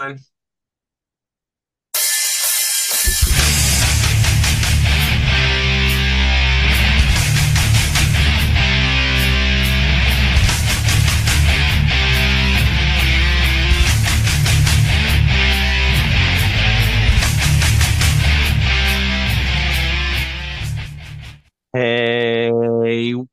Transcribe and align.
Hey, 0.00 0.16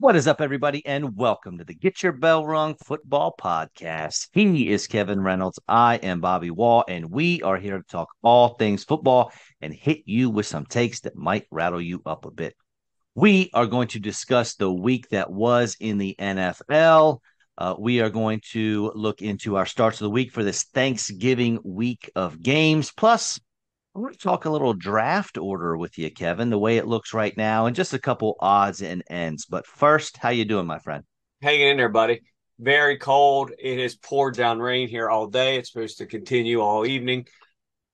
what 0.08 0.16
is 0.16 0.26
up, 0.26 0.40
everybody, 0.40 0.86
and 0.86 1.18
welcome 1.18 1.58
to 1.58 1.66
the 1.66 1.74
Get 1.74 2.02
Your 2.02 2.14
Bell 2.14 2.46
Rung 2.46 2.76
Football 2.76 3.36
Podcast. 3.38 4.30
He 4.32 4.70
is 4.70 4.88
Kevin 4.88 5.20
Reynolds. 5.20 5.60
I 5.68 5.98
am 5.98 6.22
Bobby 6.22 6.50
Wall, 6.50 6.86
and 6.88 7.12
we 7.12 7.42
are 7.42 7.58
here 7.58 7.78
to 7.78 7.84
talk 7.84 8.08
all 8.22 8.54
things 8.54 8.86
football 8.86 9.34
and 9.60 9.74
hit 9.74 10.04
you 10.06 10.30
with 10.30 10.46
some 10.46 10.66
takes 10.66 11.02
that 11.02 11.18
might 11.18 11.46
rattle 11.52 11.82
you 11.82 12.02
up 12.06 12.24
a 12.24 12.32
bit. 12.32 12.56
We 13.16 13.50
are 13.54 13.66
going 13.66 13.90
to 13.90 14.00
discuss 14.00 14.56
the 14.56 14.72
week 14.72 15.10
that 15.10 15.30
was 15.30 15.76
in 15.78 15.98
the 15.98 16.16
NFL. 16.18 17.20
Uh, 17.58 17.76
we 17.78 18.00
are 18.00 18.10
going 18.10 18.40
to 18.52 18.94
look 18.96 19.22
into 19.22 19.58
our 19.58 19.66
starts 19.66 20.00
of 20.00 20.06
the 20.06 20.10
week 20.10 20.32
for 20.32 20.42
this 20.42 20.64
Thanksgiving 20.74 21.60
week 21.66 22.10
of 22.16 22.42
games. 22.42 22.94
Plus, 22.94 23.42
I 23.98 24.00
want 24.00 24.14
to 24.14 24.20
talk 24.20 24.46
a 24.46 24.50
little 24.52 24.76
draft 24.76 25.40
order 25.40 25.76
with 25.76 25.98
you, 25.98 26.12
Kevin, 26.12 26.52
the 26.52 26.60
way 26.60 26.78
it 26.78 26.86
looks 26.86 27.16
right 27.16 27.36
now, 27.36 27.66
and 27.66 27.76
just 27.76 27.96
a 27.96 28.00
couple 28.00 28.36
odds 28.40 28.84
and 28.84 29.04
ends. 29.10 29.48
But 29.48 29.66
first, 29.66 30.18
how 30.18 30.30
you 30.30 30.46
doing, 30.46 30.68
my 30.68 30.78
friend? 30.78 31.04
Hanging 31.42 31.70
in 31.70 31.78
there, 31.78 31.90
buddy. 31.90 32.22
Very 32.60 33.00
cold. 33.00 33.50
It 33.58 33.80
has 33.80 33.96
poured 33.96 34.36
down 34.36 34.60
rain 34.60 34.88
here 34.88 35.10
all 35.10 35.26
day. 35.26 35.58
It's 35.58 35.72
supposed 35.72 35.98
to 35.98 36.06
continue 36.06 36.62
all 36.62 36.86
evening. 36.86 37.26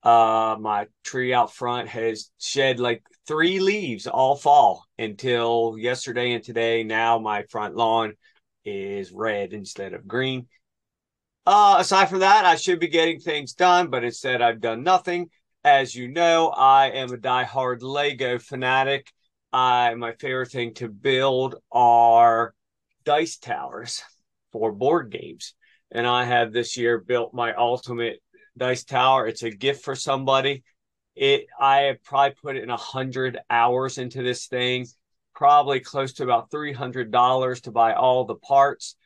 Uh, 0.03 0.57
my 0.59 0.87
tree 1.05 1.33
out 1.33 1.53
front 1.53 1.87
has 1.87 2.31
shed 2.37 2.81
like 2.81 3.01
three 3.25 3.61
leaves 3.61 4.05
all 4.05 4.35
fall 4.35 4.83
until 4.99 5.77
yesterday 5.79 6.33
and 6.33 6.43
today. 6.43 6.83
Now 6.83 7.17
my 7.17 7.43
front 7.43 7.77
lawn 7.77 8.15
is 8.65 9.13
red 9.13 9.53
instead 9.53 9.93
of 9.93 10.05
green. 10.05 10.47
Uh, 11.45 11.77
aside 11.79 12.09
from 12.09 12.19
that, 12.19 12.43
I 12.43 12.57
should 12.57 12.81
be 12.81 12.89
getting 12.89 13.21
things 13.21 13.53
done, 13.53 13.89
but 13.89 14.03
instead 14.03 14.41
I've 14.41 14.59
done 14.59 14.83
nothing. 14.83 15.29
As 15.65 15.95
you 15.95 16.09
know, 16.09 16.49
I 16.49 16.89
am 16.89 17.13
a 17.13 17.17
die-hard 17.17 17.83
Lego 17.83 18.37
fanatic. 18.37 19.09
I 19.53 19.93
my 19.93 20.11
favorite 20.11 20.51
thing 20.51 20.73
to 20.75 20.89
build 20.89 21.55
are 21.71 22.53
dice 23.05 23.37
towers 23.37 24.03
for 24.51 24.73
board 24.73 25.09
games. 25.09 25.53
And 25.89 26.05
I 26.05 26.25
have 26.25 26.51
this 26.51 26.75
year 26.75 26.97
built 26.97 27.33
my 27.33 27.53
ultimate 27.53 28.19
dice 28.57 28.83
tower. 28.83 29.25
It's 29.25 29.43
a 29.43 29.51
gift 29.51 29.85
for 29.85 29.95
somebody. 29.95 30.63
It 31.15 31.45
I 31.57 31.83
have 31.83 32.03
probably 32.03 32.35
put 32.41 32.57
in 32.57 32.69
a 32.69 32.75
hundred 32.75 33.39
hours 33.49 33.97
into 33.97 34.21
this 34.21 34.47
thing, 34.47 34.85
probably 35.33 35.79
close 35.79 36.11
to 36.13 36.23
about 36.23 36.51
three 36.51 36.73
hundred 36.73 37.09
dollars 37.09 37.61
to 37.61 37.71
buy 37.71 37.93
all 37.93 38.25
the 38.25 38.35
parts. 38.35 38.97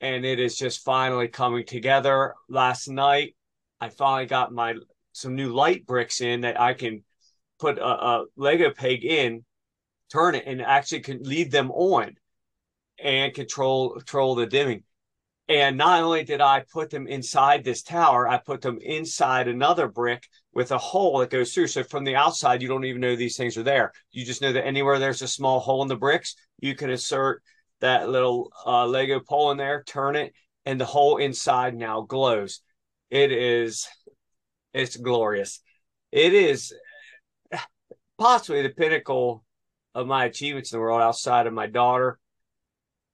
And 0.00 0.24
it 0.24 0.38
is 0.38 0.56
just 0.56 0.84
finally 0.84 1.26
coming 1.26 1.66
together. 1.66 2.34
Last 2.48 2.86
night, 2.86 3.34
I 3.80 3.88
finally 3.88 4.26
got 4.26 4.52
my 4.52 4.76
some 5.16 5.34
new 5.34 5.52
light 5.52 5.86
bricks 5.86 6.20
in 6.20 6.42
that 6.42 6.60
I 6.60 6.74
can 6.74 7.02
put 7.58 7.78
a, 7.78 7.86
a 7.86 8.24
Lego 8.36 8.70
peg 8.70 9.02
in, 9.02 9.44
turn 10.12 10.34
it, 10.34 10.44
and 10.46 10.60
actually 10.60 11.00
can 11.00 11.22
leave 11.22 11.50
them 11.50 11.70
on 11.70 12.16
and 13.02 13.32
control 13.32 13.94
control 13.94 14.34
the 14.34 14.46
dimming. 14.46 14.82
And 15.48 15.78
not 15.78 16.02
only 16.02 16.24
did 16.24 16.40
I 16.40 16.64
put 16.70 16.90
them 16.90 17.06
inside 17.06 17.62
this 17.64 17.82
tower, 17.82 18.28
I 18.28 18.38
put 18.38 18.60
them 18.60 18.78
inside 18.82 19.48
another 19.48 19.88
brick 19.88 20.26
with 20.52 20.72
a 20.72 20.78
hole 20.78 21.18
that 21.18 21.30
goes 21.30 21.54
through. 21.54 21.68
So 21.68 21.84
from 21.84 22.04
the 22.04 22.16
outside, 22.16 22.60
you 22.60 22.68
don't 22.68 22.84
even 22.84 23.00
know 23.00 23.16
these 23.16 23.36
things 23.36 23.56
are 23.56 23.62
there. 23.62 23.92
You 24.10 24.24
just 24.24 24.42
know 24.42 24.52
that 24.52 24.66
anywhere 24.66 24.98
there's 24.98 25.22
a 25.22 25.28
small 25.28 25.60
hole 25.60 25.82
in 25.82 25.88
the 25.88 25.96
bricks, 25.96 26.34
you 26.58 26.74
can 26.74 26.90
insert 26.90 27.42
that 27.80 28.08
little 28.08 28.50
uh, 28.66 28.86
Lego 28.86 29.20
pole 29.20 29.52
in 29.52 29.56
there, 29.56 29.82
turn 29.84 30.16
it, 30.16 30.34
and 30.64 30.80
the 30.80 30.84
hole 30.84 31.18
inside 31.18 31.74
now 31.74 32.02
glows. 32.02 32.60
It 33.08 33.30
is 33.30 33.86
it's 34.76 34.96
glorious. 34.96 35.60
It 36.12 36.34
is 36.34 36.74
possibly 38.18 38.62
the 38.62 38.70
pinnacle 38.70 39.44
of 39.94 40.06
my 40.06 40.26
achievements 40.26 40.72
in 40.72 40.76
the 40.76 40.80
world 40.82 41.00
outside 41.02 41.46
of 41.46 41.52
my 41.52 41.66
daughter. 41.66 42.18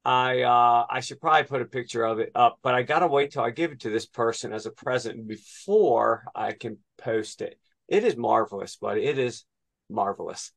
I 0.04 0.42
uh, 0.42 0.86
I 0.90 1.00
should 1.00 1.20
probably 1.20 1.44
put 1.44 1.62
a 1.62 1.66
picture 1.66 2.04
of 2.04 2.18
it 2.18 2.32
up, 2.34 2.58
but 2.62 2.74
I 2.74 2.82
gotta 2.82 3.06
wait 3.06 3.30
till 3.30 3.42
I 3.42 3.50
give 3.50 3.70
it 3.70 3.80
to 3.80 3.90
this 3.90 4.06
person 4.06 4.52
as 4.52 4.66
a 4.66 4.72
present 4.72 5.28
before 5.28 6.24
I 6.34 6.52
can 6.52 6.78
post 6.98 7.40
it. 7.40 7.58
It 7.86 8.02
is 8.02 8.16
marvelous, 8.16 8.74
buddy. 8.76 9.04
It 9.04 9.18
is 9.18 9.44
marvelous. 9.88 10.50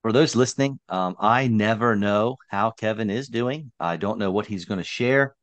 For 0.00 0.10
those 0.10 0.34
listening, 0.34 0.80
um, 0.88 1.16
I 1.20 1.48
never 1.48 1.94
know 1.94 2.38
how 2.48 2.70
Kevin 2.70 3.10
is 3.10 3.28
doing. 3.28 3.70
I 3.78 3.98
don't 3.98 4.18
know 4.18 4.32
what 4.32 4.46
he's 4.46 4.64
going 4.64 4.78
to 4.78 4.84
share. 4.84 5.36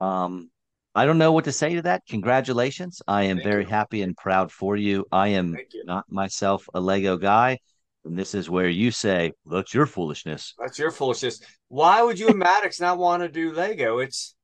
Um, 0.00 0.50
I 0.94 1.06
don't 1.06 1.18
know 1.18 1.32
what 1.32 1.44
to 1.44 1.52
say 1.52 1.74
to 1.74 1.82
that. 1.82 2.02
Congratulations. 2.08 3.02
I 3.08 3.24
am 3.24 3.38
Thank 3.38 3.48
very 3.48 3.64
you. 3.64 3.70
happy 3.70 4.02
and 4.02 4.16
proud 4.16 4.52
for 4.52 4.76
you. 4.76 5.04
I 5.10 5.28
am 5.28 5.56
you. 5.72 5.84
not 5.84 6.04
myself 6.08 6.68
a 6.72 6.80
Lego 6.80 7.16
guy. 7.16 7.58
And 8.04 8.18
this 8.18 8.34
is 8.34 8.50
where 8.50 8.68
you 8.68 8.90
say, 8.90 9.32
that's 9.46 9.72
your 9.72 9.86
foolishness. 9.86 10.54
That's 10.58 10.78
your 10.78 10.90
foolishness. 10.90 11.40
Why 11.68 12.02
would 12.02 12.18
you 12.18 12.28
and 12.28 12.38
Maddox 12.38 12.80
not 12.80 12.98
want 12.98 13.22
to 13.22 13.28
do 13.28 13.52
Lego? 13.52 13.98
It's 13.98 14.34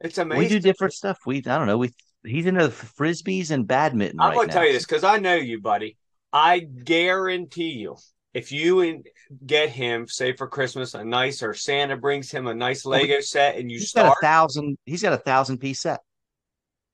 it's 0.00 0.18
amazing. 0.18 0.42
We 0.42 0.48
do 0.48 0.60
different 0.60 0.92
stuff. 0.92 1.18
We 1.26 1.38
I 1.38 1.58
don't 1.58 1.66
know. 1.66 1.78
We 1.78 1.94
he's 2.24 2.46
into 2.46 2.68
frisbees 2.68 3.50
and 3.50 3.66
badminton. 3.66 4.20
I'm 4.20 4.30
right 4.30 4.36
gonna 4.36 4.48
now. 4.48 4.54
tell 4.54 4.66
you 4.66 4.72
this 4.72 4.84
because 4.84 5.04
I 5.04 5.18
know 5.18 5.36
you, 5.36 5.60
buddy. 5.60 5.96
I 6.32 6.58
guarantee 6.60 7.72
you, 7.72 7.96
if 8.34 8.50
you 8.50 9.02
get 9.46 9.70
him, 9.70 10.08
say 10.08 10.32
for 10.32 10.48
Christmas, 10.48 10.94
a 10.94 11.04
nice 11.04 11.42
or 11.42 11.54
Santa 11.54 11.96
brings 11.96 12.30
him 12.30 12.48
a 12.48 12.54
nice 12.54 12.84
Lego 12.84 13.20
set, 13.20 13.56
and 13.56 13.70
you 13.70 13.78
he's 13.78 13.90
start 13.90 14.08
got 14.08 14.16
a 14.18 14.20
thousand, 14.20 14.76
he's 14.84 15.02
got 15.02 15.12
a 15.12 15.18
thousand 15.18 15.58
piece 15.58 15.80
set, 15.80 16.00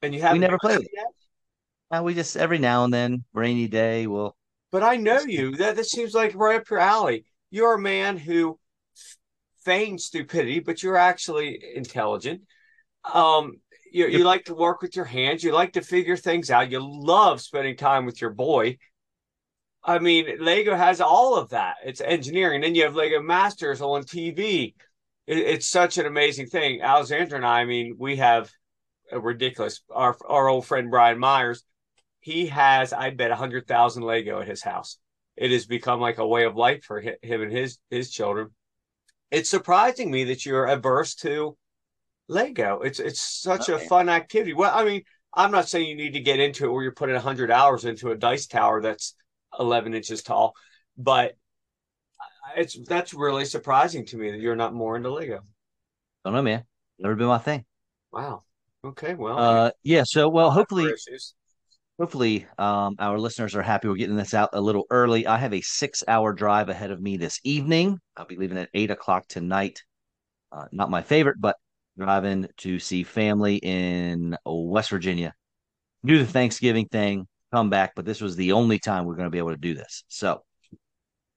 and 0.02 0.14
you 0.14 0.20
have 0.20 0.36
never 0.36 0.58
played 0.58 0.80
it 0.80 0.90
yet. 0.94 1.06
Uh, 1.90 2.02
we 2.02 2.14
just 2.14 2.36
every 2.36 2.58
now 2.58 2.84
and 2.84 2.92
then, 2.92 3.24
rainy 3.32 3.66
day, 3.66 4.06
we'll. 4.06 4.36
But 4.70 4.82
I 4.84 4.96
know 4.96 5.20
you. 5.20 5.56
That 5.56 5.74
this 5.76 5.90
seems 5.90 6.14
like 6.14 6.34
right 6.36 6.60
up 6.60 6.68
your 6.70 6.78
alley. 6.78 7.24
You're 7.50 7.74
a 7.74 7.80
man 7.80 8.16
who 8.16 8.58
feigns 9.64 10.04
stupidity, 10.04 10.60
but 10.60 10.82
you're 10.82 10.96
actually 10.96 11.60
intelligent. 11.74 12.42
Um, 13.12 13.54
you, 13.92 14.06
you 14.06 14.24
like 14.24 14.44
to 14.44 14.54
work 14.54 14.82
with 14.82 14.94
your 14.94 15.04
hands. 15.04 15.42
You 15.42 15.52
like 15.52 15.72
to 15.72 15.80
figure 15.80 16.16
things 16.16 16.50
out. 16.50 16.70
You 16.70 16.80
love 16.80 17.40
spending 17.40 17.76
time 17.76 18.06
with 18.06 18.20
your 18.20 18.30
boy. 18.30 18.78
I 19.82 19.98
mean, 19.98 20.26
Lego 20.40 20.76
has 20.76 21.00
all 21.00 21.36
of 21.36 21.50
that. 21.50 21.76
It's 21.84 22.00
engineering. 22.00 22.60
Then 22.60 22.74
you 22.74 22.84
have 22.84 22.94
Lego 22.94 23.22
Masters 23.22 23.80
on 23.80 24.02
TV. 24.02 24.74
It, 25.26 25.38
it's 25.38 25.66
such 25.66 25.98
an 25.98 26.06
amazing 26.06 26.46
thing. 26.46 26.82
Alexandra 26.82 27.36
and 27.36 27.46
I, 27.46 27.60
I 27.60 27.64
mean, 27.64 27.96
we 27.98 28.16
have 28.16 28.50
a 29.10 29.18
ridiculous. 29.18 29.80
Our 29.90 30.16
our 30.26 30.48
old 30.48 30.66
friend 30.66 30.90
Brian 30.90 31.18
Myers, 31.18 31.64
he 32.20 32.46
has, 32.46 32.92
I 32.92 33.10
bet, 33.10 33.30
a 33.30 33.36
hundred 33.36 33.66
thousand 33.66 34.02
Lego 34.02 34.40
at 34.40 34.48
his 34.48 34.62
house. 34.62 34.98
It 35.36 35.50
has 35.50 35.64
become 35.66 36.00
like 36.00 36.18
a 36.18 36.26
way 36.26 36.44
of 36.44 36.56
life 36.56 36.84
for 36.84 37.00
him 37.00 37.16
and 37.22 37.50
his 37.52 37.78
his 37.88 38.10
children. 38.10 38.50
It's 39.30 39.48
surprising 39.48 40.10
me 40.10 40.24
that 40.24 40.44
you're 40.44 40.66
averse 40.66 41.14
to 41.16 41.56
Lego. 42.28 42.80
It's 42.80 43.00
it's 43.00 43.20
such 43.20 43.70
okay. 43.70 43.82
a 43.82 43.88
fun 43.88 44.10
activity. 44.10 44.52
Well, 44.52 44.72
I 44.74 44.84
mean, 44.84 45.02
I'm 45.32 45.50
not 45.50 45.68
saying 45.68 45.88
you 45.88 45.94
need 45.94 46.12
to 46.14 46.20
get 46.20 46.40
into 46.40 46.66
it 46.66 46.72
where 46.72 46.82
you're 46.82 46.92
putting 46.92 47.16
hundred 47.16 47.50
hours 47.50 47.86
into 47.86 48.10
a 48.10 48.16
dice 48.16 48.46
tower 48.46 48.82
that's 48.82 49.14
11 49.58 49.94
inches 49.94 50.22
tall. 50.22 50.54
But 50.96 51.36
it's 52.56 52.78
that's 52.86 53.14
really 53.14 53.44
surprising 53.44 54.04
to 54.06 54.16
me 54.16 54.30
that 54.30 54.40
you're 54.40 54.56
not 54.56 54.74
more 54.74 54.96
into 54.96 55.10
Lego. 55.10 55.40
Don't 56.24 56.34
know, 56.34 56.42
man. 56.42 56.64
Never 56.98 57.14
been 57.14 57.28
my 57.28 57.38
thing. 57.38 57.64
Wow. 58.12 58.42
Okay. 58.84 59.14
Well. 59.14 59.38
Uh, 59.38 59.70
yeah. 59.82 60.02
So, 60.04 60.28
well, 60.28 60.50
hopefully, 60.50 60.92
hopefully, 61.98 62.46
um, 62.58 62.96
our 62.98 63.18
listeners 63.18 63.54
are 63.54 63.62
happy. 63.62 63.88
We're 63.88 63.96
getting 63.96 64.16
this 64.16 64.34
out 64.34 64.50
a 64.52 64.60
little 64.60 64.84
early. 64.90 65.26
I 65.26 65.38
have 65.38 65.54
a 65.54 65.60
six-hour 65.60 66.32
drive 66.34 66.68
ahead 66.68 66.90
of 66.90 67.00
me 67.00 67.16
this 67.16 67.40
evening. 67.44 67.98
I'll 68.16 68.26
be 68.26 68.36
leaving 68.36 68.58
at 68.58 68.70
eight 68.74 68.90
o'clock 68.90 69.26
tonight. 69.28 69.82
Uh, 70.52 70.66
not 70.72 70.90
my 70.90 71.02
favorite, 71.02 71.36
but 71.40 71.56
driving 71.96 72.48
to 72.58 72.78
see 72.78 73.02
family 73.02 73.56
in 73.56 74.36
West 74.44 74.90
Virginia. 74.90 75.34
Do 76.04 76.18
the 76.18 76.26
Thanksgiving 76.26 76.86
thing 76.86 77.26
come 77.52 77.70
back, 77.70 77.92
but 77.94 78.04
this 78.04 78.20
was 78.20 78.36
the 78.36 78.52
only 78.52 78.78
time 78.78 79.04
we're 79.04 79.16
going 79.16 79.26
to 79.26 79.30
be 79.30 79.38
able 79.38 79.50
to 79.50 79.56
do 79.56 79.74
this. 79.74 80.04
So, 80.08 80.42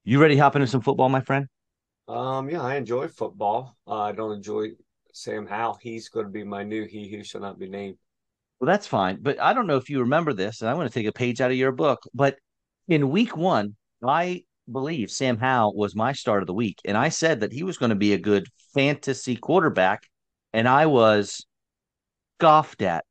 you 0.03 0.21
ready 0.21 0.35
to 0.35 0.41
hop 0.41 0.55
into 0.55 0.67
some 0.67 0.81
football, 0.81 1.09
my 1.09 1.21
friend? 1.21 1.47
Um, 2.07 2.49
yeah, 2.49 2.61
I 2.61 2.75
enjoy 2.75 3.07
football. 3.07 3.77
Uh, 3.87 3.99
I 4.01 4.11
don't 4.11 4.33
enjoy 4.33 4.69
Sam 5.13 5.47
Howell. 5.47 5.79
He's 5.81 6.09
going 6.09 6.25
to 6.25 6.31
be 6.31 6.43
my 6.43 6.63
new 6.63 6.85
he 6.85 7.09
who 7.09 7.23
shall 7.23 7.41
not 7.41 7.57
be 7.59 7.69
named. 7.69 7.97
Well, 8.59 8.67
that's 8.67 8.87
fine. 8.87 9.19
But 9.21 9.39
I 9.41 9.53
don't 9.53 9.67
know 9.67 9.77
if 9.77 9.89
you 9.89 10.01
remember 10.01 10.33
this, 10.33 10.61
and 10.61 10.69
I'm 10.69 10.75
going 10.77 10.87
to 10.87 10.93
take 10.93 11.07
a 11.07 11.11
page 11.13 11.41
out 11.41 11.51
of 11.51 11.57
your 11.57 11.71
book. 11.71 12.01
But 12.13 12.37
in 12.87 13.09
week 13.09 13.35
one, 13.35 13.75
I 14.05 14.43
believe 14.71 15.11
Sam 15.11 15.37
Howell 15.37 15.75
was 15.75 15.95
my 15.95 16.13
start 16.13 16.43
of 16.43 16.47
the 16.47 16.53
week. 16.53 16.79
And 16.85 16.97
I 16.97 17.09
said 17.09 17.41
that 17.41 17.51
he 17.53 17.63
was 17.63 17.77
going 17.77 17.89
to 17.89 17.95
be 17.95 18.13
a 18.13 18.17
good 18.17 18.47
fantasy 18.73 19.35
quarterback. 19.35 20.07
And 20.53 20.67
I 20.67 20.85
was 20.85 21.45
scoffed 22.39 22.81
at 22.81 23.05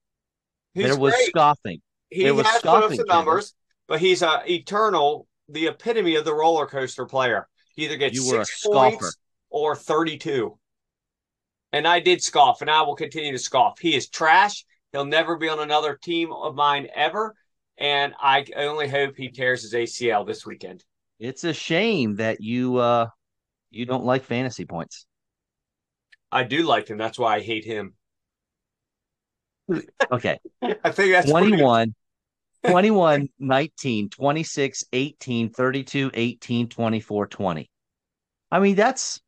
He's 0.75 0.84
there 0.84 0.96
was 0.96 1.12
great. 1.14 1.28
scoffing. 1.28 1.81
He 2.12 2.31
was 2.31 2.47
has 2.47 2.62
put 2.62 2.69
up 2.70 2.82
some 2.85 2.91
Kevin. 2.91 3.06
numbers, 3.09 3.55
but 3.88 4.00
he's 4.00 4.23
a 4.23 4.43
eternal, 4.50 5.26
the 5.49 5.67
epitome 5.69 6.17
of 6.17 6.25
the 6.25 6.35
roller 6.35 6.67
coaster 6.67 7.06
player. 7.06 7.49
He 7.75 7.85
either 7.85 7.97
gets 7.97 8.14
You 8.14 8.23
six 8.23 8.67
points 8.67 9.17
or 9.50 9.75
32. 9.75 10.59
And 11.73 11.88
I 11.88 12.00
did 12.00 12.23
scoff, 12.23 12.61
and 12.61 12.70
I 12.70 12.82
will 12.82 12.97
continue 12.97 13.32
to 13.32 13.38
scoff. 13.38 13.79
He 13.79 13.94
is 13.94 14.09
trash. 14.09 14.64
He'll 14.93 15.06
never 15.06 15.37
be 15.37 15.49
on 15.49 15.59
another 15.61 15.97
team 16.03 16.31
of 16.32 16.55
mine 16.55 16.88
ever. 16.94 17.35
And 17.79 18.12
I 18.20 18.44
only 18.56 18.88
hope 18.88 19.17
he 19.17 19.31
tears 19.31 19.62
his 19.62 19.73
ACL 19.73 20.26
this 20.26 20.44
weekend. 20.44 20.85
It's 21.19 21.44
a 21.44 21.55
shame 21.55 22.17
that 22.17 22.41
you 22.43 22.76
uh 22.76 23.06
you 23.70 23.87
don't 23.87 24.05
like 24.05 24.25
fantasy 24.25 24.67
points. 24.67 25.06
I 26.31 26.44
do 26.44 26.62
like 26.65 26.88
him. 26.88 26.99
That's 26.99 27.19
why 27.19 27.37
I 27.37 27.41
hate 27.41 27.65
him. 27.65 27.94
Okay. 30.11 30.38
I 30.62 30.91
think 30.91 31.12
that's 31.12 31.31
pretty- 31.31 31.49
21 31.56 31.94
21 32.64 33.29
19 33.38 34.09
26 34.11 34.85
18 34.93 35.50
32 35.50 36.11
18 36.14 36.69
24 36.69 37.26
20. 37.26 37.70
I 38.50 38.59
mean 38.61 38.75
that's 38.75 39.20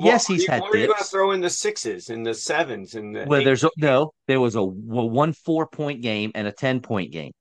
Yes, 0.00 0.26
he's 0.26 0.46
had 0.46 0.60
What 0.62 0.74
are 0.74 0.78
you 0.78 0.86
going 0.86 0.98
to 0.98 1.04
throw 1.04 1.32
in 1.32 1.40
the 1.40 1.50
sixes 1.50 2.08
and 2.08 2.24
the 2.24 2.34
sevens 2.34 2.94
and 2.94 3.14
the 3.14 3.26
well 3.26 3.40
eights? 3.40 3.46
there's 3.46 3.64
a, 3.64 3.70
no 3.76 4.12
there 4.26 4.40
was 4.40 4.54
a 4.54 4.62
one 4.64 5.32
4 5.32 5.66
point 5.66 6.02
game 6.02 6.32
and 6.34 6.46
a 6.46 6.52
10 6.52 6.80
point 6.80 7.12
game. 7.12 7.32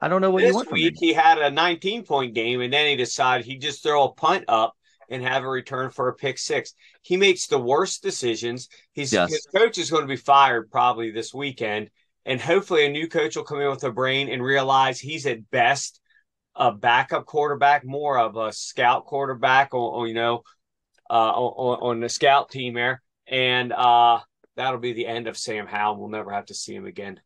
I 0.00 0.08
don't 0.08 0.20
know 0.20 0.30
what 0.30 0.42
you 0.42 0.52
this 0.52 0.66
week 0.70 0.94
he 0.98 1.12
had 1.14 1.38
a 1.38 1.50
19 1.50 2.04
point 2.04 2.34
game 2.34 2.60
and 2.60 2.72
then 2.72 2.88
he 2.88 2.96
decided 2.96 3.46
he'd 3.46 3.62
just 3.62 3.82
throw 3.82 4.04
a 4.04 4.12
punt 4.14 4.44
up 4.48 4.74
and 5.08 5.22
have 5.22 5.44
a 5.44 5.48
return 5.48 5.90
for 5.90 6.08
a 6.08 6.14
pick 6.14 6.38
six. 6.38 6.74
He 7.02 7.16
makes 7.16 7.46
the 7.46 7.58
worst 7.58 8.02
decisions. 8.02 8.68
He's 8.92 9.12
Yes. 9.12 9.30
his 9.30 9.46
coach 9.46 9.78
is 9.78 9.90
going 9.90 10.02
to 10.02 10.08
be 10.08 10.16
fired 10.16 10.70
probably 10.70 11.10
this 11.10 11.32
weekend, 11.32 11.90
and 12.26 12.40
hopefully 12.40 12.86
a 12.86 12.90
new 12.90 13.08
coach 13.08 13.36
will 13.36 13.44
come 13.44 13.60
in 13.60 13.70
with 13.70 13.84
a 13.84 13.92
brain 13.92 14.28
and 14.28 14.42
realize 14.42 15.00
he's 15.00 15.26
at 15.26 15.50
best 15.50 16.00
a 16.56 16.72
backup 16.72 17.26
quarterback, 17.26 17.84
more 17.84 18.18
of 18.18 18.36
a 18.36 18.52
scout 18.52 19.06
quarterback, 19.06 19.74
or, 19.74 19.92
or, 19.92 20.06
you 20.06 20.14
know, 20.14 20.42
uh, 21.10 21.32
on, 21.32 21.90
on 21.90 22.00
the 22.00 22.08
scout 22.08 22.50
team 22.50 22.74
there, 22.74 23.02
and 23.26 23.72
uh, 23.72 24.20
that'll 24.56 24.80
be 24.80 24.92
the 24.92 25.06
end 25.06 25.26
of 25.26 25.36
Sam 25.36 25.66
Howell. 25.66 25.98
We'll 25.98 26.08
never 26.08 26.30
have 26.30 26.46
to 26.46 26.54
see 26.54 26.74
him 26.74 26.86
again. 26.86 27.20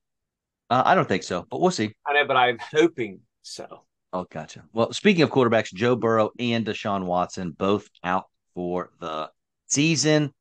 Uh, 0.71 0.83
I 0.85 0.95
don't 0.95 1.09
think 1.09 1.23
so, 1.23 1.47
but 1.50 1.61
we'll 1.61 1.71
see. 1.71 1.95
I 2.06 2.15
know, 2.15 2.27
but 2.27 2.37
I'm 2.37 2.59
hoping 2.59 3.21
so. 3.43 3.85
Oh, 4.12 4.27
gotcha. 4.31 4.65
Well, 4.73 4.93
speaking 4.93 5.23
of 5.23 5.31
quarterbacks, 5.31 5.73
Joe 5.73 5.95
Burrow 5.95 6.31
and 6.39 6.67
Deshaun 6.67 7.05
Watson 7.05 7.50
both 7.50 7.89
out 8.03 8.25
for 8.55 8.91
the 9.00 9.31
season. 9.67 10.33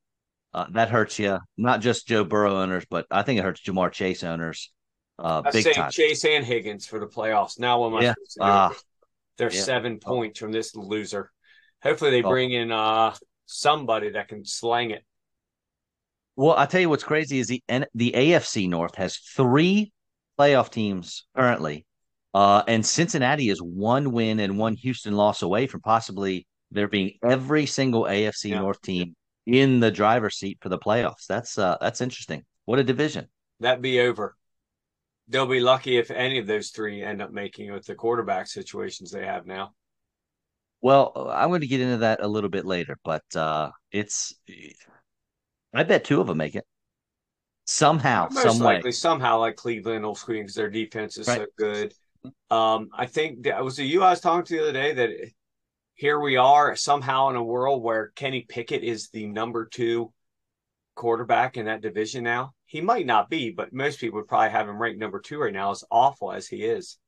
Uh, 0.57 0.65
that 0.71 0.89
hurts 0.89 1.19
you, 1.19 1.37
not 1.55 1.81
just 1.81 2.07
Joe 2.07 2.23
Burrow 2.23 2.59
owners, 2.61 2.83
but 2.89 3.05
I 3.11 3.21
think 3.21 3.37
it 3.37 3.43
hurts 3.43 3.61
Ja'Marr 3.61 3.91
Chase 3.91 4.23
owners 4.23 4.71
uh, 5.19 5.43
I 5.45 5.51
big 5.51 5.63
say 5.63 5.73
time. 5.73 5.91
Chase 5.91 6.25
and 6.25 6.43
Higgins 6.43 6.87
for 6.87 6.97
the 6.99 7.05
playoffs. 7.05 7.59
Now 7.59 7.79
what 7.81 7.87
am 7.89 7.95
I 7.97 8.01
Yeah. 8.01 8.13
supposed 8.13 8.31
to 8.31 8.39
do? 8.39 8.43
Ah, 8.45 8.73
They're 9.37 9.53
yeah. 9.53 9.61
seven 9.61 9.99
Oh. 10.03 10.07
points 10.15 10.39
from 10.39 10.51
this 10.51 10.75
loser. 10.75 11.31
Hopefully 11.83 12.09
they 12.09 12.23
Oh. 12.23 12.29
bring 12.29 12.51
in 12.53 12.71
uh 12.71 13.13
somebody 13.45 14.09
that 14.09 14.29
can 14.29 14.45
slang 14.45 14.89
it. 14.89 15.03
Well, 16.35 16.57
I 16.57 16.65
tell 16.65 16.81
you 16.81 16.89
what's 16.89 17.03
crazy 17.03 17.37
is 17.37 17.47
the 17.47 17.61
N- 17.69 17.85
the 17.93 18.13
AFC 18.15 18.67
North 18.67 18.95
has 18.95 19.17
three 19.17 19.91
playoff 20.39 20.71
teams 20.71 21.27
currently, 21.35 21.85
uh, 22.33 22.63
and 22.67 22.83
Cincinnati 22.83 23.49
is 23.49 23.59
one 23.61 24.11
win 24.11 24.39
and 24.39 24.57
one 24.57 24.73
Houston 24.75 25.13
loss 25.15 25.43
away 25.43 25.67
from 25.67 25.81
possibly 25.81 26.47
there 26.71 26.87
being 26.87 27.11
every 27.23 27.67
single 27.67 28.07
AFC 28.07 28.49
Yeah. 28.49 28.59
North 28.61 28.81
team 28.81 29.15
in 29.47 29.79
the 29.79 29.89
driver's 29.89 30.37
seat 30.37 30.59
for 30.61 30.69
the 30.69 30.77
playoffs. 30.77 31.25
That's 31.27 31.57
uh, 31.57 31.77
that's 31.81 32.01
interesting. 32.01 32.45
What 32.65 32.79
a 32.79 32.83
division. 32.83 33.27
That'd 33.59 33.81
be 33.81 34.01
over. 34.01 34.35
They'll 35.29 35.47
be 35.47 35.59
lucky 35.59 35.97
if 35.97 36.11
any 36.11 36.37
of 36.37 36.47
those 36.47 36.69
three 36.69 37.01
end 37.01 37.21
up 37.21 37.31
making 37.31 37.67
it 37.67 37.71
with 37.71 37.85
the 37.85 37.95
quarterback 37.95 38.47
situations 38.47 39.11
they 39.11 39.25
have 39.25 39.45
now. 39.45 39.73
Well, 40.81 41.31
I'm 41.33 41.49
going 41.49 41.61
to 41.61 41.67
get 41.67 41.81
into 41.81 41.97
that 41.97 42.21
a 42.21 42.27
little 42.27 42.49
bit 42.49 42.65
later, 42.65 42.97
but 43.03 43.23
uh, 43.35 43.71
it's 43.91 44.35
I 45.73 45.83
bet 45.83 46.03
two 46.03 46.19
of 46.19 46.27
them 46.27 46.37
make 46.37 46.55
it 46.55 46.65
somehow, 47.65 48.29
Most 48.29 48.45
some 48.45 48.59
way. 48.59 48.75
likely, 48.75 48.91
somehow, 48.91 49.39
like 49.39 49.55
Cleveland 49.55 50.05
will 50.05 50.15
squeak 50.15 50.41
because 50.43 50.55
their 50.55 50.69
defense 50.69 51.17
is 51.17 51.27
Right. 51.27 51.39
so 51.39 51.47
good. 51.57 51.93
Um, 52.49 52.89
I 52.93 53.05
think 53.05 53.43
that 53.43 53.63
was 53.63 53.79
it 53.79 53.83
you 53.85 54.03
I 54.03 54.11
was 54.11 54.21
talking 54.21 54.45
to 54.45 54.55
the 54.55 54.61
other 54.63 54.73
day 54.73 54.93
that 54.93 55.31
here 55.97 56.19
we 56.19 56.37
are 56.37 56.75
somehow 56.75 57.29
in 57.29 57.35
a 57.35 57.43
world 57.43 57.81
where 57.81 58.11
Kenny 58.15 58.45
Pickett 58.47 58.83
is 58.83 59.09
the 59.09 59.25
number 59.25 59.65
two 59.65 60.13
quarterback 60.95 61.57
in 61.57 61.65
that 61.65 61.81
division 61.81 62.23
now. 62.23 62.53
He 62.67 62.81
might 62.81 63.07
not 63.07 63.29
be, 63.29 63.49
but 63.49 63.73
most 63.73 63.99
people 63.99 64.19
would 64.19 64.27
probably 64.27 64.51
have 64.51 64.69
him 64.69 64.79
ranked 64.79 64.99
number 64.99 65.19
two 65.19 65.39
right 65.39 65.53
now, 65.53 65.71
as 65.71 65.83
awful 65.89 66.31
as 66.31 66.47
he 66.47 66.57
is. 66.57 66.99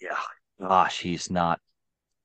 Yeah, 0.00 0.16
gosh, 0.58 1.00
he's 1.00 1.30
not. 1.30 1.60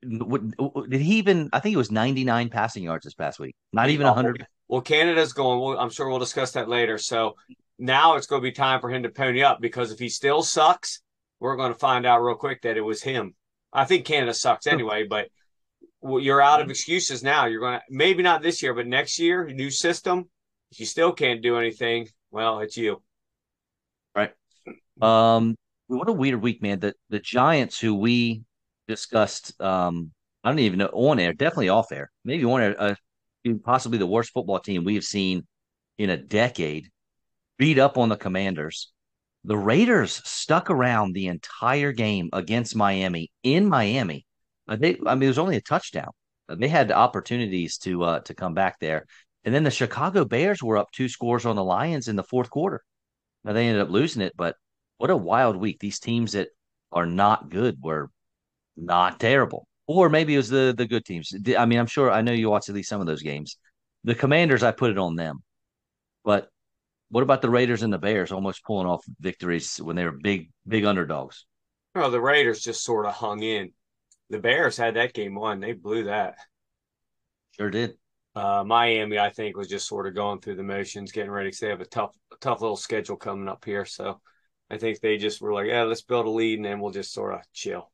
Did 0.01 1.01
he 1.01 1.18
even? 1.18 1.50
I 1.51 1.59
think 1.59 1.74
it 1.74 1.77
was 1.77 1.91
99 1.91 2.50
passing 2.50 2.83
yards 2.83 3.03
this 3.03 3.13
past 3.13 3.39
week. 3.39 3.56
Not 3.74 3.89
even 3.89 4.06
awful. 4.06 4.24
100. 4.24 4.47
Well, 4.69 4.81
Canada's 4.81 5.33
going. 5.33 5.59
Well, 5.59 5.77
I'm 5.77 5.89
sure 5.89 6.07
we'll 6.09 6.19
discuss 6.19 6.53
that 6.53 6.69
later. 6.69 6.97
So 6.97 7.35
now 7.77 8.15
it's 8.15 8.27
going 8.27 8.41
to 8.41 8.47
be 8.47 8.53
time 8.53 8.80
for 8.80 8.89
him 8.89 9.03
to 9.03 9.09
pony 9.09 9.44
up 9.44 9.59
because 9.59 9.91
if 9.91 10.00
he 10.00 10.07
still 10.07 10.44
sucks, 10.44 11.01
we're 11.41 11.57
going 11.57 11.74
to 11.74 11.80
find 11.80 12.06
out 12.06 12.21
real 12.21 12.35
quick 12.35 12.62
that 12.62 12.77
it 12.77 12.81
was 12.81 13.01
him. 13.01 13.35
I 13.74 13.83
think 13.83 14.06
Canada 14.06 14.33
sucks 14.33 14.68
anyway, 14.68 15.06
but 15.09 15.30
well, 16.04 16.20
you're 16.20 16.42
out 16.42 16.62
of 16.62 16.70
excuses 16.70 17.24
now. 17.24 17.46
You're 17.46 17.62
going 17.62 17.80
to 17.80 17.86
maybe 17.90 18.22
not 18.24 18.42
this 18.42 18.62
year, 18.62 18.74
but 18.74 18.86
next 18.86 19.18
year, 19.20 19.48
new 19.48 19.70
system. 19.70 20.30
If 20.72 20.80
you 20.80 20.86
still 20.86 21.14
can't 21.14 21.42
do 21.42 21.58
anything, 21.58 22.10
well, 22.30 22.60
it's 22.60 22.76
you. 22.76 23.02
Right. 24.16 24.32
Um, 25.02 25.56
what 25.88 26.10
a 26.10 26.14
weird 26.14 26.42
week, 26.42 26.62
man. 26.62 26.80
The 26.80 26.94
the 27.10 27.20
Giants, 27.20 27.80
who 27.80 27.96
we 27.96 28.44
discussed, 28.88 29.60
um, 29.62 30.12
I 30.44 30.50
don't 30.50 30.60
even 30.60 30.80
know 30.80 30.90
on 30.92 31.20
air, 31.20 31.34
definitely 31.34 31.70
off 31.70 31.92
air, 31.92 32.12
maybe 32.26 32.44
on 32.44 32.62
air, 32.62 32.76
uh, 32.78 32.96
possibly 33.64 33.98
the 33.98 34.08
worst 34.08 34.32
football 34.32 34.60
team 34.60 34.84
we 34.84 34.96
have 34.96 35.04
seen 35.04 35.48
in 35.98 36.10
a 36.10 36.18
decade, 36.18 36.90
beat 37.58 37.80
up 37.80 37.98
on 37.98 38.10
the 38.10 38.18
Commanders. 38.18 38.92
The 39.46 39.58
Raiders 39.58 40.22
stuck 40.26 40.70
around 40.70 41.14
the 41.14 41.28
entire 41.28 41.92
game 41.92 42.30
against 42.34 42.76
Miami 42.76 43.32
in 43.44 43.68
Miami. 43.68 44.26
Uh, 44.68 44.77
I 44.81 45.15
mean, 45.15 45.24
it 45.24 45.27
was 45.27 45.39
only 45.39 45.57
a 45.57 45.62
touchdown. 45.62 46.12
Uh, 46.50 46.56
They 46.56 46.68
had 46.68 46.92
opportunities 46.92 47.77
to 47.80 48.04
uh, 48.04 48.19
to 48.21 48.33
come 48.33 48.54
back 48.54 48.80
there, 48.80 49.06
and 49.44 49.54
then 49.54 49.63
the 49.63 49.71
Chicago 49.71 50.25
Bears 50.25 50.63
were 50.63 50.77
up 50.77 50.92
two 50.92 51.10
scores 51.10 51.45
on 51.45 51.56
the 51.56 51.63
Lions 51.63 52.07
in 52.07 52.15
the 52.15 52.24
fourth 52.24 52.50
quarter. 52.50 52.81
Now 53.44 53.54
they 53.54 53.68
ended 53.68 53.83
up 53.83 53.89
losing 53.89 54.21
it, 54.21 54.33
but 54.38 54.56
what 54.98 55.10
a 55.10 55.18
wild 55.18 55.57
week. 55.57 55.80
These 55.80 55.99
teams 55.99 56.33
that 56.33 56.49
are 56.92 57.06
not 57.06 57.49
good 57.49 57.78
were 57.81 58.09
not 58.78 59.19
terrible. 59.19 59.68
Or 59.85 60.09
maybe 60.09 60.33
it 60.33 60.38
was 60.38 60.49
the 60.49 60.73
the 60.78 60.88
good 60.88 61.06
teams. 61.06 61.33
I 61.57 61.66
mean, 61.66 61.80
I'm 61.80 61.88
sure 61.88 62.09
I 62.11 62.21
know 62.21 62.31
you 62.31 62.49
watched 62.49 62.69
at 62.69 62.76
least 62.76 62.90
some 62.90 63.02
of 63.02 63.07
those 63.07 63.21
games. 63.21 63.57
The 64.06 64.16
Commanders, 64.16 64.64
I 64.64 64.71
put 64.71 64.92
it 64.92 64.97
on 64.97 65.16
them. 65.16 65.44
But 66.23 66.49
what 67.09 67.23
about 67.23 67.42
the 67.42 67.49
Raiders 67.49 67.83
and 67.83 67.94
the 67.94 67.97
Bears 67.97 68.31
almost 68.31 68.64
pulling 68.64 68.88
off 68.88 69.04
victories 69.19 69.78
when 69.78 69.95
they 69.95 70.06
were 70.06 70.11
big, 70.11 70.52
big 70.68 70.85
underdogs? 70.85 71.45
Well, 71.95 72.11
the 72.11 72.21
Raiders 72.21 72.61
just 72.61 72.83
sort 72.83 73.06
of 73.06 73.14
hung 73.14 73.44
in. 73.44 73.71
The 74.30 74.39
Bears 74.39 74.75
had 74.77 74.95
that 74.95 75.13
game 75.13 75.35
won. 75.35 75.59
They 75.61 75.73
blew 75.73 76.06
that. 76.06 76.35
Sure 77.51 77.69
did. 77.69 77.97
Uh, 78.35 78.63
Miami, 78.63 79.19
I 79.19 79.30
think, 79.30 79.56
was 79.56 79.68
just 79.68 79.87
sort 79.87 80.07
of 80.07 80.15
going 80.15 80.39
through 80.42 80.56
the 80.56 80.63
motions, 80.63 81.11
getting 81.11 81.30
ready 81.31 81.47
because 81.47 81.59
they 81.59 81.69
have 81.69 81.81
a 81.81 81.85
tough, 81.85 82.15
tough 82.42 82.61
little 82.61 82.75
schedule 82.75 83.15
coming 83.15 83.47
up 83.47 83.63
here. 83.63 83.85
So 83.85 84.19
I 84.71 84.77
think 84.77 84.99
they 84.99 85.18
just 85.18 85.39
were 85.42 85.53
like, 85.53 85.68
"Yeah, 85.68 85.83
let's 85.83 86.01
build 86.01 86.25
a 86.25 86.30
lead, 86.30 86.57
and 86.57 86.65
then 86.65 86.80
we'll 86.80 86.92
just 86.92 87.13
sort 87.13 87.35
of 87.35 87.42
chill." 87.53 87.92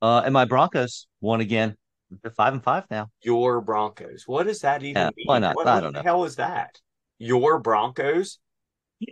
Uh, 0.00 0.22
and 0.24 0.32
my 0.34 0.44
Broncos 0.44 1.06
won 1.20 1.40
again. 1.40 1.76
They're 2.22 2.32
five 2.32 2.52
and 2.52 2.62
five 2.62 2.84
now. 2.90 3.10
Your 3.22 3.60
Broncos. 3.60 4.24
What 4.26 4.44
does 4.46 4.60
that 4.60 4.82
even 4.82 5.02
Yeah, 5.02 5.10
mean? 5.16 5.26
why 5.26 5.38
not? 5.38 5.54
What, 5.56 5.66
I 5.66 5.74
what 5.74 5.80
don't 5.80 5.92
the 5.92 5.98
know. 5.98 6.02
hell 6.02 6.24
is 6.24 6.36
that? 6.36 6.80
Your 7.18 7.58
Broncos? 7.60 8.38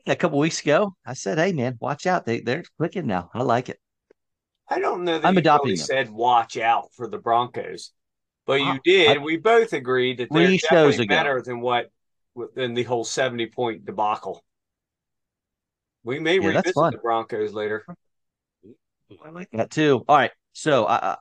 A 0.06 0.16
couple 0.16 0.38
weeks 0.38 0.60
ago, 0.60 0.94
I 1.04 1.14
said, 1.14 1.38
"Hey, 1.38 1.52
man, 1.52 1.76
watch 1.80 2.06
out! 2.06 2.24
They 2.24 2.40
they're 2.40 2.64
clicking 2.78 3.06
now. 3.06 3.30
I 3.34 3.42
like 3.42 3.68
it." 3.68 3.80
I 4.70 4.78
don't 4.78 5.04
know 5.04 5.18
that 5.18 5.26
I'm 5.26 5.34
you 5.34 5.40
adopting 5.40 5.66
really 5.72 5.76
said 5.76 6.10
watch 6.10 6.56
out 6.56 6.92
for 6.94 7.08
the 7.08 7.18
Broncos, 7.18 7.92
but 8.46 8.60
you 8.60 8.78
did. 8.84 9.16
I- 9.18 9.20
we 9.20 9.36
both 9.36 9.72
agreed 9.72 10.18
that 10.18 10.28
they're 10.30 10.46
Three 10.46 10.58
shows 10.58 10.92
definitely 10.96 11.04
ago. 11.06 11.14
better 11.14 11.42
than 11.42 11.60
what 11.60 11.90
than 12.54 12.74
the 12.74 12.84
whole 12.84 13.04
seventy 13.04 13.46
point 13.46 13.84
debacle. 13.84 14.44
We 16.04 16.18
may 16.20 16.36
Yeah, 16.40 16.52
that's 16.52 16.68
revisit 16.74 16.92
the 16.92 16.98
Broncos 17.02 17.52
later. 17.52 17.84
I 19.24 19.30
like 19.30 19.50
that 19.52 19.70
too. 19.70 20.04
All 20.08 20.16
right, 20.16 20.30
so 20.52 20.84
I, 20.86 20.94
I, 20.96 21.16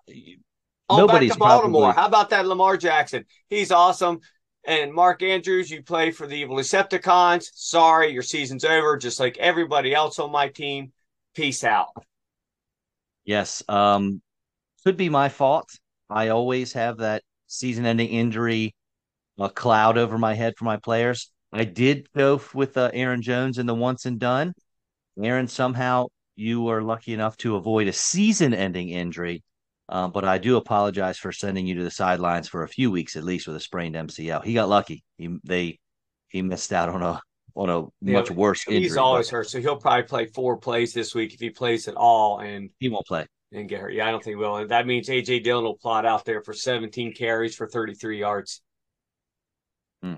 Oh, 0.91 0.97
Nobody's 0.97 1.29
back 1.29 1.35
to 1.35 1.39
Baltimore. 1.39 1.81
probably- 1.93 2.01
How 2.01 2.07
about 2.07 2.29
that 2.31 2.47
Lamar 2.47 2.75
Jackson? 2.77 3.25
He's 3.49 3.71
awesome. 3.71 4.21
And 4.65 4.91
Mark 4.93 5.21
Andrews, 5.21 5.69
you 5.69 5.83
play 5.83 6.09
for 6.11 6.25
the 6.27 6.35
Evil 6.35 6.57
Decepticons. 6.57 7.45
Sorry, 7.53 8.11
your 8.11 8.23
season's 8.23 8.65
over, 8.65 8.97
just 8.97 9.19
like 9.19 9.37
everybody 9.37 9.93
else 9.93 10.17
on 10.19 10.31
my 10.31 10.47
team. 10.49 10.91
Peace 11.35 11.63
out. 11.63 11.89
Yes. 13.29 13.61
Um, 13.69 14.23
could 14.83 14.97
be 14.97 15.07
my 15.07 15.29
fault. 15.29 15.69
I 16.09 16.29
always 16.29 16.73
have 16.73 16.97
that 16.97 17.21
season 17.45 17.85
ending 17.85 18.09
injury 18.09 18.73
a 19.39 19.49
cloud 19.51 19.99
over 19.99 20.17
my 20.17 20.33
head 20.33 20.55
for 20.57 20.65
my 20.65 20.77
players. 20.77 21.29
I 21.53 21.65
did 21.65 22.07
go 22.17 22.41
with 22.55 22.75
uh, 22.75 22.89
Aaron 22.91 23.21
Jones 23.21 23.59
in 23.59 23.67
the 23.67 23.75
once 23.75 24.07
and 24.07 24.19
done. 24.19 24.53
Aaron, 25.21 25.47
somehow 25.47 26.07
you 26.35 26.63
were 26.63 26.81
lucky 26.81 27.13
enough 27.13 27.37
to 27.37 27.55
avoid 27.55 27.87
a 27.87 27.93
season 27.93 28.51
ending 28.55 28.89
injury. 28.89 29.43
Um, 29.89 30.11
but 30.11 30.25
I 30.25 30.39
do 30.39 30.57
apologize 30.57 31.19
for 31.19 31.31
sending 31.31 31.67
you 31.67 31.75
to 31.75 31.83
the 31.83 31.91
sidelines 31.91 32.47
for 32.47 32.63
a 32.63 32.67
few 32.67 32.89
weeks 32.89 33.15
at 33.15 33.23
least 33.23 33.45
with 33.45 33.57
a 33.57 33.59
sprained 33.59 33.93
MCL. 33.93 34.43
He 34.43 34.55
got 34.55 34.69
lucky. 34.69 35.03
He 35.19 35.37
they 35.43 35.77
he 36.29 36.41
missed 36.41 36.73
out 36.73 36.89
on 36.89 37.03
a 37.03 37.21
on 37.59 37.69
a 37.69 37.81
yeah, 38.01 38.13
much 38.19 38.31
worse 38.31 38.63
he's 38.63 38.83
injury. 38.83 38.97
always 38.97 39.29
hurt, 39.29 39.49
so 39.49 39.59
he'll 39.59 39.75
probably 39.75 40.03
play 40.03 40.25
four 40.27 40.57
plays 40.57 40.93
this 40.93 41.13
week 41.13 41.33
if 41.33 41.39
he 41.39 41.49
plays 41.49 41.87
at 41.87 41.95
all, 41.95 42.39
and 42.39 42.69
he 42.79 42.87
won't 42.87 43.05
play 43.05 43.27
and 43.51 43.67
get 43.67 43.81
hurt. 43.81 43.93
Yeah, 43.93 44.07
I 44.07 44.11
don't 44.11 44.23
think 44.23 44.33
he 44.33 44.35
will. 44.35 44.57
And 44.57 44.69
that 44.69 44.87
means 44.87 45.09
AJ 45.09 45.43
Dillon 45.43 45.65
will 45.65 45.77
plot 45.77 46.05
out 46.05 46.23
there 46.23 46.41
for 46.41 46.53
17 46.53 47.13
carries 47.13 47.55
for 47.55 47.67
33 47.67 48.19
yards. 48.19 48.61
Hmm. 50.01 50.15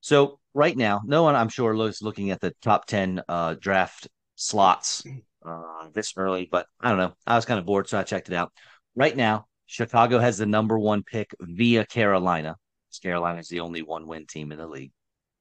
So 0.00 0.38
right 0.54 0.76
now, 0.76 1.02
no 1.04 1.22
one 1.22 1.34
I'm 1.34 1.50
sure 1.50 1.74
is 1.86 2.02
looking 2.02 2.30
at 2.30 2.40
the 2.40 2.54
top 2.62 2.86
10 2.86 3.22
uh, 3.28 3.54
draft 3.60 4.08
slots 4.36 5.04
uh, 5.44 5.88
this 5.92 6.14
early, 6.16 6.48
but 6.50 6.66
I 6.80 6.88
don't 6.88 6.98
know. 6.98 7.14
I 7.26 7.36
was 7.36 7.44
kind 7.44 7.60
of 7.60 7.66
bored, 7.66 7.88
so 7.88 7.98
I 7.98 8.04
checked 8.04 8.28
it 8.28 8.34
out. 8.34 8.52
Right 8.94 9.16
now, 9.16 9.46
Chicago 9.66 10.18
has 10.18 10.38
the 10.38 10.46
number 10.46 10.78
one 10.78 11.02
pick 11.02 11.34
via 11.40 11.84
Carolina. 11.84 12.56
Carolina 13.02 13.38
is 13.38 13.48
the 13.48 13.60
only 13.60 13.82
one 13.82 14.06
win 14.06 14.26
team 14.26 14.52
in 14.52 14.58
the 14.58 14.66
league. 14.66 14.92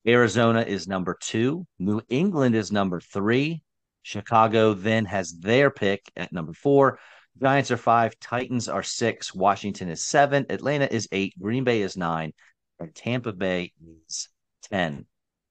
Arizona 0.08 0.62
is 0.62 0.88
number 0.88 1.16
two. 1.20 1.66
New 1.78 2.02
England 2.10 2.56
is 2.56 2.72
number 2.72 3.00
three. 3.00 3.62
Chicago 4.04 4.74
then 4.74 5.06
has 5.06 5.32
their 5.40 5.70
pick 5.70 6.02
at 6.16 6.34
number 6.34 6.54
four. 6.54 7.00
Giants 7.40 7.72
are 7.72 7.78
five. 7.78 8.20
Titans 8.20 8.68
are 8.68 8.84
six. 8.84 9.34
Washington 9.34 9.90
is 9.90 10.04
seven. 10.04 10.46
Atlanta 10.50 10.92
is 10.92 11.08
eight. 11.12 11.34
Green 11.40 11.64
Bay 11.64 11.82
is 11.82 11.96
nine. 11.96 12.34
And 12.80 12.94
Tampa 12.96 13.32
Bay 13.32 13.74
is 14.08 14.30
10. 14.72 15.06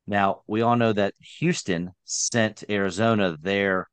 Now, 0.06 0.42
we 0.48 0.62
all 0.62 0.76
know 0.76 0.92
that 0.92 1.14
Houston 1.38 1.92
sent 2.04 2.64
Arizona 2.68 3.36
their 3.40 3.88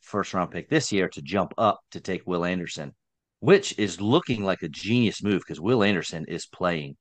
first 0.00 0.32
round 0.32 0.50
pick 0.50 0.70
this 0.70 0.90
year 0.90 1.08
to 1.10 1.20
jump 1.20 1.52
up 1.58 1.80
to 1.90 2.00
take 2.00 2.26
Will 2.26 2.46
Anderson, 2.46 2.94
which 3.40 3.78
is 3.78 4.00
looking 4.00 4.42
like 4.42 4.62
a 4.62 4.68
genius 4.68 5.22
move 5.22 5.40
because 5.40 5.60
Will 5.60 5.82
Anderson 5.82 6.24
is 6.26 6.46
playing 6.46 6.96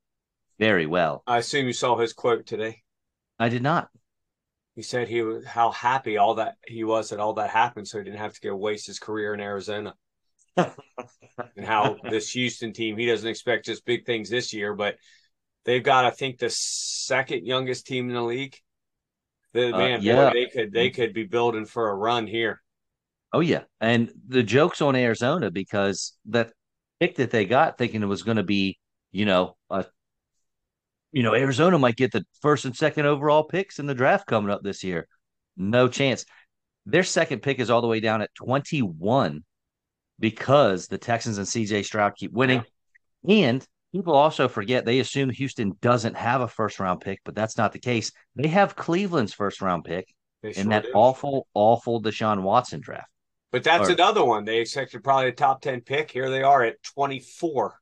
very 0.59 0.85
well. 0.85 1.23
I 1.25 1.37
assume 1.37 1.67
you 1.67 1.73
saw 1.73 1.97
his 1.97 2.11
quote 2.11 2.45
today. 2.45 2.83
I 3.39 3.49
did 3.49 3.63
not. 3.63 3.89
He 4.75 4.81
said 4.83 5.07
he 5.07 5.21
was 5.21 5.45
how 5.45 5.71
happy 5.71 6.17
all 6.17 6.35
that 6.35 6.55
he 6.67 6.83
was 6.83 7.09
that 7.09 7.19
all 7.19 7.33
that 7.33 7.49
happened, 7.49 7.87
so 7.87 7.97
he 7.97 8.03
didn't 8.03 8.19
have 8.19 8.33
to 8.33 8.41
go 8.41 8.55
waste 8.55 8.87
his 8.87 8.99
career 8.99 9.33
in 9.33 9.39
Arizona. 9.39 9.95
and 10.57 11.65
how 11.65 11.97
this 12.09 12.31
Houston 12.31 12.73
team, 12.73 12.97
he 12.97 13.05
doesn't 13.05 13.27
expect 13.27 13.65
just 13.65 13.85
big 13.85 14.05
things 14.05 14.29
this 14.29 14.53
year, 14.53 14.73
but 14.73 14.97
they've 15.65 15.83
got, 15.83 16.05
I 16.05 16.11
think, 16.11 16.39
the 16.39 16.49
second 16.49 17.45
youngest 17.45 17.85
team 17.85 18.09
in 18.09 18.15
the 18.15 18.21
league. 18.21 18.55
The, 19.53 19.73
uh, 19.73 19.77
man, 19.77 20.01
yeah. 20.01 20.29
boy, 20.29 20.33
they 20.33 20.45
could 20.45 20.71
they 20.71 20.89
could 20.89 21.13
be 21.13 21.23
building 21.25 21.65
for 21.65 21.89
a 21.89 21.95
run 21.95 22.27
here. 22.27 22.61
Oh 23.33 23.39
yeah, 23.39 23.63
and 23.81 24.11
the 24.27 24.43
jokes 24.43 24.81
on 24.81 24.95
Arizona 24.95 25.51
because 25.51 26.17
that 26.25 26.51
pick 26.99 27.15
that 27.15 27.31
they 27.31 27.45
got, 27.45 27.77
thinking 27.77 28.03
it 28.03 28.07
was 28.07 28.23
going 28.23 28.37
to 28.37 28.43
be, 28.43 28.79
you 29.11 29.25
know, 29.25 29.57
a 29.69 29.85
you 31.17 31.23
know, 31.23 31.33
Arizona 31.33 31.79
might 31.79 31.95
get 31.95 32.11
the 32.11 32.23
first 32.43 32.65
and 32.65 32.75
second 32.75 33.07
overall 33.07 33.43
picks 33.43 33.79
in 33.79 33.87
the 33.87 33.95
draft 33.95 34.27
coming 34.27 34.51
up 34.51 34.61
this 34.61 34.83
year. 34.83 35.07
No 35.55 35.87
chance. 35.87 36.25
Their 36.85 37.01
second 37.01 37.41
pick 37.41 37.57
is 37.57 37.71
all 37.71 37.81
the 37.81 37.87
way 37.87 37.99
down 37.99 38.21
at 38.21 38.35
21 38.35 39.43
because 40.19 40.85
the 40.85 40.99
Texans 40.99 41.39
and 41.39 41.47
CJ 41.47 41.85
Stroud 41.85 42.13
keep 42.15 42.31
winning. 42.33 42.63
And 43.27 43.65
people 43.91 44.13
also 44.13 44.47
forget 44.47 44.85
they 44.85 44.99
assume 44.99 45.31
Houston 45.31 45.75
doesn't 45.81 46.15
have 46.15 46.41
a 46.41 46.47
first 46.47 46.79
round 46.79 47.01
pick, 47.01 47.21
but 47.25 47.33
that's 47.33 47.57
not 47.57 47.71
the 47.71 47.79
case. 47.79 48.11
They 48.35 48.49
have 48.49 48.75
Cleveland's 48.75 49.33
first 49.33 49.59
round 49.59 49.85
pick 49.85 50.13
they 50.43 50.49
in 50.49 50.53
sure 50.53 50.69
that 50.69 50.83
do. 50.83 50.91
awful, 50.93 51.47
awful 51.55 51.99
Deshaun 51.99 52.43
Watson 52.43 52.79
draft. 52.79 53.09
But 53.51 53.63
that's 53.63 53.89
or, 53.89 53.93
another 53.93 54.23
one. 54.23 54.45
They 54.45 54.59
expected 54.59 55.03
probably 55.03 55.29
a 55.29 55.31
top 55.31 55.61
10 55.63 55.81
pick. 55.81 56.11
Here 56.11 56.29
they 56.29 56.43
are 56.43 56.61
at 56.61 56.83
24. 56.83 57.79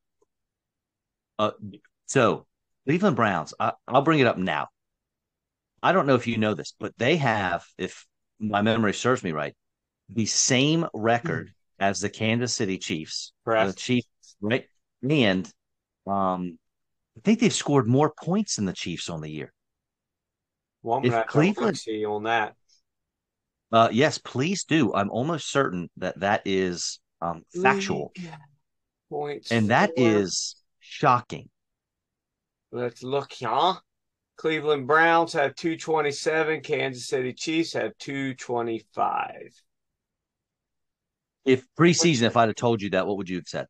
Uh, 1.37 1.51
so 2.05 2.45
Cleveland 2.85 3.15
Browns, 3.15 3.53
I, 3.59 3.73
will 3.91 4.01
bring 4.01 4.19
it 4.19 4.27
up 4.27 4.37
now. 4.37 4.67
I 5.81 5.91
don't 5.91 6.07
know 6.07 6.15
if 6.15 6.27
you 6.27 6.37
know 6.37 6.53
this, 6.53 6.73
but 6.79 6.97
they 6.97 7.17
have, 7.17 7.65
if 7.77 8.05
my 8.39 8.61
memory 8.61 8.93
serves 8.93 9.23
me 9.23 9.31
right, 9.31 9.55
the 10.09 10.25
same 10.25 10.87
record 10.93 11.51
as 11.79 11.99
the 11.99 12.09
Kansas 12.09 12.53
City 12.53 12.77
Chiefs. 12.77 13.33
Correct. 13.43 13.71
The 13.71 13.75
Chiefs, 13.75 14.07
right? 14.39 14.65
And 15.07 15.51
um, 16.07 16.57
I 17.17 17.21
think 17.23 17.39
they've 17.39 17.53
scored 17.53 17.87
more 17.87 18.11
points 18.11 18.55
than 18.55 18.65
the 18.65 18.73
Chiefs 18.73 19.09
on 19.09 19.21
the 19.21 19.29
year. 19.29 19.51
Well, 20.83 20.97
I'm 20.97 21.05
if 21.05 21.27
Cleveland 21.27 21.77
see 21.77 22.05
on 22.05 22.23
that. 22.23 22.55
Uh, 23.71 23.89
yes, 23.91 24.17
please 24.19 24.63
do. 24.63 24.93
I'm 24.93 25.09
almost 25.09 25.49
certain 25.49 25.89
that 25.97 26.19
that 26.19 26.43
is 26.45 26.99
um, 27.21 27.43
factual, 27.61 28.11
points, 29.09 29.51
and 29.51 29.69
that 29.69 29.91
is 29.97 30.55
shocking. 30.79 31.49
Let's 32.71 33.03
look 33.03 33.31
here. 33.31 33.73
Cleveland 34.37 34.87
Browns 34.87 35.33
have 35.33 35.55
227. 35.55 36.61
Kansas 36.61 37.07
City 37.07 37.33
Chiefs 37.33 37.73
have 37.73 37.97
225. 37.99 39.63
If 41.45 41.65
preseason, 41.79 42.23
if 42.23 42.35
I'd 42.35 42.49
have 42.49 42.55
told 42.55 42.81
you 42.81 42.89
that, 42.91 43.07
what 43.07 43.17
would 43.17 43.29
you 43.29 43.37
have 43.37 43.47
said? 43.47 43.67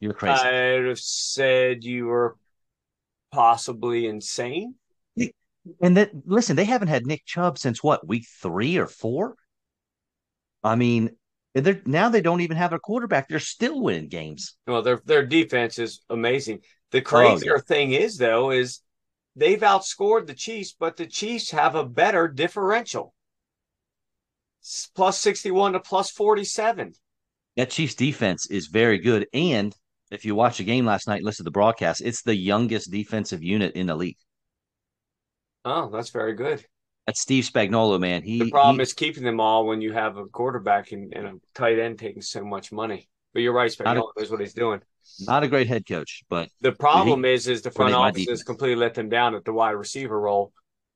You're 0.00 0.12
crazy. 0.12 0.42
I'd 0.42 0.84
have 0.84 0.98
said 0.98 1.84
you 1.84 2.06
were 2.06 2.36
possibly 3.32 4.06
insane. 4.06 4.74
And 5.80 5.96
that 5.96 6.10
listen, 6.26 6.54
they 6.54 6.64
haven't 6.64 6.88
had 6.88 7.06
Nick 7.06 7.24
Chubb 7.24 7.58
since 7.58 7.82
what 7.82 8.06
week 8.06 8.24
three 8.40 8.76
or 8.76 8.86
four. 8.86 9.34
I 10.62 10.76
mean, 10.76 11.10
they're 11.64 11.80
now 11.86 12.08
they 12.08 12.20
don't 12.20 12.40
even 12.40 12.56
have 12.56 12.72
a 12.72 12.78
quarterback. 12.78 13.28
They're 13.28 13.38
still 13.38 13.80
winning 13.80 14.08
games. 14.08 14.56
Well, 14.66 14.82
their 14.82 15.00
their 15.04 15.24
defense 15.24 15.78
is 15.78 16.02
amazing. 16.10 16.60
The 16.90 17.00
crazier 17.00 17.54
oh, 17.54 17.56
yeah. 17.56 17.62
thing 17.62 17.92
is, 17.92 18.16
though, 18.16 18.50
is 18.50 18.80
they've 19.34 19.60
outscored 19.60 20.26
the 20.26 20.34
Chiefs, 20.34 20.74
but 20.78 20.96
the 20.96 21.06
Chiefs 21.06 21.50
have 21.50 21.74
a 21.74 21.84
better 21.84 22.28
differential. 22.28 23.14
Plus 24.94 25.18
61 25.18 25.74
to 25.74 25.80
plus 25.80 26.10
47. 26.10 26.92
That 27.56 27.70
Chiefs 27.70 27.94
defense 27.94 28.46
is 28.46 28.66
very 28.66 28.98
good. 28.98 29.26
And 29.32 29.74
if 30.10 30.24
you 30.24 30.34
watch 30.34 30.58
the 30.58 30.64
game 30.64 30.84
last 30.84 31.06
night, 31.06 31.22
listen 31.22 31.44
to 31.44 31.48
the 31.48 31.52
broadcast, 31.52 32.02
it's 32.02 32.22
the 32.22 32.36
youngest 32.36 32.90
defensive 32.90 33.42
unit 33.42 33.74
in 33.74 33.86
the 33.86 33.96
league. 33.96 34.18
Oh, 35.64 35.90
that's 35.90 36.10
very 36.10 36.34
good. 36.34 36.64
That's 37.06 37.20
Steve 37.20 37.44
Spagnuolo, 37.44 38.00
man. 38.00 38.22
He 38.22 38.40
the 38.40 38.50
problem 38.50 38.76
he, 38.76 38.82
is 38.82 38.92
keeping 38.92 39.22
them 39.22 39.38
all 39.38 39.66
when 39.66 39.80
you 39.80 39.92
have 39.92 40.16
a 40.16 40.26
quarterback 40.26 40.90
and, 40.90 41.12
and 41.14 41.26
a 41.26 41.32
tight 41.54 41.78
end 41.78 41.98
taking 41.98 42.22
so 42.22 42.44
much 42.44 42.72
money. 42.72 43.08
But 43.32 43.42
you're 43.42 43.52
right, 43.52 43.70
Spagnuolo 43.70 44.10
knows 44.16 44.30
what 44.30 44.40
he's 44.40 44.54
doing. 44.54 44.80
Not 45.20 45.44
a 45.44 45.48
great 45.48 45.68
head 45.68 45.86
coach, 45.86 46.24
but 46.28 46.48
the 46.60 46.72
problem 46.72 47.22
he, 47.22 47.32
is, 47.32 47.46
is 47.46 47.62
the 47.62 47.70
front 47.70 47.94
office 47.94 48.26
has 48.28 48.42
completely 48.42 48.76
let 48.76 48.94
them 48.94 49.08
down 49.08 49.34
at 49.36 49.44
the 49.44 49.52
wide 49.52 49.70
receiver 49.70 50.18
role. 50.18 50.52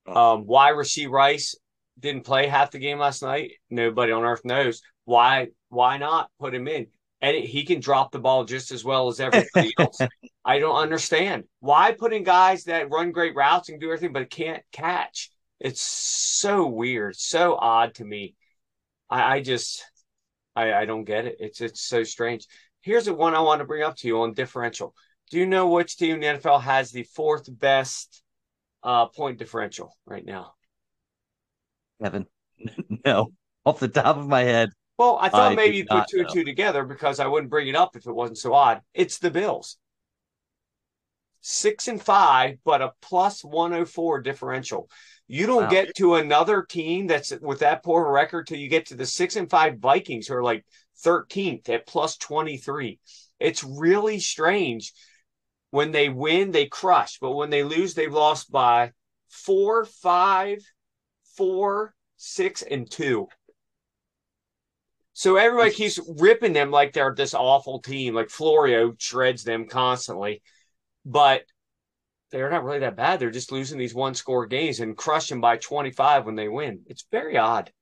Oh. 0.06 0.34
Um, 0.34 0.46
why 0.46 0.72
Rashee 0.72 1.08
Rice 1.08 1.54
didn't 1.98 2.24
play 2.24 2.48
half 2.48 2.72
the 2.72 2.78
game 2.78 2.98
last 2.98 3.22
night? 3.22 3.52
Nobody 3.68 4.10
on 4.10 4.24
earth 4.24 4.44
knows 4.44 4.82
why. 5.04 5.48
Why 5.68 5.98
not 5.98 6.28
put 6.40 6.54
him 6.54 6.66
in? 6.66 6.88
And 7.20 7.36
he 7.36 7.64
can 7.64 7.80
drop 7.80 8.10
the 8.10 8.18
ball 8.18 8.44
just 8.44 8.72
as 8.72 8.84
well 8.84 9.08
as 9.08 9.20
everybody 9.20 9.72
else. 9.78 9.98
I 10.44 10.58
don't 10.58 10.76
understand 10.76 11.44
why 11.60 11.92
putting 11.92 12.24
guys 12.24 12.64
that 12.64 12.90
run 12.90 13.12
great 13.12 13.36
routes 13.36 13.68
and 13.68 13.78
do 13.78 13.86
everything 13.86 14.12
but 14.12 14.30
can't 14.30 14.62
catch. 14.72 15.30
It's 15.60 15.82
so 15.82 16.66
weird, 16.66 17.16
so 17.16 17.54
odd 17.54 17.94
to 17.96 18.04
me. 18.04 18.34
I, 19.08 19.36
I 19.36 19.42
just, 19.42 19.84
I, 20.56 20.72
I 20.72 20.84
don't 20.86 21.04
get 21.04 21.26
it. 21.26 21.36
It's 21.38 21.60
it's 21.60 21.82
so 21.82 22.02
strange. 22.02 22.46
Here's 22.80 23.04
the 23.04 23.14
one 23.14 23.34
I 23.34 23.40
want 23.40 23.60
to 23.60 23.66
bring 23.66 23.82
up 23.82 23.96
to 23.96 24.08
you 24.08 24.22
on 24.22 24.32
differential. 24.32 24.94
Do 25.30 25.38
you 25.38 25.46
know 25.46 25.68
which 25.68 25.96
team 25.96 26.14
in 26.14 26.20
the 26.20 26.26
NFL 26.40 26.62
has 26.62 26.90
the 26.90 27.02
fourth 27.02 27.46
best 27.58 28.22
uh, 28.82 29.06
point 29.06 29.38
differential 29.38 29.96
right 30.06 30.24
now? 30.24 30.54
Kevin, 32.02 32.26
no, 33.04 33.32
off 33.64 33.80
the 33.80 33.88
top 33.88 34.16
of 34.16 34.26
my 34.26 34.40
head. 34.40 34.70
Well, 34.98 35.18
I 35.20 35.28
thought 35.28 35.52
I 35.52 35.54
maybe 35.54 35.78
you 35.78 35.86
put 35.86 36.08
two 36.08 36.18
know. 36.18 36.24
and 36.24 36.32
two 36.32 36.44
together 36.44 36.84
because 36.84 37.20
I 37.20 37.26
wouldn't 37.26 37.50
bring 37.50 37.68
it 37.68 37.76
up 37.76 37.96
if 37.96 38.06
it 38.06 38.12
wasn't 38.12 38.38
so 38.38 38.54
odd. 38.54 38.80
It's 38.92 39.18
the 39.18 39.30
Bills. 39.30 39.78
Six 41.42 41.88
and 41.88 42.02
five, 42.02 42.58
but 42.64 42.82
a 42.82 42.92
plus 43.00 43.42
104 43.42 44.20
differential. 44.20 44.90
You 45.32 45.46
don't 45.46 45.62
wow. 45.62 45.70
get 45.70 45.94
to 45.94 46.16
another 46.16 46.64
team 46.64 47.06
that's 47.06 47.32
with 47.40 47.60
that 47.60 47.84
poor 47.84 48.10
record 48.10 48.48
till 48.48 48.58
you 48.58 48.66
get 48.66 48.86
to 48.86 48.96
the 48.96 49.06
six 49.06 49.36
and 49.36 49.48
five 49.48 49.78
Vikings, 49.78 50.26
who 50.26 50.34
are 50.34 50.42
like 50.42 50.66
13th 51.04 51.68
at 51.68 51.86
plus 51.86 52.16
23. 52.16 52.98
It's 53.38 53.62
really 53.62 54.18
strange. 54.18 54.92
When 55.70 55.92
they 55.92 56.08
win, 56.08 56.50
they 56.50 56.66
crush, 56.66 57.20
but 57.20 57.30
when 57.36 57.48
they 57.48 57.62
lose, 57.62 57.94
they've 57.94 58.12
lost 58.12 58.50
by 58.50 58.90
four, 59.28 59.84
five, 59.84 60.58
four, 61.36 61.94
six, 62.16 62.62
and 62.62 62.90
two. 62.90 63.28
So 65.12 65.36
everybody 65.36 65.70
keeps 65.70 66.00
ripping 66.18 66.54
them 66.54 66.72
like 66.72 66.92
they're 66.92 67.14
this 67.14 67.34
awful 67.34 67.78
team. 67.78 68.16
Like 68.16 68.30
Florio 68.30 68.96
shreds 68.98 69.44
them 69.44 69.68
constantly. 69.68 70.42
But 71.04 71.44
they're 72.30 72.50
not 72.50 72.64
really 72.64 72.80
that 72.80 72.96
bad. 72.96 73.20
They're 73.20 73.30
just 73.30 73.52
losing 73.52 73.78
these 73.78 73.94
one 73.94 74.14
score 74.14 74.46
games 74.46 74.80
and 74.80 74.96
crushing 74.96 75.40
by 75.40 75.56
25 75.56 76.26
when 76.26 76.36
they 76.36 76.48
win. 76.48 76.82
It's 76.86 77.06
very 77.10 77.36
odd. 77.36 77.72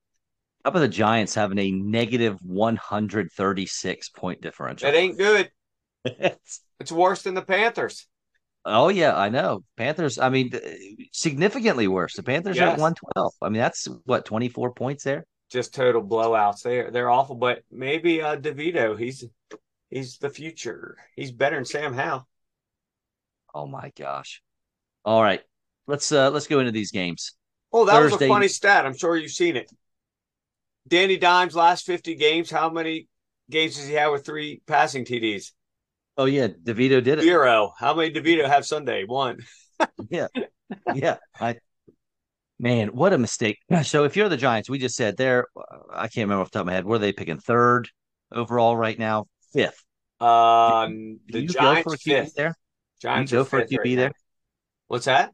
How 0.64 0.70
about 0.70 0.80
the 0.80 0.88
Giants 0.88 1.34
having 1.34 1.58
a 1.58 1.70
negative 1.70 2.38
136 2.42 4.08
point 4.10 4.40
differential? 4.40 4.90
That 4.90 4.98
ain't 4.98 5.18
good. 5.18 5.50
it's, 6.04 6.60
it's 6.80 6.92
worse 6.92 7.22
than 7.22 7.34
the 7.34 7.42
Panthers. 7.42 8.06
Oh 8.64 8.88
yeah, 8.88 9.16
I 9.16 9.28
know. 9.28 9.64
Panthers. 9.76 10.18
I 10.18 10.28
mean, 10.28 10.50
significantly 11.12 11.88
worse. 11.88 12.16
The 12.16 12.22
Panthers 12.22 12.56
yes. 12.56 12.64
are 12.64 12.72
at 12.72 12.78
one 12.78 12.94
twelve. 12.94 13.32
I 13.40 13.48
mean, 13.48 13.60
that's 13.60 13.88
what 14.04 14.26
twenty 14.26 14.48
four 14.48 14.72
points 14.72 15.04
there. 15.04 15.24
Just 15.50 15.74
total 15.74 16.02
blowouts. 16.02 16.62
They're 16.62 16.90
they're 16.90 17.08
awful. 17.08 17.36
But 17.36 17.62
maybe 17.70 18.20
uh 18.20 18.36
DeVito. 18.36 18.98
He's 18.98 19.24
he's 19.88 20.18
the 20.18 20.28
future. 20.28 20.98
He's 21.16 21.32
better 21.32 21.56
than 21.56 21.64
Sam 21.64 21.94
Howell. 21.94 22.28
Oh 23.54 23.66
my 23.66 23.92
gosh. 23.96 24.42
All 25.04 25.22
right, 25.22 25.40
let's 25.86 26.10
uh 26.12 26.30
let's 26.30 26.46
go 26.46 26.60
into 26.60 26.72
these 26.72 26.90
games. 26.90 27.34
Oh, 27.72 27.84
that 27.84 27.92
Thursday. 27.92 28.14
was 28.14 28.22
a 28.22 28.28
funny 28.28 28.48
stat. 28.48 28.86
I'm 28.86 28.96
sure 28.96 29.16
you've 29.16 29.30
seen 29.30 29.56
it. 29.56 29.70
Danny 30.86 31.16
Dimes 31.16 31.54
last 31.54 31.86
fifty 31.86 32.14
games. 32.14 32.50
How 32.50 32.70
many 32.70 33.08
games 33.50 33.76
does 33.76 33.86
he 33.86 33.94
have 33.94 34.12
with 34.12 34.24
three 34.24 34.62
passing 34.66 35.04
TDs? 35.04 35.52
Oh 36.16 36.24
yeah, 36.24 36.48
DeVito 36.48 37.02
did 37.02 37.18
it. 37.18 37.22
Zero. 37.22 37.72
How 37.78 37.94
many 37.94 38.12
DeVito 38.12 38.46
have 38.46 38.66
Sunday? 38.66 39.04
One. 39.04 39.38
yeah, 40.10 40.26
yeah. 40.94 41.16
I 41.38 41.56
man, 42.58 42.88
what 42.88 43.12
a 43.12 43.18
mistake. 43.18 43.58
So 43.84 44.04
if 44.04 44.16
you're 44.16 44.28
the 44.28 44.36
Giants, 44.36 44.68
we 44.68 44.78
just 44.78 44.96
said 44.96 45.16
they're 45.16 45.46
I 45.92 46.08
can't 46.08 46.24
remember 46.24 46.42
off 46.42 46.50
the 46.50 46.58
top 46.58 46.62
of 46.62 46.66
my 46.66 46.72
head. 46.72 46.84
Were 46.84 46.98
they 46.98 47.12
picking 47.12 47.38
third 47.38 47.88
overall 48.32 48.76
right 48.76 48.98
now? 48.98 49.26
Fifth. 49.52 49.84
Um, 50.20 51.20
the 51.28 51.42
you 51.42 51.48
Giants 51.48 51.84
go 51.84 51.90
for 51.90 51.94
a 51.94 51.98
QB 51.98 52.02
fifth. 52.02 52.34
there. 52.34 52.54
Giants 53.00 53.32
you 53.32 53.38
go 53.38 53.44
for 53.44 53.60
a 53.60 53.66
QB 53.66 53.78
right 53.78 53.96
there. 53.96 54.12
What's 54.86 55.06
that? 55.06 55.32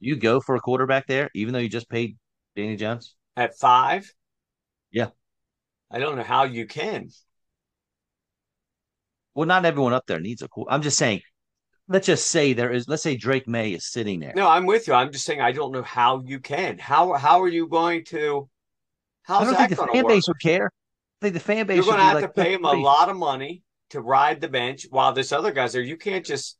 You 0.00 0.16
go 0.16 0.40
for 0.40 0.56
a 0.56 0.60
quarterback 0.60 1.06
there, 1.06 1.30
even 1.34 1.52
though 1.52 1.60
you 1.60 1.68
just 1.68 1.88
paid 1.88 2.16
Danny 2.56 2.76
Jones 2.76 3.14
at 3.36 3.56
five. 3.56 4.12
Yeah, 4.90 5.08
I 5.90 5.98
don't 5.98 6.16
know 6.16 6.22
how 6.22 6.44
you 6.44 6.66
can 6.66 7.08
well, 9.34 9.46
not 9.46 9.64
everyone 9.64 9.92
up 9.92 10.06
there 10.06 10.20
needs 10.20 10.42
a 10.42 10.48
cool. 10.48 10.66
I'm 10.68 10.82
just 10.82 10.98
saying, 10.98 11.20
let's 11.88 12.06
just 12.06 12.28
say 12.28 12.52
there 12.52 12.70
is. 12.70 12.88
Let's 12.88 13.02
say 13.02 13.16
Drake 13.16 13.48
Maye 13.48 13.72
is 13.72 13.86
sitting 13.86 14.20
there. 14.20 14.32
No, 14.36 14.48
I'm 14.48 14.66
with 14.66 14.88
you. 14.88 14.94
I'm 14.94 15.12
just 15.12 15.24
saying 15.24 15.40
I 15.40 15.52
don't 15.52 15.72
know 15.72 15.82
how 15.82 16.22
you 16.24 16.38
can. 16.38 16.78
How 16.78 17.14
how 17.14 17.40
are 17.40 17.48
you 17.48 17.66
going 17.66 18.04
to? 18.06 18.48
How's 19.22 19.42
I 19.42 19.44
don't 19.44 19.54
that 19.54 19.68
think 19.68 19.80
the 19.80 19.86
fan 19.86 20.04
work? 20.04 20.12
base 20.12 20.28
would 20.28 20.40
care. 20.40 20.66
I 20.66 21.24
think 21.24 21.34
the 21.34 21.40
fan 21.40 21.66
base. 21.66 21.76
You're 21.76 21.84
going 21.84 21.98
to 21.98 22.02
have 22.02 22.14
like, 22.14 22.34
to 22.34 22.42
pay 22.42 22.52
him 22.52 22.64
a 22.64 22.72
lot 22.72 23.08
of 23.08 23.16
money 23.16 23.62
to 23.90 24.00
ride 24.00 24.40
the 24.40 24.48
bench 24.48 24.86
while 24.90 25.12
this 25.12 25.32
other 25.32 25.52
guy's 25.52 25.72
there. 25.72 25.82
You 25.82 25.96
can't 25.96 26.24
just. 26.24 26.58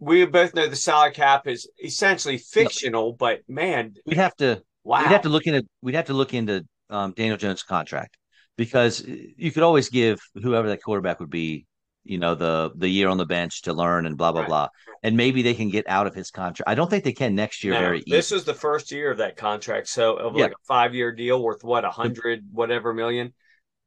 We 0.00 0.24
both 0.26 0.54
know 0.54 0.66
the 0.66 0.76
salary 0.76 1.12
cap 1.12 1.46
is 1.46 1.68
essentially 1.82 2.38
fictional, 2.38 3.12
but 3.12 3.40
man, 3.48 3.94
we'd 4.06 4.16
have 4.16 4.34
to. 4.36 4.62
Wow. 4.82 5.00
We'd 5.00 5.08
have 5.08 5.22
to 5.22 5.28
look 5.28 5.46
into. 5.46 5.62
We'd 5.82 5.94
have 5.94 6.06
to 6.06 6.14
look 6.14 6.34
into 6.34 6.66
um, 6.88 7.12
Daniel 7.16 7.36
Jones' 7.36 7.62
contract 7.62 8.16
because 8.56 9.02
you 9.06 9.52
could 9.52 9.62
always 9.62 9.88
give 9.88 10.18
whoever 10.34 10.68
that 10.68 10.82
quarterback 10.82 11.20
would 11.20 11.30
be 11.30 11.66
you 12.04 12.18
know 12.18 12.34
the 12.34 12.70
the 12.76 12.88
year 12.88 13.08
on 13.08 13.18
the 13.18 13.26
bench 13.26 13.62
to 13.62 13.72
learn 13.72 14.06
and 14.06 14.16
blah 14.16 14.32
blah 14.32 14.42
right. 14.42 14.48
blah 14.48 14.68
and 15.02 15.16
maybe 15.16 15.42
they 15.42 15.54
can 15.54 15.68
get 15.68 15.88
out 15.88 16.06
of 16.06 16.14
his 16.14 16.30
contract 16.30 16.68
i 16.68 16.74
don't 16.74 16.88
think 16.88 17.04
they 17.04 17.12
can 17.12 17.34
next 17.34 17.62
year 17.62 17.74
no, 17.74 17.80
very 17.80 18.02
this 18.06 18.28
easy. 18.28 18.36
is 18.36 18.44
the 18.44 18.54
first 18.54 18.90
year 18.90 19.10
of 19.10 19.18
that 19.18 19.36
contract 19.36 19.88
so 19.88 20.16
of 20.16 20.36
yeah. 20.36 20.44
like 20.44 20.52
a 20.52 20.64
five 20.66 20.94
year 20.94 21.12
deal 21.12 21.42
worth 21.42 21.62
what 21.62 21.84
a 21.84 21.90
hundred 21.90 22.44
whatever 22.52 22.92
million 22.94 23.32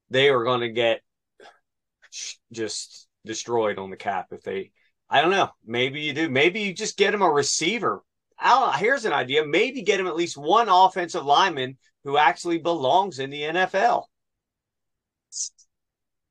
they 0.10 0.29
are 0.29 0.43
going 0.43 0.62
to 0.62 0.70
get 0.70 1.01
just 2.51 3.08
destroyed 3.25 3.79
on 3.79 3.89
the 3.89 3.98
cap 3.98 4.27
if 4.32 4.43
they 4.43 4.72
i 5.13 5.22
don't 5.22 5.32
know 5.32 5.50
maybe 5.65 6.01
you 6.01 6.13
do 6.13 6.29
maybe 6.29 6.60
you 6.60 6.74
just 6.74 6.98
get 6.98 7.13
him 7.13 7.22
a 7.22 7.29
receiver 7.29 8.03
I'll, 8.38 8.72
here's 8.74 9.05
an 9.05 9.13
idea 9.13 9.46
maybe 9.46 9.82
get 9.84 10.00
him 10.00 10.08
at 10.08 10.17
least 10.17 10.36
one 10.36 10.67
offensive 10.67 11.25
lineman 11.25 11.77
who 12.03 12.17
actually 12.17 12.58
belongs 12.58 13.20
in 13.20 13.29
the 13.29 13.41
nfl 13.41 14.03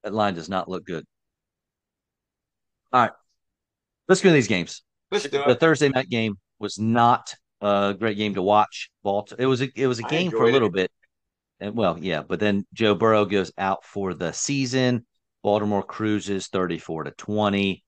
that 0.05 0.13
line 0.13 0.35
does 0.35 0.51
not 0.51 0.69
look 0.69 0.85
good 0.85 1.07
all 2.93 3.01
right. 3.01 3.13
Let's 4.09 4.21
go 4.21 4.29
to 4.29 4.35
these 4.35 4.49
games. 4.49 4.83
Let's 5.11 5.29
do 5.29 5.41
it. 5.41 5.49
The 5.49 5.55
Thursday 5.55 5.89
night 5.89 6.11
game 6.11 6.37
was 6.59 6.79
not 6.79 7.35
a 7.61 7.95
great 7.99 8.17
game 8.17 8.35
to 8.35 8.43
watch. 8.43 8.91
Baltimore. 9.03 9.43
It 9.43 9.47
was 9.47 9.63
a 9.63 9.71
it 9.75 9.87
was 9.87 9.99
a 9.99 10.03
game 10.03 10.31
for 10.31 10.45
a 10.45 10.53
little 10.53 10.69
it. 10.69 10.75
bit. 10.75 10.91
And 11.61 11.75
well, 11.75 11.97
yeah, 11.99 12.23
but 12.23 12.41
then 12.41 12.67
Joe 12.75 12.95
Burrow 12.95 13.25
goes 13.25 13.53
out 13.57 13.85
for 13.85 14.15
the 14.15 14.33
season. 14.33 15.07
Baltimore 15.43 15.83
cruises 15.83 16.49
34 16.49 17.05
to 17.05 17.11
20. 17.13 17.83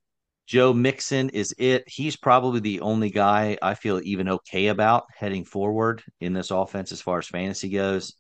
Joe 0.46 0.74
Mixon 0.74 1.30
is 1.30 1.54
it. 1.59 1.85
He's 1.87 2.16
probably 2.16 2.61
the 2.61 2.80
only 2.80 3.11
guy 3.11 3.57
I 3.62 3.74
feel 3.74 4.00
even 4.04 4.28
okay 4.28 4.66
about 4.66 5.04
heading 5.16 5.44
forward 5.44 6.02
in 6.20 6.35
this 6.35 6.50
offense 6.50 6.92
as 6.92 7.00
far 7.00 7.18
as 7.18 7.26
fantasy 7.26 7.70
goes. 7.70 8.14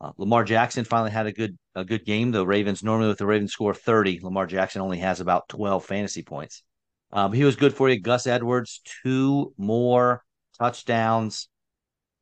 Uh, 0.00 0.12
Lamar 0.18 0.44
Jackson 0.44 0.84
finally 0.84 1.10
had 1.10 1.26
a 1.26 1.32
good 1.32 1.56
a 1.74 1.84
good 1.84 2.04
game. 2.04 2.32
The 2.32 2.46
Ravens 2.46 2.82
normally 2.82 3.08
with 3.08 3.18
the 3.18 3.26
Ravens 3.26 3.52
score 3.52 3.74
30, 3.74 4.20
Lamar 4.22 4.46
Jackson 4.46 4.82
only 4.82 4.98
has 4.98 5.20
about 5.20 5.48
12 5.48 5.84
fantasy 5.84 6.22
points. 6.22 6.62
Um, 7.12 7.32
he 7.32 7.44
was 7.44 7.56
good 7.56 7.74
for 7.74 7.88
you. 7.88 7.98
Gus 7.98 8.26
Edwards, 8.26 8.80
two 9.02 9.52
more 9.56 10.22
touchdowns. 10.58 11.48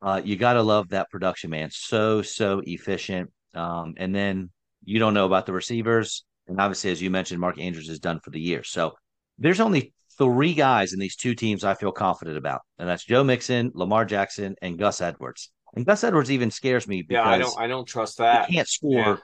Uh, 0.01 0.21
you 0.23 0.37
got 0.37 0.53
to 0.53 0.63
love 0.63 0.89
that 0.89 1.09
production, 1.09 1.49
man. 1.49 1.69
So 1.71 2.21
so 2.21 2.61
efficient. 2.65 3.31
Um, 3.53 3.95
and 3.97 4.15
then 4.15 4.51
you 4.83 4.99
don't 4.99 5.13
know 5.13 5.25
about 5.25 5.45
the 5.45 5.53
receivers, 5.53 6.23
and 6.47 6.59
obviously, 6.61 6.91
as 6.91 7.01
you 7.01 7.09
mentioned, 7.09 7.41
Mark 7.41 7.59
Andrews 7.59 7.89
is 7.89 7.99
done 7.99 8.19
for 8.21 8.29
the 8.29 8.39
year. 8.39 8.63
So 8.63 8.95
there's 9.39 9.59
only 9.59 9.93
three 10.17 10.53
guys 10.53 10.93
in 10.93 10.99
these 10.99 11.15
two 11.15 11.33
teams 11.33 11.63
I 11.63 11.73
feel 11.73 11.91
confident 11.91 12.37
about, 12.37 12.61
and 12.77 12.87
that's 12.87 13.05
Joe 13.05 13.23
Mixon, 13.23 13.71
Lamar 13.73 14.05
Jackson, 14.05 14.55
and 14.61 14.77
Gus 14.77 15.01
Edwards. 15.01 15.51
And 15.75 15.85
Gus 15.85 16.03
Edwards 16.03 16.31
even 16.31 16.51
scares 16.51 16.87
me 16.87 17.01
because 17.01 17.25
yeah, 17.25 17.31
I 17.31 17.37
don't 17.37 17.59
I 17.59 17.67
don't 17.67 17.85
trust 17.85 18.17
that. 18.17 18.47
He 18.47 18.55
can't 18.55 18.67
score 18.67 18.91
yeah. 18.91 19.15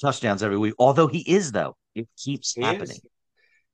touchdowns 0.00 0.42
every 0.42 0.58
week. 0.58 0.74
Although 0.78 1.06
he 1.06 1.20
is 1.20 1.52
though. 1.52 1.76
It 1.94 2.08
keeps 2.18 2.54
he 2.54 2.62
happening. 2.62 2.90
Is. 2.90 3.00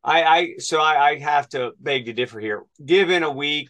I, 0.05 0.22
I 0.22 0.55
so 0.59 0.81
I, 0.81 1.09
I 1.09 1.18
have 1.18 1.48
to 1.50 1.72
beg 1.81 2.07
to 2.07 2.12
differ 2.12 2.40
here. 2.40 2.64
Given 2.85 3.22
a 3.22 3.31
week 3.31 3.68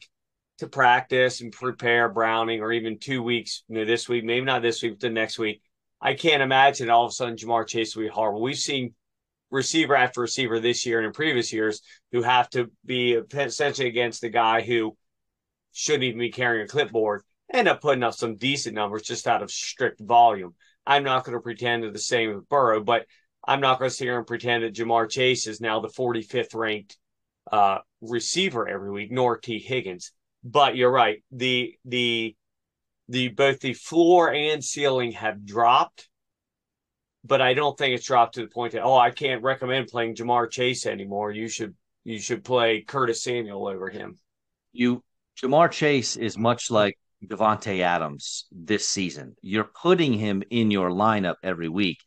to 0.58 0.66
practice 0.66 1.40
and 1.40 1.52
prepare 1.52 2.08
Browning, 2.08 2.60
or 2.60 2.72
even 2.72 2.98
two 2.98 3.22
weeks, 3.22 3.62
you 3.68 3.76
know, 3.76 3.84
this 3.84 4.08
week, 4.08 4.24
maybe 4.24 4.44
not 4.44 4.62
this 4.62 4.82
week, 4.82 4.92
but 4.92 5.00
the 5.00 5.10
next 5.10 5.38
week, 5.38 5.62
I 6.00 6.14
can't 6.14 6.42
imagine 6.42 6.90
all 6.90 7.04
of 7.04 7.10
a 7.10 7.14
sudden 7.14 7.36
Ja'Marr 7.36 7.66
Chase 7.66 7.96
will 7.96 8.04
be 8.04 8.08
horrible. 8.08 8.42
We've 8.42 8.56
seen 8.56 8.94
receiver 9.50 9.96
after 9.96 10.20
receiver 10.20 10.60
this 10.60 10.86
year 10.86 10.98
and 10.98 11.06
in 11.06 11.12
previous 11.12 11.52
years 11.52 11.82
who 12.12 12.22
have 12.22 12.48
to 12.50 12.70
be 12.84 13.12
essentially 13.32 13.88
against 13.88 14.20
the 14.20 14.28
guy 14.28 14.60
who 14.60 14.96
shouldn't 15.72 16.04
even 16.04 16.18
be 16.18 16.30
carrying 16.30 16.64
a 16.64 16.68
clipboard 16.68 17.22
end 17.52 17.68
up 17.68 17.80
putting 17.80 18.02
up 18.02 18.14
some 18.14 18.36
decent 18.36 18.74
numbers 18.74 19.02
just 19.02 19.26
out 19.26 19.42
of 19.42 19.50
strict 19.50 20.00
volume. 20.00 20.54
I'm 20.86 21.04
not 21.04 21.24
going 21.24 21.36
to 21.36 21.42
pretend 21.42 21.82
to 21.82 21.90
the 21.90 21.98
same 21.98 22.34
with 22.34 22.48
Burrow, 22.48 22.82
but 22.82 23.06
I'm 23.46 23.60
not 23.60 23.78
going 23.78 23.90
to 23.90 23.94
sit 23.94 24.04
here 24.04 24.18
and 24.18 24.26
pretend 24.26 24.64
that 24.64 24.74
Ja'Marr 24.74 25.10
Chase 25.10 25.46
is 25.46 25.60
now 25.60 25.80
the 25.80 25.88
45th 25.88 26.54
ranked 26.54 26.96
uh, 27.50 27.78
receiver 28.00 28.68
every 28.68 28.90
week, 28.90 29.10
nor 29.10 29.38
Tee 29.38 29.58
Higgins. 29.58 30.12
But 30.44 30.76
you're 30.76 30.90
right. 30.90 31.22
The 31.32 31.74
the 31.84 32.34
the 33.08 33.28
both 33.28 33.60
the 33.60 33.74
floor 33.74 34.32
and 34.32 34.64
ceiling 34.64 35.12
have 35.12 35.44
dropped, 35.44 36.08
but 37.24 37.40
I 37.40 37.54
don't 37.54 37.76
think 37.76 37.94
it's 37.94 38.06
dropped 38.06 38.34
to 38.34 38.42
the 38.42 38.48
point 38.48 38.72
that 38.72 38.82
oh 38.82 38.96
I 38.96 39.10
can't 39.10 39.42
recommend 39.42 39.88
playing 39.88 40.14
Ja'Marr 40.14 40.50
Chase 40.50 40.86
anymore. 40.86 41.30
You 41.30 41.48
should 41.48 41.74
you 42.04 42.18
should 42.18 42.44
play 42.44 42.82
Curtis 42.82 43.22
Samuel 43.22 43.66
over 43.66 43.88
him. 43.88 44.18
You 44.72 45.02
Ja'Marr 45.40 45.70
Chase 45.70 46.16
is 46.16 46.38
much 46.38 46.70
like 46.70 46.98
Davante 47.24 47.80
Adams 47.80 48.46
this 48.50 48.88
season. 48.88 49.36
You're 49.42 49.64
putting 49.82 50.14
him 50.14 50.42
in 50.50 50.70
your 50.70 50.90
lineup 50.90 51.36
every 51.42 51.68
week, 51.68 51.98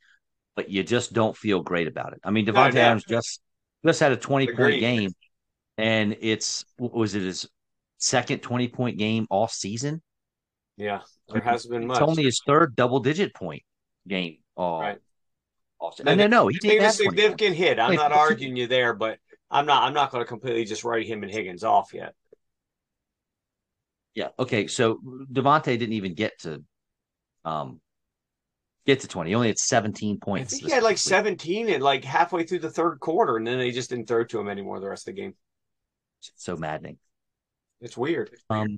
but 0.55 0.69
you 0.69 0.83
just 0.83 1.13
don't 1.13 1.37
feel 1.37 1.61
great 1.61 1.87
about 1.87 2.13
it. 2.13 2.19
I 2.23 2.31
mean, 2.31 2.45
Davante 2.45 2.75
no, 2.75 2.81
Adams 2.81 3.03
just 3.07 3.41
just 3.85 3.99
had 3.99 4.11
a 4.11 4.17
20 4.17 4.47
Agreed. 4.47 4.57
point 4.57 4.79
game, 4.79 5.11
and 5.77 6.17
it's 6.19 6.65
was 6.77 7.13
it 7.13 7.21
his 7.21 7.47
second 7.97 8.39
20 8.39 8.67
point 8.69 8.97
game 8.97 9.27
all 9.29 9.47
season? 9.47 10.01
Yeah, 10.75 11.01
there 11.29 11.41
hasn't 11.41 11.71
been 11.71 11.85
much. 11.85 11.99
It's 11.99 12.09
only 12.09 12.23
his 12.23 12.41
third 12.47 12.75
double 12.75 12.99
digit 12.99 13.35
point 13.35 13.61
game 14.07 14.37
all. 14.55 14.81
Right. 14.81 14.99
All, 15.79 15.93
no, 16.05 16.15
no, 16.15 16.27
no. 16.27 16.47
He 16.47 16.59
did 16.59 16.81
a 16.81 16.91
significant 16.91 17.55
hit. 17.55 17.79
I'm 17.79 17.95
not 17.95 18.11
arguing 18.13 18.55
you 18.55 18.67
there, 18.67 18.93
but 18.93 19.19
I'm 19.51 19.65
not. 19.65 19.83
I'm 19.83 19.93
not 19.93 20.11
going 20.11 20.23
to 20.23 20.27
completely 20.27 20.65
just 20.65 20.83
write 20.83 21.05
him 21.05 21.23
and 21.23 21.31
Higgins 21.31 21.63
off 21.63 21.93
yet. 21.93 22.13
Yeah. 24.15 24.29
Okay. 24.39 24.67
So 24.67 24.99
Davante 25.31 25.65
didn't 25.65 25.93
even 25.93 26.13
get 26.13 26.39
to 26.41 26.63
um 27.45 27.81
get 28.85 29.01
to 29.01 29.07
20. 29.07 29.29
He 29.29 29.35
only 29.35 29.47
had 29.47 29.57
17 29.57 30.19
points. 30.19 30.53
I 30.53 30.57
think 30.57 30.67
he 30.67 30.73
had 30.73 30.83
like 30.83 30.97
17 30.97 31.69
and 31.69 31.83
like 31.83 32.03
halfway 32.03 32.43
through 32.43 32.59
the 32.59 32.69
third 32.69 32.99
quarter, 32.99 33.37
and 33.37 33.45
then 33.45 33.57
they 33.57 33.71
just 33.71 33.89
didn't 33.89 34.07
throw 34.07 34.23
to 34.23 34.39
him 34.39 34.49
anymore 34.49 34.79
the 34.79 34.89
rest 34.89 35.07
of 35.07 35.15
the 35.15 35.21
game. 35.21 35.33
It's 36.19 36.31
so 36.37 36.55
maddening. 36.55 36.97
It's 37.81 37.97
weird. 37.97 38.31
Um 38.49 38.77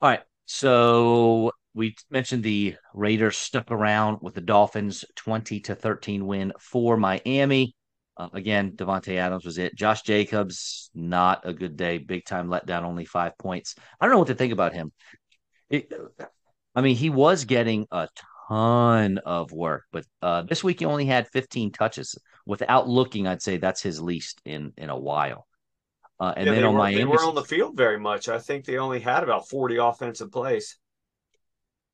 all 0.00 0.08
right. 0.08 0.22
So 0.46 1.52
we 1.74 1.94
mentioned 2.10 2.42
the 2.42 2.76
Raiders 2.94 3.36
stuck 3.36 3.70
around 3.70 4.18
with 4.20 4.34
the 4.34 4.40
Dolphins 4.40 5.04
20 5.16 5.60
to 5.60 5.74
13 5.74 6.26
win 6.26 6.52
for 6.58 6.96
Miami. 6.96 7.74
Uh, 8.16 8.28
again, 8.34 8.72
Davante 8.72 9.16
Adams 9.16 9.44
was 9.44 9.56
it. 9.56 9.74
Josh 9.74 10.02
Jacobs, 10.02 10.90
not 10.94 11.48
a 11.48 11.52
good 11.52 11.76
day. 11.76 11.98
Big 11.98 12.26
time 12.26 12.48
letdown, 12.48 12.82
only 12.82 13.06
five 13.06 13.38
points. 13.38 13.74
I 14.00 14.04
don't 14.04 14.12
know 14.12 14.18
what 14.18 14.28
to 14.28 14.34
think 14.34 14.52
about 14.52 14.74
him. 14.74 14.92
It, 15.70 15.90
I 16.74 16.82
mean, 16.82 16.96
he 16.96 17.08
was 17.08 17.46
getting 17.46 17.86
a 17.90 18.08
ton 18.48 19.18
of 19.18 19.50
work, 19.52 19.84
but 19.92 20.04
uh, 20.20 20.42
this 20.42 20.62
week 20.62 20.80
he 20.80 20.84
only 20.84 21.06
had 21.06 21.28
15 21.28 21.72
touches. 21.72 22.18
Without 22.44 22.88
looking, 22.88 23.26
I'd 23.26 23.40
say 23.40 23.56
that's 23.56 23.82
his 23.82 24.00
least 24.00 24.42
in 24.44 24.72
in 24.76 24.90
a 24.90 24.98
while. 24.98 25.46
Uh, 26.20 26.34
and 26.36 26.46
yeah, 26.46 26.54
then 26.54 26.64
on 26.64 26.74
were, 26.74 26.78
Miami, 26.78 26.98
they 26.98 27.04
were 27.04 27.24
on 27.24 27.34
the 27.34 27.44
field 27.44 27.76
very 27.76 27.98
much. 27.98 28.28
I 28.28 28.38
think 28.38 28.64
they 28.64 28.78
only 28.78 29.00
had 29.00 29.22
about 29.22 29.48
40 29.48 29.76
offensive 29.78 30.30
plays. 30.30 30.76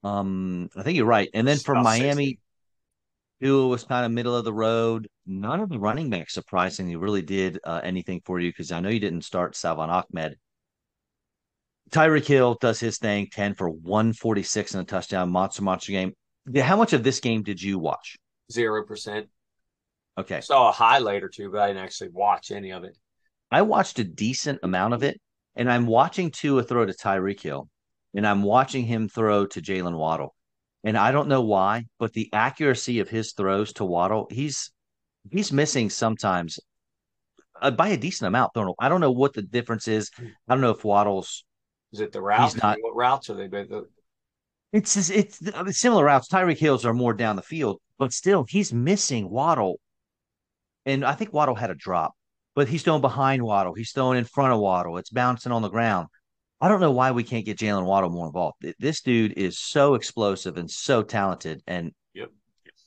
Um, 0.05 0.71
I 0.77 0.83
think 0.83 0.97
you're 0.97 1.07
right. 1.07 1.29
And 1.35 1.47
then 1.47 1.59
for 1.59 1.75
Miami, 1.75 2.39
Tua 3.41 3.69
was 3.69 3.85
kind 3.85 4.05
of 4.05 4.13
middle 4.13 4.35
of 4.35 4.45
the 4.45 4.53
road. 4.53 5.09
None 5.27 5.61
of 5.61 5.69
the 5.69 5.79
running 5.79 6.11
backs, 6.11 6.35
surprisingly, 6.35 6.97
really 6.97 7.23
did 7.23 7.59
uh, 7.65 7.81
anything 7.83 8.21
for 8.25 8.41
you 8.41 8.51
because 8.51 8.73
I 8.73 8.81
know 8.81 8.89
you 8.89 9.01
didn't 9.01 9.23
start 9.23 9.57
Salvon 9.57 9.91
Ahmed. 9.91 10.37
Tyreek 11.91 12.27
Hill 12.27 12.59
does 12.61 12.81
his 12.81 12.99
thing, 12.99 13.29
10 13.33 13.55
for 13.55 13.71
146 13.71 14.75
and 14.75 14.83
a 14.83 14.85
touchdown, 14.85 15.31
monster, 15.31 15.63
monster 15.63 15.93
game. 15.93 16.13
How 16.57 16.77
much 16.77 16.93
of 16.93 17.03
this 17.03 17.21
game 17.21 17.43
did 17.43 17.63
you 17.63 17.79
watch? 17.79 18.17
Zero 18.53 18.85
percent. 18.85 19.29
Okay. 20.19 20.41
Saw 20.41 20.69
a 20.69 20.73
highlight 20.73 21.23
or 21.23 21.29
two, 21.29 21.51
but 21.51 21.61
I 21.61 21.69
didn't 21.69 21.85
actually 21.85 22.11
watch 22.11 22.51
any 22.51 22.73
of 22.73 22.85
it. 22.85 22.97
I 23.51 23.63
watched 23.63 23.99
a 23.99 24.05
decent 24.05 24.61
amount 24.63 24.95
of 24.95 25.03
it, 25.03 25.21
and 25.55 25.71
I'm 25.71 25.87
watching 25.87 26.31
Tua 26.31 26.63
throw 26.63 26.85
to 26.85 26.93
Tyreek 26.93 27.41
Hill, 27.41 27.69
and 28.15 28.27
I'm 28.27 28.43
watching 28.43 28.85
him 28.85 29.09
throw 29.09 29.47
to 29.47 29.61
Jalen 29.61 29.97
Waddle. 29.97 30.35
And 30.85 30.97
I 30.97 31.11
don't 31.11 31.29
know 31.29 31.43
why, 31.43 31.87
but 31.99 32.13
the 32.13 32.31
accuracy 32.33 33.01
of 33.01 33.09
his 33.09 33.33
throws 33.33 33.73
to 33.75 33.85
Waddle, 33.85 34.29
he's 34.31 34.71
he's 35.31 35.53
missing 35.53 35.91
sometimes 35.91 36.61
uh, 37.61 37.71
by 37.71 37.89
a 37.89 37.97
decent 37.97 38.29
amount. 38.29 38.55
Don't 38.55 38.67
know. 38.67 38.75
I 38.79 38.89
don't 38.89 39.01
know 39.01 39.11
what 39.11 39.35
the 39.35 39.43
difference 39.43 39.89
is. 39.89 40.11
I 40.19 40.55
don't 40.55 40.61
know 40.61 40.71
if 40.71 40.85
Waddle's 40.85 41.45
is 41.93 42.01
it 42.01 42.13
the 42.13 42.21
routes? 42.21 42.57
Not, 42.57 42.79
what 42.81 42.95
routes 42.95 43.31
are 43.31 43.35
they? 43.35 43.49
It's 44.73 44.95
just, 44.95 45.11
it's 45.11 45.41
similar 45.79 46.05
routes. 46.05 46.29
Tyreek 46.29 46.59
Hills 46.59 46.85
are 46.85 46.93
more 46.93 47.15
down 47.15 47.37
the 47.37 47.43
field, 47.43 47.81
but 47.99 48.13
still 48.13 48.45
he's 48.49 48.73
missing 48.73 49.31
Waddle, 49.31 49.81
and 50.85 51.05
I 51.05 51.15
think 51.15 51.33
Waddle 51.33 51.55
had 51.55 51.71
a 51.71 51.75
drop, 51.75 52.13
but 52.55 52.69
he's 52.69 52.83
throwing 52.83 53.01
behind 53.01 53.43
Waddle. 53.43 53.75
He's 53.75 53.93
throwing 53.93 54.19
in 54.19 54.25
front 54.25 54.53
of 54.53 54.61
Waddle. 54.61 54.99
It's 54.99 55.11
bouncing 55.11 55.53
on 55.53 55.63
the 55.63 55.71
ground. 55.71 56.09
I 56.61 56.69
don't 56.69 56.81
know 56.81 56.91
why 56.91 57.13
we 57.13 57.23
can't 57.23 57.45
get 57.45 57.59
Jalen 57.59 57.85
Waddle 57.85 58.11
more 58.11 58.27
involved. 58.27 58.65
This 58.79 59.01
dude 59.01 59.35
is 59.37 59.59
so 59.59 59.95
explosive 59.95 60.57
and 60.57 60.69
so 60.71 61.03
talented, 61.03 61.63
and 61.67 61.93
yep. 62.15 62.31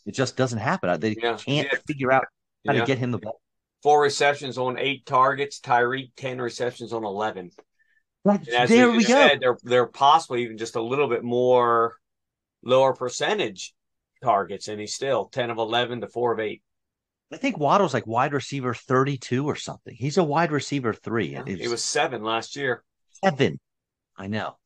it 0.05 0.13
just 0.13 0.35
doesn't 0.35 0.59
happen. 0.59 0.99
They 0.99 1.15
yeah. 1.21 1.37
can't 1.37 1.69
yeah. 1.71 1.79
figure 1.87 2.11
out 2.11 2.25
how 2.67 2.73
yeah. 2.73 2.81
to 2.81 2.85
get 2.85 2.97
him 2.97 3.11
the 3.11 3.17
ball. 3.17 3.39
Four 3.81 4.01
receptions 4.01 4.57
on 4.57 4.77
eight 4.77 5.05
targets. 5.05 5.59
Tyreek 5.59 6.11
ten 6.17 6.41
receptions 6.41 6.91
on 6.91 7.05
eleven. 7.05 7.51
there 8.67 8.91
we 8.91 9.03
said, 9.03 9.39
go. 9.39 9.39
They're 9.39 9.57
they're 9.63 9.87
possibly 9.87 10.43
even 10.43 10.57
just 10.57 10.75
a 10.75 10.81
little 10.81 11.07
bit 11.07 11.23
more 11.23 11.95
lower 12.63 12.93
percentage 12.93 13.73
targets, 14.21 14.67
and 14.67 14.79
he's 14.79 14.93
still 14.93 15.25
ten 15.25 15.49
of 15.49 15.57
eleven 15.57 16.01
to 16.01 16.07
four 16.07 16.33
of 16.33 16.39
eight. 16.39 16.61
I 17.31 17.37
think 17.37 17.57
Waddle's 17.57 17.93
like 17.93 18.05
wide 18.05 18.33
receiver 18.33 18.73
thirty-two 18.73 19.45
or 19.45 19.55
something. 19.55 19.95
He's 19.97 20.17
a 20.17 20.23
wide 20.23 20.51
receiver 20.51 20.93
three. 20.93 21.29
Yeah, 21.29 21.43
it 21.47 21.69
was 21.69 21.81
seven 21.81 22.21
last 22.21 22.57
year. 22.57 22.83
Seven. 23.23 23.59
I 24.17 24.27
know. 24.27 24.57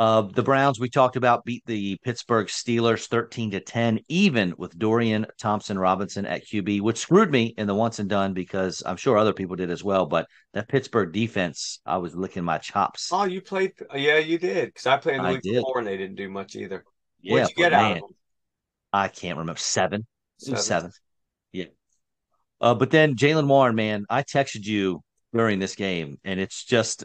Uh, 0.00 0.22
the 0.22 0.42
Browns 0.42 0.80
we 0.80 0.88
talked 0.88 1.16
about 1.16 1.44
beat 1.44 1.62
the 1.66 1.98
Pittsburgh 2.02 2.46
Steelers 2.46 3.06
13 3.06 3.50
to 3.50 3.60
10, 3.60 4.00
even 4.08 4.54
with 4.56 4.78
Dorian 4.78 5.26
Thompson 5.38 5.78
Robinson 5.78 6.24
at 6.24 6.46
QB, 6.46 6.80
which 6.80 6.96
screwed 6.96 7.30
me 7.30 7.54
in 7.58 7.66
the 7.66 7.74
once 7.74 7.98
and 7.98 8.08
done 8.08 8.32
because 8.32 8.82
I'm 8.86 8.96
sure 8.96 9.18
other 9.18 9.34
people 9.34 9.56
did 9.56 9.70
as 9.70 9.84
well. 9.84 10.06
But 10.06 10.26
that 10.54 10.68
Pittsburgh 10.68 11.12
defense, 11.12 11.80
I 11.84 11.98
was 11.98 12.14
licking 12.14 12.44
my 12.44 12.56
chops. 12.56 13.10
Oh, 13.12 13.24
you 13.24 13.42
played? 13.42 13.72
Yeah, 13.94 14.16
you 14.16 14.38
did. 14.38 14.68
Because 14.68 14.86
I 14.86 14.96
played 14.96 15.16
in 15.16 15.22
the 15.22 15.32
week 15.32 15.42
before 15.42 15.80
and 15.80 15.86
they 15.86 15.98
didn't 15.98 16.16
do 16.16 16.30
much 16.30 16.56
either. 16.56 16.82
Yeah, 17.20 17.34
What'd 17.34 17.50
you 17.50 17.56
get 17.56 17.72
man, 17.72 17.84
out 17.84 17.92
of 17.92 17.98
them? 17.98 18.10
I 18.94 19.08
can't 19.08 19.36
remember. 19.36 19.58
Seven. 19.58 20.06
Seven. 20.38 20.62
Seven. 20.62 20.92
Yeah. 21.52 21.66
Uh, 22.58 22.74
but 22.74 22.90
then 22.90 23.16
Jaylen 23.16 23.48
Warren, 23.48 23.74
man, 23.74 24.06
I 24.08 24.22
texted 24.22 24.64
you 24.64 25.02
during 25.34 25.58
this 25.58 25.74
game, 25.74 26.18
and 26.24 26.40
it's 26.40 26.64
just 26.64 27.04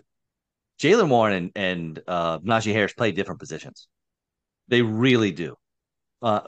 Jaylen 0.80 1.10
Warren 1.10 1.34
and, 1.34 1.52
and 1.56 2.02
uh, 2.08 2.40
Najee 2.40 2.74
Harris 2.74 2.94
play 2.94 3.12
different 3.12 3.40
positions. 3.40 3.88
They 4.68 4.82
really 4.82 5.32
do. 5.32 5.56
Uh, 6.22 6.42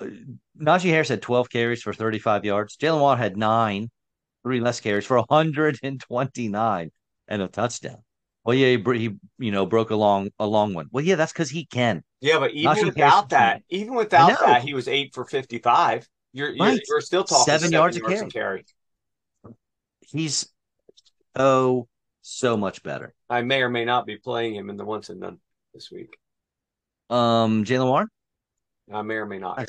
Najee 0.59 0.89
Harris 0.89 1.09
had 1.09 1.21
12 1.21 1.49
carries 1.49 1.81
for 1.81 1.93
35 1.93 2.45
yards. 2.45 2.77
Jaylen 2.77 2.99
Warren 2.99 3.19
had 3.19 3.37
nine, 3.37 3.89
three 4.43 4.59
less 4.59 4.79
carries 4.79 5.05
for 5.05 5.17
129 5.27 6.91
and 7.27 7.41
a 7.41 7.47
touchdown. 7.47 8.03
Well, 8.43 8.55
yeah, 8.55 8.77
he, 8.77 8.97
he 8.97 9.09
you 9.39 9.51
know 9.51 9.65
broke 9.65 9.89
a 9.89 9.95
long 9.95 10.29
a 10.39 10.47
long 10.47 10.73
one. 10.73 10.87
Well, 10.91 11.03
yeah, 11.03 11.15
that's 11.15 11.33
because 11.33 11.49
he 11.49 11.65
can. 11.65 12.01
Yeah, 12.21 12.39
but 12.39 12.51
even 12.51 12.71
Najee 12.71 12.85
without 12.85 13.29
that, 13.29 13.61
even 13.69 13.93
without 13.93 14.39
that, 14.39 14.63
he 14.63 14.73
was 14.73 14.87
eight 14.87 15.13
for 15.13 15.25
55. 15.25 16.07
You're 16.31 16.49
you're, 16.51 16.65
right. 16.65 16.81
you're 16.87 17.01
still 17.01 17.25
talking 17.25 17.43
seven, 17.43 17.59
seven 17.59 17.73
yards, 17.73 17.97
yards, 17.97 18.21
a 18.21 18.25
carry. 18.27 18.31
carry. 18.31 18.65
He's 19.99 20.47
so 21.35 21.89
so 22.27 22.57
much 22.57 22.83
better. 22.83 23.13
I 23.29 23.41
may 23.41 23.61
or 23.61 23.69
may 23.69 23.85
not 23.85 24.05
be 24.05 24.17
playing 24.17 24.55
him 24.55 24.69
in 24.69 24.75
the 24.75 24.85
once 24.85 25.09
and 25.09 25.21
done 25.21 25.39
this 25.73 25.89
week. 25.89 26.17
Um, 27.09 27.63
Jaylen 27.63 27.87
Warren. 27.87 28.07
I 28.93 29.01
may 29.01 29.15
or 29.15 29.25
may 29.25 29.39
not. 29.39 29.59
I, 29.59 29.65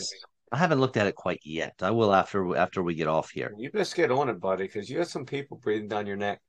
I, 0.52 0.58
haven't 0.58 0.80
looked 0.80 0.96
at 0.96 1.06
it 1.06 1.14
quite 1.14 1.40
yet. 1.44 1.74
I 1.80 1.92
will 1.92 2.12
after 2.12 2.56
after 2.56 2.82
we 2.82 2.94
get 2.94 3.06
off 3.06 3.30
here. 3.30 3.52
You 3.56 3.70
best 3.70 3.94
get 3.94 4.10
on 4.10 4.28
it, 4.28 4.40
buddy, 4.40 4.64
because 4.64 4.90
you 4.90 4.98
have 4.98 5.08
some 5.08 5.24
people 5.24 5.56
breathing 5.58 5.88
down 5.88 6.06
your 6.06 6.16
neck. 6.16 6.40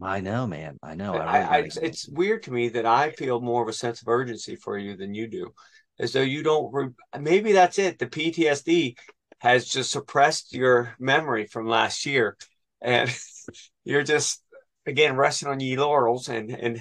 I 0.00 0.20
know, 0.20 0.46
man. 0.46 0.78
I 0.82 0.94
know. 0.94 1.14
I, 1.14 1.38
I, 1.38 1.56
I 1.58 1.68
it's 1.82 2.08
weird 2.08 2.42
to 2.44 2.50
me 2.50 2.70
that 2.70 2.86
I 2.86 3.10
feel 3.10 3.40
more 3.40 3.62
of 3.62 3.68
a 3.68 3.74
sense 3.74 4.00
of 4.02 4.08
urgency 4.08 4.56
for 4.56 4.78
you 4.78 4.96
than 4.96 5.14
you 5.14 5.26
do, 5.26 5.52
as 5.98 6.12
though 6.12 6.22
you 6.22 6.42
don't. 6.42 6.72
Re- 6.72 7.20
Maybe 7.20 7.52
that's 7.52 7.78
it. 7.78 7.98
The 7.98 8.06
PTSD 8.06 8.96
has 9.38 9.68
just 9.68 9.90
suppressed 9.90 10.54
your 10.54 10.94
memory 10.98 11.46
from 11.46 11.66
last 11.66 12.06
year, 12.06 12.36
and 12.80 13.10
you're 13.84 14.02
just 14.02 14.41
again 14.86 15.16
resting 15.16 15.48
on 15.48 15.60
ye 15.60 15.76
laurels 15.76 16.28
and 16.28 16.50
and 16.50 16.80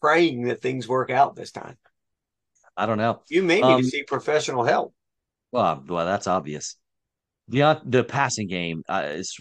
praying 0.00 0.44
that 0.44 0.60
things 0.60 0.88
work 0.88 1.10
out 1.10 1.36
this 1.36 1.52
time. 1.52 1.76
I 2.76 2.86
don't 2.86 2.98
know. 2.98 3.22
You 3.28 3.42
may 3.42 3.56
need 3.56 3.62
um, 3.62 3.82
to 3.82 3.86
seek 3.86 4.06
professional 4.06 4.64
help. 4.64 4.94
Well, 5.52 5.84
well, 5.86 6.06
that's 6.06 6.26
obvious. 6.26 6.76
The 7.48 7.80
the 7.84 8.04
passing 8.04 8.48
game 8.48 8.82
uh, 8.88 9.04
is 9.06 9.38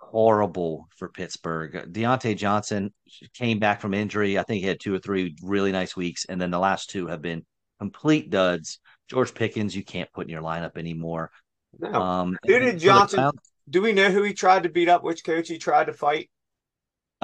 horrible 0.00 0.88
for 0.96 1.08
Pittsburgh. 1.08 1.92
Diontae 1.92 2.36
Johnson 2.36 2.92
came 3.34 3.58
back 3.58 3.80
from 3.80 3.94
injury. 3.94 4.38
I 4.38 4.42
think 4.42 4.62
he 4.62 4.68
had 4.68 4.80
two 4.80 4.94
or 4.94 4.98
three 4.98 5.36
really 5.42 5.72
nice 5.72 5.96
weeks, 5.96 6.24
and 6.28 6.40
then 6.40 6.50
the 6.50 6.58
last 6.58 6.90
two 6.90 7.06
have 7.06 7.22
been 7.22 7.44
complete 7.78 8.30
duds. 8.30 8.80
George 9.08 9.34
Pickens, 9.34 9.76
you 9.76 9.84
can't 9.84 10.10
put 10.12 10.26
in 10.26 10.30
your 10.30 10.42
lineup 10.42 10.76
anymore. 10.76 11.30
No. 11.78 11.92
Um, 11.92 12.36
who 12.46 12.58
did 12.58 12.78
Johnson? 12.78 13.30
Do 13.68 13.82
we 13.82 13.92
know 13.92 14.10
who 14.10 14.22
he 14.22 14.34
tried 14.34 14.64
to 14.64 14.68
beat 14.68 14.88
up? 14.88 15.02
Which 15.02 15.24
coach 15.24 15.48
he 15.48 15.58
tried 15.58 15.86
to 15.86 15.92
fight? 15.92 16.30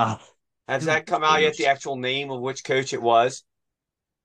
Oh, 0.00 0.18
Has 0.66 0.86
that 0.86 1.06
come 1.06 1.22
out 1.24 1.42
yet? 1.42 1.56
The 1.56 1.66
actual 1.66 1.96
name 1.96 2.30
of 2.30 2.40
which 2.40 2.64
coach 2.64 2.92
it 2.92 3.02
was? 3.02 3.44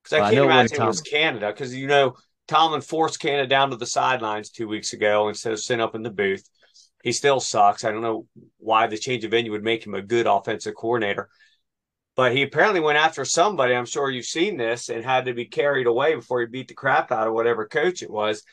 Because 0.03 0.21
I 0.21 0.31
can't 0.31 0.45
imagine 0.45 0.81
it 0.81 0.85
was 0.85 1.01
Canada. 1.01 1.51
Because 1.51 1.75
you 1.75 1.87
know 1.87 2.15
Tomlin 2.47 2.81
forced 2.81 3.19
Canada 3.19 3.47
down 3.47 3.71
to 3.71 3.75
the 3.75 3.85
sidelines 3.85 4.49
two 4.49 4.67
weeks 4.67 4.93
ago 4.93 5.27
instead 5.27 5.51
of 5.51 5.59
sitting 5.59 5.81
up 5.81 5.95
in 5.95 6.03
the 6.03 6.11
booth. 6.11 6.47
He 7.03 7.11
still 7.11 7.39
sucks. 7.39 7.83
I 7.83 7.91
don't 7.91 8.01
know 8.01 8.27
why 8.57 8.87
the 8.87 8.97
change 8.97 9.25
of 9.25 9.31
venue 9.31 9.51
would 9.51 9.63
make 9.63 9.85
him 9.85 9.93
a 9.93 10.01
good 10.01 10.27
offensive 10.27 10.75
coordinator. 10.75 11.29
But 12.15 12.31
he 12.31 12.43
apparently 12.43 12.79
went 12.79 12.97
after 12.97 13.25
somebody. 13.25 13.75
I'm 13.75 13.85
sure 13.85 14.09
you've 14.09 14.25
seen 14.25 14.57
this 14.57 14.89
and 14.89 15.03
had 15.03 15.25
to 15.25 15.33
be 15.33 15.45
carried 15.45 15.87
away 15.87 16.15
before 16.15 16.39
he 16.39 16.47
beat 16.47 16.69
the 16.69 16.73
crap 16.73 17.11
out 17.11 17.27
of 17.27 17.33
whatever 17.33 17.67
coach 17.67 18.01
it 18.01 18.09
was. 18.09 18.43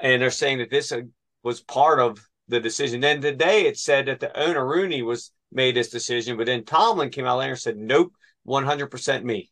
And 0.00 0.22
they're 0.22 0.30
saying 0.30 0.58
that 0.58 0.70
this 0.70 0.92
uh, 0.92 1.00
was 1.42 1.60
part 1.60 1.98
of 1.98 2.18
the 2.46 2.60
decision. 2.60 3.00
Then 3.00 3.20
today 3.20 3.66
it 3.66 3.76
said 3.76 4.06
that 4.06 4.20
the 4.20 4.38
owner 4.40 4.64
Rooney 4.64 5.02
was 5.02 5.32
made 5.52 5.74
this 5.74 5.90
decision, 5.90 6.36
but 6.36 6.46
then 6.46 6.64
Tomlin 6.64 7.10
came 7.10 7.26
out 7.26 7.38
there 7.38 7.50
and 7.50 7.58
said, 7.58 7.76
"Nope, 7.76 8.12
one 8.44 8.64
hundred 8.64 8.88
percent 8.88 9.24
me." 9.24 9.50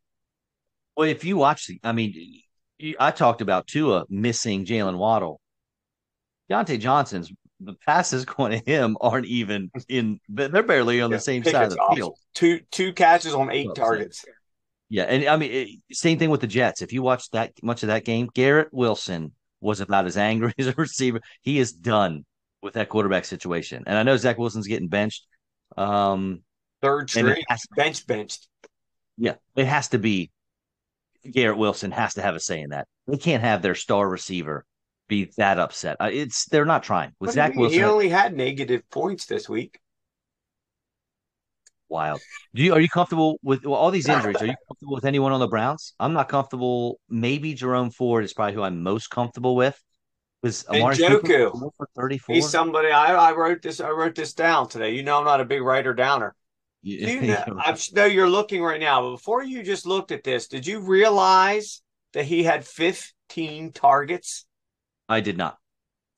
Well, 0.96 1.08
if 1.08 1.24
you 1.24 1.36
watch 1.36 1.66
the, 1.66 1.80
I 1.84 1.92
mean, 1.92 2.40
I 2.98 3.10
talked 3.10 3.40
about 3.40 3.66
Tua 3.66 4.04
missing 4.08 4.64
Jalen 4.64 4.96
Waddle. 4.96 5.40
Diontae 6.50 6.80
Johnson's 6.80 7.32
the 7.60 7.74
passes 7.74 8.24
going 8.24 8.52
to 8.52 8.70
him 8.70 8.96
aren't 9.00 9.26
even 9.26 9.70
in. 9.88 10.20
They're 10.28 10.62
barely 10.62 11.00
on 11.00 11.10
yeah, 11.10 11.16
the 11.16 11.22
same 11.22 11.44
side 11.44 11.64
of 11.64 11.70
the 11.70 11.78
awesome. 11.78 11.96
field. 11.96 12.18
Two 12.34 12.60
two 12.70 12.92
catches 12.92 13.34
on 13.34 13.50
eight 13.50 13.74
targets. 13.74 14.24
Yeah, 14.88 15.04
and 15.04 15.24
I 15.26 15.36
mean, 15.36 15.50
it, 15.52 15.96
same 15.96 16.18
thing 16.18 16.30
with 16.30 16.40
the 16.40 16.46
Jets. 16.46 16.80
If 16.80 16.92
you 16.92 17.02
watch 17.02 17.28
that 17.30 17.52
much 17.62 17.82
of 17.82 17.88
that 17.88 18.04
game, 18.04 18.28
Garrett 18.32 18.68
Wilson 18.72 19.32
was 19.60 19.80
about 19.80 20.06
as 20.06 20.16
angry 20.16 20.52
as 20.58 20.68
a 20.68 20.74
receiver. 20.76 21.20
He 21.42 21.58
is 21.58 21.72
done 21.72 22.24
with 22.62 22.74
that 22.74 22.88
quarterback 22.88 23.24
situation. 23.24 23.84
And 23.86 23.98
I 23.98 24.02
know 24.02 24.16
Zach 24.16 24.38
Wilson's 24.38 24.66
getting 24.66 24.88
benched, 24.88 25.26
um, 25.76 26.42
Third 26.82 27.10
straight 27.10 27.44
bench 27.74 28.06
benched. 28.06 28.48
Yeah, 29.16 29.34
it 29.54 29.66
has 29.66 29.88
to 29.88 29.98
be. 29.98 30.30
Garrett 31.30 31.58
Wilson 31.58 31.90
has 31.90 32.14
to 32.14 32.22
have 32.22 32.36
a 32.36 32.40
say 32.40 32.60
in 32.60 32.70
that. 32.70 32.86
They 33.08 33.16
can't 33.16 33.42
have 33.42 33.62
their 33.62 33.74
star 33.74 34.08
receiver 34.08 34.64
be 35.08 35.30
that 35.36 35.58
upset. 35.58 35.96
Uh, 36.00 36.10
it's 36.12 36.46
they're 36.46 36.64
not 36.64 36.82
trying 36.82 37.12
with 37.20 37.32
Zach 37.32 37.52
he, 37.52 37.58
Wilson. 37.58 37.78
He 37.78 37.84
only 37.84 38.08
had 38.08 38.36
negative 38.36 38.88
points 38.90 39.26
this 39.26 39.48
week. 39.48 39.78
Wild. 41.88 42.20
Do 42.54 42.62
you 42.62 42.72
are 42.72 42.80
you 42.80 42.88
comfortable 42.88 43.38
with 43.42 43.64
well, 43.64 43.74
all 43.74 43.90
these 43.90 44.08
injuries? 44.08 44.36
Are 44.40 44.46
you 44.46 44.54
comfortable 44.68 44.94
with 44.94 45.04
anyone 45.04 45.32
on 45.32 45.40
the 45.40 45.46
Browns? 45.46 45.94
I'm 46.00 46.12
not 46.12 46.28
comfortable. 46.28 46.98
Maybe 47.08 47.54
Jerome 47.54 47.90
Ford 47.90 48.24
is 48.24 48.32
probably 48.32 48.54
who 48.54 48.62
I'm 48.62 48.82
most 48.82 49.08
comfortable 49.08 49.54
with. 49.54 49.80
Was 50.46 50.64
Amari 50.68 50.96
Njoku 50.96 51.70
for 51.76 51.88
34? 51.96 52.34
He's 52.34 52.48
somebody 52.48 52.90
I, 52.90 53.30
I 53.30 53.32
wrote 53.32 53.62
this 53.62 53.80
I 53.80 53.90
wrote 53.90 54.14
this 54.14 54.32
down 54.32 54.68
today. 54.68 54.94
You 54.94 55.02
know 55.02 55.18
I'm 55.18 55.24
not 55.24 55.40
a 55.40 55.44
big 55.44 55.62
writer 55.62 55.92
downer. 55.92 56.34
You 56.82 57.20
know, 57.22 57.44
I 57.58 57.76
know 57.94 58.04
you're 58.04 58.30
looking 58.30 58.62
right 58.62 58.78
now, 58.78 59.02
but 59.02 59.10
before 59.12 59.42
you 59.42 59.64
just 59.64 59.86
looked 59.86 60.12
at 60.12 60.22
this, 60.22 60.46
did 60.46 60.64
you 60.66 60.80
realize 60.80 61.82
that 62.12 62.26
he 62.26 62.44
had 62.44 62.64
15 62.64 63.72
targets? 63.72 64.46
I 65.08 65.20
did 65.20 65.36
not. 65.36 65.58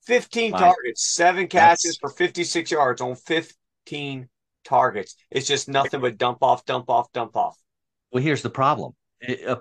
15 0.05 0.53
targets, 0.53 1.07
seven 1.07 1.47
catches 1.47 1.97
for 1.99 2.11
56 2.11 2.71
yards 2.71 3.01
on 3.01 3.15
15 3.15 4.29
targets. 4.65 5.17
It's 5.31 5.47
just 5.47 5.69
nothing 5.69 6.03
but 6.03 6.19
dump 6.19 6.39
off, 6.43 6.67
dump 6.67 6.91
off, 6.91 7.11
dump 7.13 7.35
off. 7.35 7.57
Well, 8.13 8.23
here's 8.23 8.43
the 8.43 8.51
problem. 8.51 8.93
It, 9.21 9.49
uh, 9.49 9.61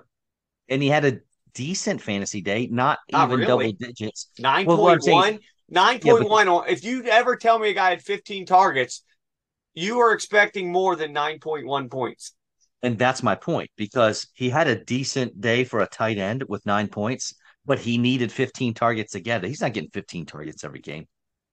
and 0.68 0.82
he 0.82 0.88
had 0.88 1.04
a 1.06 1.20
decent 1.54 2.00
fantasy 2.00 2.40
day, 2.40 2.68
not, 2.70 2.98
not 3.10 3.28
even 3.28 3.40
really. 3.40 3.72
double 3.72 3.86
digits. 3.86 4.30
9.1. 4.40 4.66
Well, 4.66 4.96
9.1 5.70 6.44
yeah, 6.66 6.72
if 6.72 6.84
you 6.84 7.04
ever 7.04 7.36
tell 7.36 7.58
me 7.58 7.70
a 7.70 7.74
guy 7.74 7.90
had 7.90 8.02
15 8.02 8.46
targets, 8.46 9.02
you 9.74 9.98
are 10.00 10.12
expecting 10.12 10.72
more 10.72 10.96
than 10.96 11.14
9.1 11.14 11.90
points. 11.90 12.32
And 12.82 12.98
that's 12.98 13.22
my 13.22 13.34
point 13.34 13.70
because 13.76 14.28
he 14.34 14.50
had 14.50 14.68
a 14.68 14.84
decent 14.84 15.40
day 15.40 15.64
for 15.64 15.80
a 15.80 15.86
tight 15.86 16.18
end 16.18 16.44
with 16.48 16.64
nine 16.64 16.88
points, 16.88 17.34
but 17.66 17.78
he 17.78 17.98
needed 17.98 18.32
15 18.32 18.72
targets 18.74 19.12
to 19.12 19.20
get 19.20 19.44
it. 19.44 19.48
He's 19.48 19.60
not 19.60 19.72
getting 19.72 19.90
15 19.90 20.26
targets 20.26 20.64
every 20.64 20.80
game. 20.80 21.06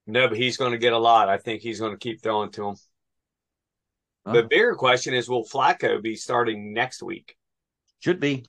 No, 0.07 0.27
but 0.27 0.37
he's 0.37 0.57
going 0.57 0.71
to 0.71 0.77
get 0.77 0.93
a 0.93 0.97
lot. 0.97 1.29
I 1.29 1.37
think 1.37 1.61
he's 1.61 1.79
going 1.79 1.93
to 1.93 1.97
keep 1.97 2.21
throwing 2.21 2.51
to 2.51 2.69
him. 2.69 2.75
The 4.25 4.43
oh. 4.43 4.47
bigger 4.47 4.75
question 4.75 5.13
is 5.13 5.29
will 5.29 5.45
Flacco 5.45 6.01
be 6.01 6.15
starting 6.15 6.73
next 6.73 7.03
week? 7.03 7.35
Should 7.99 8.19
be. 8.19 8.45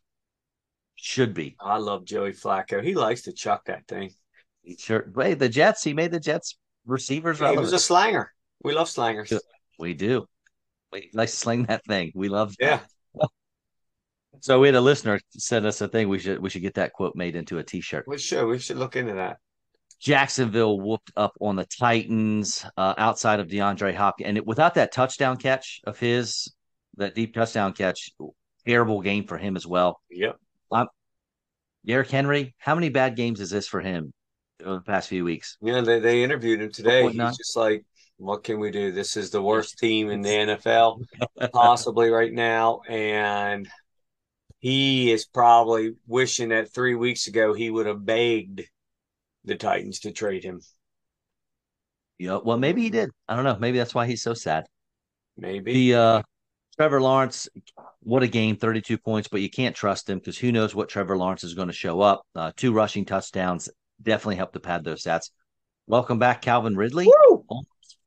Should 0.96 1.34
be. 1.34 1.56
I 1.60 1.76
love 1.76 2.04
Joey 2.04 2.32
Flacco. 2.32 2.82
He 2.82 2.94
likes 2.94 3.22
to 3.22 3.32
chuck 3.32 3.66
that 3.66 3.86
thing. 3.86 4.12
He 4.62 4.76
sure. 4.76 5.10
Wait, 5.14 5.38
the 5.38 5.48
Jets. 5.48 5.84
He 5.84 5.92
made 5.92 6.10
the 6.10 6.20
Jets 6.20 6.58
receivers. 6.86 7.38
He 7.38 7.56
was 7.56 7.72
a 7.72 7.78
slanger. 7.78 8.32
We 8.62 8.74
love 8.74 8.88
slangers. 8.88 9.32
We 9.78 9.94
do. 9.94 10.26
We 10.92 11.10
like 11.12 11.28
to 11.28 11.36
sling 11.36 11.64
that 11.64 11.84
thing. 11.84 12.12
We 12.14 12.28
love. 12.28 12.54
Yeah. 12.58 12.80
so 14.40 14.60
we 14.60 14.68
had 14.68 14.74
a 14.74 14.80
listener 14.80 15.20
send 15.30 15.66
us 15.66 15.80
a 15.80 15.88
thing. 15.88 16.08
We 16.08 16.18
should 16.18 16.40
we 16.40 16.48
should 16.48 16.62
get 16.62 16.74
that 16.74 16.92
quote 16.92 17.14
made 17.14 17.36
into 17.36 17.58
a 17.58 17.64
T-shirt. 17.64 18.06
We 18.08 18.18
should. 18.18 18.46
We 18.46 18.58
should 18.58 18.78
look 18.78 18.96
into 18.96 19.14
that. 19.14 19.36
Jacksonville 20.00 20.78
whooped 20.80 21.12
up 21.16 21.32
on 21.40 21.56
the 21.56 21.64
Titans 21.64 22.64
uh, 22.76 22.94
outside 22.98 23.40
of 23.40 23.48
DeAndre 23.48 23.94
Hopkins, 23.94 24.28
and 24.28 24.36
it, 24.36 24.46
without 24.46 24.74
that 24.74 24.92
touchdown 24.92 25.36
catch 25.36 25.80
of 25.84 25.98
his, 25.98 26.52
that 26.96 27.14
deep 27.14 27.34
touchdown 27.34 27.72
catch, 27.72 28.10
terrible 28.66 29.00
game 29.00 29.26
for 29.26 29.38
him 29.38 29.56
as 29.56 29.66
well. 29.66 30.00
Yep. 30.10 30.36
Um, 30.70 30.88
Derrick 31.84 32.10
Henry, 32.10 32.54
how 32.58 32.74
many 32.74 32.88
bad 32.88 33.16
games 33.16 33.40
is 33.40 33.50
this 33.50 33.68
for 33.68 33.80
him 33.80 34.12
over 34.64 34.76
the 34.76 34.82
past 34.82 35.08
few 35.08 35.24
weeks? 35.24 35.56
Yeah, 35.60 35.80
they, 35.80 36.00
they 36.00 36.24
interviewed 36.24 36.60
him 36.60 36.72
today. 36.72 37.08
He's 37.08 37.36
just 37.36 37.56
like, 37.56 37.84
what 38.16 38.44
can 38.44 38.58
we 38.58 38.70
do? 38.70 38.92
This 38.92 39.16
is 39.16 39.30
the 39.30 39.42
worst 39.42 39.78
team 39.78 40.10
in 40.10 40.22
the 40.22 40.30
NFL 40.30 41.04
possibly 41.52 42.10
right 42.10 42.32
now. 42.32 42.80
And 42.88 43.68
he 44.58 45.12
is 45.12 45.26
probably 45.26 45.94
wishing 46.06 46.48
that 46.48 46.72
three 46.72 46.94
weeks 46.94 47.28
ago 47.28 47.52
he 47.52 47.70
would 47.70 47.86
have 47.86 48.04
begged 48.04 48.62
the 49.44 49.54
Titans 49.54 50.00
to 50.00 50.12
trade 50.12 50.42
him. 50.42 50.60
Yeah, 52.18 52.38
well, 52.42 52.58
maybe 52.58 52.82
he 52.82 52.90
did. 52.90 53.10
I 53.28 53.36
don't 53.36 53.44
know. 53.44 53.58
Maybe 53.60 53.78
that's 53.78 53.94
why 53.94 54.06
he's 54.06 54.22
so 54.22 54.34
sad. 54.34 54.64
Maybe 55.36 55.72
the 55.72 55.94
uh, 55.94 56.22
Trevor 56.76 57.00
Lawrence. 57.02 57.48
What 58.06 58.22
a 58.22 58.28
game, 58.28 58.54
thirty-two 58.54 58.98
points, 58.98 59.26
but 59.26 59.40
you 59.40 59.50
can't 59.50 59.74
trust 59.74 60.08
him 60.08 60.18
because 60.18 60.38
who 60.38 60.52
knows 60.52 60.76
what 60.76 60.88
Trevor 60.88 61.16
Lawrence 61.16 61.42
is 61.42 61.54
going 61.54 61.66
to 61.66 61.74
show 61.74 62.00
up. 62.00 62.22
Uh, 62.36 62.52
two 62.54 62.72
rushing 62.72 63.04
touchdowns 63.04 63.68
definitely 64.00 64.36
helped 64.36 64.52
to 64.52 64.60
pad 64.60 64.84
those 64.84 65.02
stats. 65.02 65.30
Welcome 65.88 66.20
back, 66.20 66.40
Calvin 66.40 66.76
Ridley. 66.76 67.10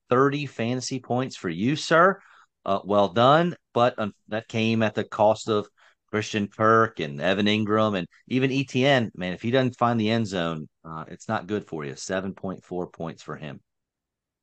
Thirty 0.09 0.45
fantasy 0.45 1.01
points 1.01 1.35
for 1.35 1.49
you, 1.49 1.75
sir. 1.75 2.21
Uh, 2.65 2.79
well 2.85 3.09
done, 3.09 3.57
but 3.73 3.99
um, 3.99 4.13
that 4.29 4.47
came 4.47 4.83
at 4.83 4.95
the 4.95 5.03
cost 5.03 5.49
of 5.49 5.67
Christian 6.09 6.47
Kirk 6.47 7.01
and 7.01 7.19
Evan 7.19 7.47
Engram 7.47 7.97
and 7.97 8.07
even 8.29 8.51
ETN, 8.51 9.11
man, 9.15 9.33
if 9.33 9.41
he 9.41 9.51
doesn't 9.51 9.77
find 9.77 9.99
the 9.99 10.11
end 10.11 10.27
zone, 10.27 10.69
uh, 10.85 11.03
it's 11.09 11.27
not 11.27 11.45
good 11.45 11.67
for 11.67 11.83
you. 11.83 11.91
7.4 11.91 12.93
points 12.93 13.21
for 13.21 13.35
him. 13.35 13.59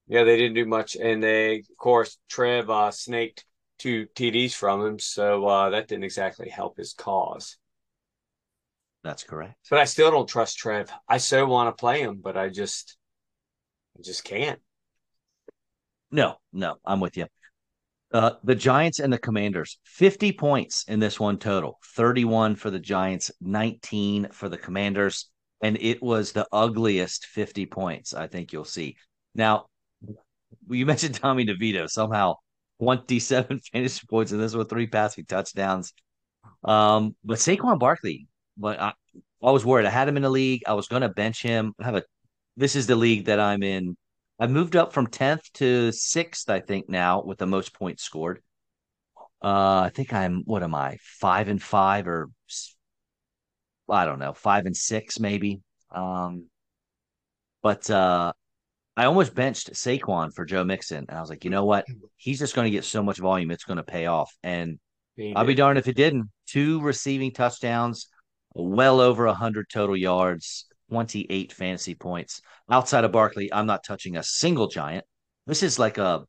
Yeah, 0.07 0.25
they 0.25 0.37
didn't 0.37 0.55
do 0.55 0.67
much. 0.67 0.97
And 0.97 1.23
they, 1.23 1.61
of 1.61 1.77
course, 1.79 2.19
Trev 2.29 2.69
uh, 2.69 2.91
snaked 2.91 3.47
two 3.79 4.07
TDs 4.15 4.55
from 4.55 4.85
him. 4.85 4.99
So 4.99 5.47
uh, 5.47 5.71
that 5.71 5.89
didn't 5.89 6.05
exactly 6.05 6.49
help 6.49 6.77
his 6.77 6.93
cause. 6.93 7.57
That's 9.05 9.23
correct. 9.23 9.55
But 9.71 9.79
I 9.79 9.85
still 9.85 10.11
don't 10.11 10.29
trust 10.29 10.59
Trev. 10.59 10.91
I 11.09 11.19
so 11.19 11.47
want 11.47 11.69
to 11.69 11.81
play 11.81 12.01
him, 12.01 12.21
but 12.23 12.37
I 12.37 12.49
just, 12.49 12.97
I 13.97 14.03
just 14.03 14.25
can't. 14.25 14.61
No, 16.11 16.37
no, 16.53 16.77
I'm 16.85 17.01
with 17.01 17.17
you. 17.17 17.27
Uh, 18.13 18.33
the 18.45 18.55
Giants 18.55 18.99
and 18.99 19.13
the 19.13 19.19
Commanders, 19.19 19.79
50 19.85 20.33
points 20.33 20.85
in 20.89 21.01
this 21.01 21.21
one 21.21 21.39
total 21.39 21.79
31 21.97 22.57
for 22.57 22.71
the 22.71 22.79
Giants, 22.79 23.31
19 23.41 24.29
for 24.33 24.49
the 24.49 24.59
Commanders. 24.59 25.29
And 25.63 25.79
it 25.81 26.03
was 26.03 26.33
the 26.33 26.47
ugliest 26.53 27.27
50 27.27 27.67
points 27.67 28.15
I 28.15 28.27
think 28.27 28.53
you'll 28.53 28.65
see. 28.65 28.97
Now, 29.35 29.67
you 30.69 30.87
mentioned 30.87 31.15
Tommy 31.15 31.47
DeVito, 31.47 31.89
somehow 31.89 32.37
27 32.81 33.61
fantasy 33.73 34.07
points 34.09 34.33
in 34.33 34.39
this 34.39 34.55
with 34.55 34.69
three 34.69 34.87
passing 34.87 35.25
touchdowns. 35.25 35.93
Um, 36.65 37.17
but 37.25 37.39
Saquon 37.39 37.79
Barkley, 37.79 38.29
but 38.57 38.81
I, 38.81 38.93
I 39.43 39.51
was 39.51 39.65
worried. 39.65 39.87
I 39.87 39.91
had 39.91 40.09
him 40.09 40.17
in 40.17 40.23
the 40.23 40.31
league. 40.31 40.63
I 40.67 40.75
was 40.75 40.89
going 40.89 41.03
to 41.03 41.09
bench 41.09 41.43
him. 41.43 41.75
I 41.81 41.85
have 41.85 41.97
a. 41.97 42.03
This 42.57 42.77
is 42.77 42.87
the 42.87 42.97
league 42.97 43.27
that 43.27 43.39
I'm 43.39 43.63
in 43.63 43.97
I've 44.39 44.51
moved 44.51 44.77
up 44.77 44.93
from 44.93 45.07
10th 45.07 45.51
to 45.55 45.89
6th, 45.91 46.51
I 46.51 46.61
think, 46.61 46.89
now 46.89 47.23
with 47.23 47.39
the 47.39 47.47
most 47.47 47.73
points 47.73 48.03
scored. 48.03 48.43
Uh, 49.43 49.81
I 49.81 49.91
think 49.95 50.13
I'm, 50.13 50.43
what 50.45 50.63
am 50.63 50.75
I, 50.75 50.99
five 51.01 51.49
and 51.49 51.63
five 51.63 52.07
or 52.07 52.29
I 53.89 54.05
don't 54.05 54.19
know, 54.19 54.33
five 54.33 54.67
and 54.67 54.77
six 54.77 55.21
maybe. 55.21 55.61
Um, 55.91 56.47
but 57.63 57.89
uh, 57.89 58.33
I 58.97 59.05
almost 59.05 59.35
benched 59.35 59.73
Saquon 59.73 60.33
for 60.33 60.45
Joe 60.45 60.65
Mixon. 60.65 61.05
And 61.09 61.19
I 61.19 61.21
was 61.21 61.29
like, 61.29 61.45
you 61.45 61.51
know 61.51 61.65
what? 61.65 61.87
He's 62.17 62.39
just 62.39 62.55
going 62.55 62.65
to 62.65 62.71
get 62.71 62.85
so 62.85 63.03
much 63.03 63.19
volume, 63.19 63.51
it's 63.51 63.65
going 63.65 63.77
to 63.77 63.83
pay 63.83 64.07
off. 64.07 64.35
And 64.43 64.79
I'll 65.35 65.45
be 65.45 65.55
darned 65.55 65.79
if 65.79 65.89
it 65.89 65.97
didn't. 65.97 66.31
Two 66.47 66.81
receiving 66.81 67.33
touchdowns, 67.33 68.09
well 68.55 69.01
over 69.01 69.27
100 69.27 69.69
total 69.69 69.97
yards, 69.97 70.67
28 70.91 71.53
fantasy 71.53 71.95
points. 71.95 72.41
Outside 72.71 73.05
of 73.05 73.13
Barkley, 73.13 73.53
I'm 73.53 73.67
not 73.67 73.85
touching 73.85 74.17
a 74.17 74.23
single 74.23 74.69
giant. 74.69 75.05
This 75.47 75.63
is 75.63 75.79
like 75.79 75.99
a 75.99 76.25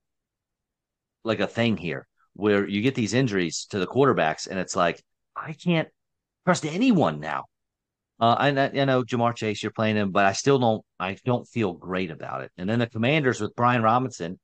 like 1.23 1.39
a 1.39 1.47
thing 1.47 1.77
here 1.77 2.07
where 2.33 2.67
you 2.67 2.81
get 2.81 2.95
these 2.95 3.13
injuries 3.13 3.65
to 3.71 3.79
the 3.79 3.87
quarterbacks, 3.87 4.47
and 4.47 4.59
it's 4.59 4.75
like 4.75 5.01
I 5.35 5.53
can't 5.53 5.87
trust 6.45 6.65
anyone 6.65 7.19
now. 7.19 7.45
Uh, 8.19 8.35
I, 8.37 8.47
I 8.47 8.85
know 8.85 9.03
Ja'Marr 9.03 9.35
Chase, 9.35 9.61
you're 9.61 9.71
playing 9.71 9.95
him, 9.95 10.11
but 10.11 10.25
I 10.25 10.33
still 10.33 10.57
don't. 10.57 10.83
I 10.99 11.17
don't 11.23 11.47
feel 11.47 11.73
great 11.73 12.09
about 12.09 12.41
it. 12.41 12.51
And 12.57 12.69
then 12.69 12.79
the 12.79 12.87
Commanders 12.87 13.39
with 13.39 13.55
Brian 13.55 13.83
Robinson, 13.83 14.39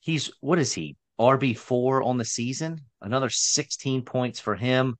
he's 0.00 0.30
what 0.40 0.58
is 0.58 0.72
he? 0.72 0.96
RB 1.20 1.56
four 1.56 2.02
on 2.02 2.18
the 2.18 2.24
season, 2.24 2.80
another 3.00 3.28
16 3.28 4.02
points 4.02 4.40
for 4.40 4.54
him. 4.54 4.96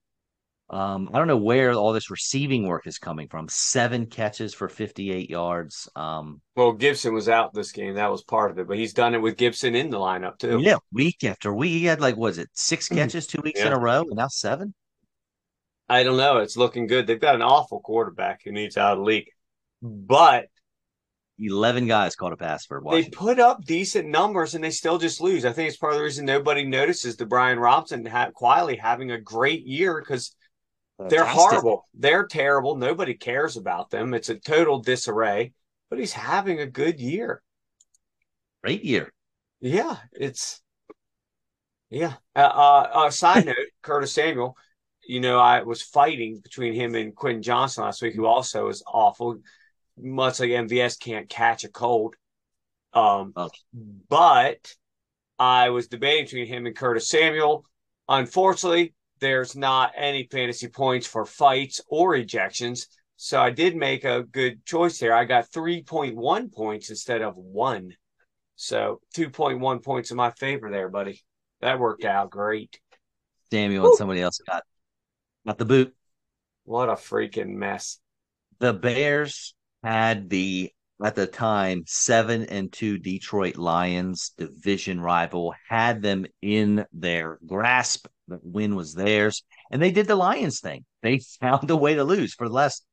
Um, 0.71 1.11
I 1.13 1.19
don't 1.19 1.27
know 1.27 1.37
where 1.37 1.73
all 1.73 1.93
this 1.93 2.11
receiving 2.11 2.67
work 2.67 2.87
is 2.87 2.99
coming 2.99 3.29
from. 3.29 3.47
Seven 3.49 4.07
catches 4.07 4.55
for 4.55 4.69
58 4.71 5.29
yards. 5.29 5.89
Um, 5.95 6.41
well, 6.57 6.73
Gibson 6.73 7.13
was 7.13 7.29
out 7.29 7.53
this 7.53 7.73
game. 7.73 7.95
That 7.95 8.11
was 8.11 8.23
part 8.23 8.51
of 8.51 8.59
it, 8.59 8.67
but 8.67 8.79
he's 8.79 8.95
done 8.95 9.15
it 9.15 9.19
with 9.19 9.37
Gibson 9.37 9.75
in 9.75 9.91
the 9.91 9.99
lineup 9.99 10.39
too. 10.39 10.61
Yeah, 10.61 10.79
week 10.91 11.25
after 11.25 11.53
week. 11.53 11.73
He 11.73 11.85
had 11.85 12.01
like, 12.01 12.17
was 12.17 12.39
it 12.39 12.49
six 12.55 12.89
mm. 12.89 12.97
catches 12.97 13.27
two 13.27 13.43
weeks 13.43 13.61
yeah. 13.61 13.67
in 13.67 13.73
a 13.75 13.79
row, 13.79 14.01
and 14.01 14.17
now 14.17 14.29
seven? 14.29 14.75
I 15.93 16.05
don't 16.05 16.17
know. 16.17 16.39
It's 16.39 16.57
looking 16.57 16.87
good. 16.87 17.07
They've 17.07 17.21
got 17.21 17.35
an 17.35 17.43
awful 17.43 17.81
quarterback 17.81 18.41
who 18.43 18.51
needs 18.51 18.79
out 18.79 18.93
of 18.93 18.99
the 19.01 19.05
league, 19.05 19.29
but 19.83 20.47
11 21.39 21.87
guys 21.87 22.17
caught 22.17 22.33
a 22.33 22.37
pass 22.39 22.65
for 22.65 22.81
Washington. 22.81 23.11
They 23.11 23.15
put 23.15 23.39
up 23.39 23.63
decent 23.67 24.09
numbers 24.09 24.55
and 24.55 24.65
they 24.65 24.71
still 24.71 24.97
just 24.97 25.21
lose. 25.21 25.45
I 25.45 25.53
think 25.53 25.69
it's 25.69 25.77
part 25.77 25.93
of 25.93 25.99
the 25.99 26.05
reason 26.05 26.25
nobody 26.25 26.65
notices 26.65 27.17
the 27.17 27.27
Brian 27.27 27.59
Robson 27.59 28.07
ha- 28.07 28.31
quietly 28.31 28.77
having 28.77 29.11
a 29.11 29.21
great 29.21 29.67
year 29.67 30.01
because 30.01 30.35
they're 31.11 31.27
horrible. 31.27 31.87
They're 31.93 32.27
terrible. 32.27 32.77
Nobody 32.79 33.13
cares 33.13 33.59
about 33.59 33.91
them. 33.91 34.15
It's 34.15 34.31
a 34.31 34.37
total 34.37 34.81
disarray. 34.81 35.53
But 35.91 35.99
he's 35.99 36.13
having 36.15 36.61
a 36.61 36.67
good 36.67 37.01
year. 37.01 37.43
Great 38.65 38.83
year. 38.83 39.13
Yeah, 39.61 39.97
it's 40.13 40.63
yeah. 41.91 42.15
Uh, 42.35 42.39
uh, 42.39 42.91
uh 42.95 43.11
side 43.11 43.45
note: 43.47 43.57
Curtis 43.83 44.15
Samuel. 44.15 44.57
You 45.05 45.21
know, 45.21 45.39
I 45.39 45.63
was 45.63 45.83
fighting 45.83 46.41
between 46.41 46.75
him 46.75 46.95
and 46.95 47.15
Quentin 47.15 47.43
Johnston 47.43 47.85
last 47.85 48.03
week, 48.03 48.15
who 48.15 48.27
also 48.27 48.69
is 48.69 48.83
awful. 48.87 49.39
Much 49.99 50.41
like 50.41 50.51
MVS 50.51 50.99
can't 50.99 51.29
catch 51.29 51.65
a 51.65 51.69
cold. 51.69 52.15
Um, 52.95 53.33
okay. 53.37 53.59
but 54.09 54.75
I 55.39 55.71
was 55.71 55.89
debating 55.89 56.25
between 56.25 56.47
him 56.47 56.67
and 56.67 56.77
Curtis 56.77 57.09
Samuel. 57.09 57.65
Unfortunately, 58.09 58.95
there's 59.21 59.57
not 59.57 59.93
any 59.97 60.29
fantasy 60.31 60.69
points 60.69 61.07
for 61.07 61.25
fights 61.25 61.81
or 61.89 62.15
ejections. 62.15 62.87
So 63.17 63.41
I 63.41 63.51
did 63.51 63.77
make 63.77 64.05
a 64.05 64.25
good 64.25 64.65
choice 64.67 64.99
there. 64.99 65.15
I 65.15 65.25
got 65.25 65.51
3.1 65.51 66.53
points 66.53 66.91
instead 66.91 67.23
of 67.23 67.37
one. 67.37 67.95
So 68.57 69.01
2.1 69.17 69.83
points 69.83 70.11
in 70.11 70.17
my 70.17 70.31
favor 70.33 70.71
there, 70.71 70.89
buddy. 70.89 71.23
That 71.61 71.79
worked 71.79 72.05
out 72.05 72.31
great. 72.31 72.81
Samuel 73.51 73.87
and 73.87 73.97
somebody 73.97 74.21
else 74.23 74.41
got 74.47 74.65
got 75.47 75.59
the 75.59 75.65
boot. 75.65 75.95
What 76.65 76.89
a 76.89 76.93
freaking 76.93 77.55
mess. 77.55 77.99
The 78.59 78.73
Bears 78.73 79.55
had 79.83 80.31
the 80.31 80.71
at 81.03 81.17
the 81.17 81.27
time 81.27 81.83
seven 81.87 82.45
and 82.45 82.73
two 82.73 82.97
Detroit 82.99 83.57
Lions 83.57 84.31
division 84.39 85.01
rival 85.01 85.53
had 85.69 86.01
them 86.01 86.27
in 86.41 86.87
their 86.93 87.39
grasp. 87.45 88.07
The 88.29 88.39
win 88.43 88.77
was 88.77 88.95
theirs, 88.95 89.43
and 89.71 89.83
they 89.83 89.91
did 89.91 90.07
the 90.07 90.15
Lions 90.17 90.61
thing. 90.61 90.85
They 91.03 91.19
found 91.41 91.71
a 91.71 91.77
way 91.77 91.95
to 91.95 92.05
lose 92.05 92.35
for 92.35 92.49
the 92.49 92.55
last 92.55 92.85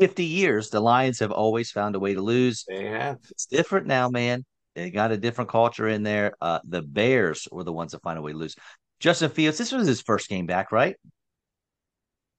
50 0.00 0.24
years. 0.24 0.70
The 0.70 0.80
Lions 0.80 1.20
have 1.20 1.30
always 1.30 1.70
found 1.70 1.94
a 1.94 2.00
way 2.00 2.14
to 2.14 2.20
lose. 2.20 2.64
They 2.66 2.86
have. 2.86 3.18
It's 3.30 3.46
different 3.46 3.86
now, 3.86 4.08
man. 4.08 4.44
They 4.74 4.90
got 4.90 5.12
a 5.12 5.16
different 5.16 5.50
culture 5.50 5.88
in 5.88 6.02
there. 6.02 6.34
Uh, 6.40 6.60
the 6.64 6.82
Bears 6.82 7.46
were 7.50 7.64
the 7.64 7.72
ones 7.72 7.92
that 7.92 8.02
find 8.02 8.18
a 8.18 8.22
way 8.22 8.32
to 8.32 8.38
lose. 8.38 8.56
Justin 9.00 9.30
Fields, 9.30 9.58
this 9.58 9.72
was 9.72 9.86
his 9.86 10.00
first 10.00 10.28
game 10.28 10.46
back, 10.46 10.72
right? 10.72 10.96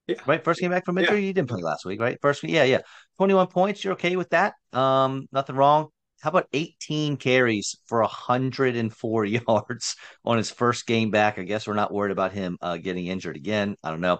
Yeah. 0.10 0.16
Right, 0.26 0.44
first 0.44 0.60
game 0.60 0.72
back 0.72 0.86
from 0.86 0.98
injury. 0.98 1.20
Yeah. 1.20 1.28
You 1.28 1.34
didn't 1.34 1.50
play 1.50 1.62
last 1.62 1.86
week, 1.86 2.02
right? 2.02 2.18
First, 2.20 2.44
yeah, 2.44 2.64
yeah. 2.64 2.80
Twenty-one 3.18 3.46
points. 3.48 3.84
You're 3.84 3.94
okay 3.94 4.16
with 4.16 4.30
that? 4.32 4.56
Um, 4.74 5.28
nothing 5.32 5.56
wrong. 5.56 5.90
How 6.22 6.32
about 6.32 6.48
18 6.52 7.16
carries 7.18 7.78
for 7.86 8.02
104 8.02 9.26
yards 9.26 9.96
on 10.26 10.38
his 10.38 10.50
first 10.50 10.88
game 10.88 11.12
back? 11.12 11.38
I 11.38 11.44
guess 11.44 11.68
we're 11.68 11.76
not 11.76 11.94
worried 11.94 12.12
about 12.12 12.34
him 12.34 12.58
uh, 12.60 12.78
getting 12.78 13.06
injured 13.06 13.38
again. 13.38 13.76
I 13.84 13.92
don't 13.92 14.02
know. 14.02 14.18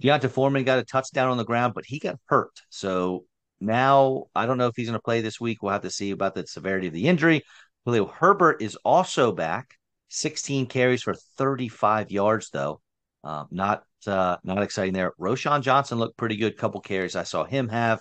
D'Onta 0.00 0.28
Foreman 0.28 0.64
got 0.64 0.78
a 0.78 0.84
touchdown 0.84 1.30
on 1.30 1.38
the 1.38 1.44
ground, 1.44 1.72
but 1.74 1.84
he 1.86 1.98
got 1.98 2.20
hurt. 2.26 2.60
So 2.68 3.24
now 3.60 4.26
I 4.34 4.44
don't 4.44 4.58
know 4.58 4.68
if 4.68 4.76
he's 4.76 4.88
going 4.88 4.98
to 4.98 5.02
play 5.02 5.22
this 5.22 5.40
week. 5.40 5.62
We'll 5.62 5.72
have 5.72 5.82
to 5.82 5.90
see 5.90 6.10
about 6.10 6.34
the 6.34 6.46
severity 6.46 6.86
of 6.86 6.92
the 6.92 7.08
injury. 7.08 7.42
Khalil 7.84 8.06
Herbert 8.06 8.60
is 8.60 8.76
also 8.84 9.32
back. 9.32 9.74
16 10.08 10.66
carries 10.66 11.02
for 11.02 11.14
35 11.14 12.10
yards, 12.10 12.50
though. 12.50 12.80
Uh, 13.24 13.44
not 13.50 13.84
uh, 14.08 14.36
not 14.44 14.62
exciting 14.62 14.94
there. 14.94 15.12
Roschon 15.20 15.62
Johnson 15.62 15.98
looked 15.98 16.16
pretty 16.16 16.36
good. 16.36 16.56
Couple 16.56 16.80
carries 16.80 17.16
I 17.16 17.22
saw 17.22 17.44
him 17.44 17.68
have. 17.68 18.00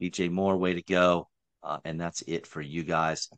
DJ 0.00 0.30
Moore, 0.30 0.56
way 0.56 0.74
to 0.74 0.82
go. 0.82 1.28
Uh, 1.62 1.78
and 1.84 2.00
that's 2.00 2.22
it 2.22 2.46
for 2.46 2.60
you 2.60 2.82
guys. 2.82 3.28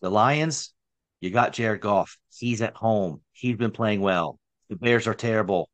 The 0.00 0.10
Lions, 0.10 0.72
you 1.20 1.30
got 1.30 1.52
Jared 1.52 1.80
Goff. 1.80 2.16
He's 2.36 2.62
at 2.62 2.76
home. 2.76 3.22
He's 3.32 3.56
been 3.56 3.72
playing 3.72 4.00
well. 4.00 4.38
The 4.68 4.76
Bears 4.76 5.06
are 5.06 5.14
terrible. 5.14 5.68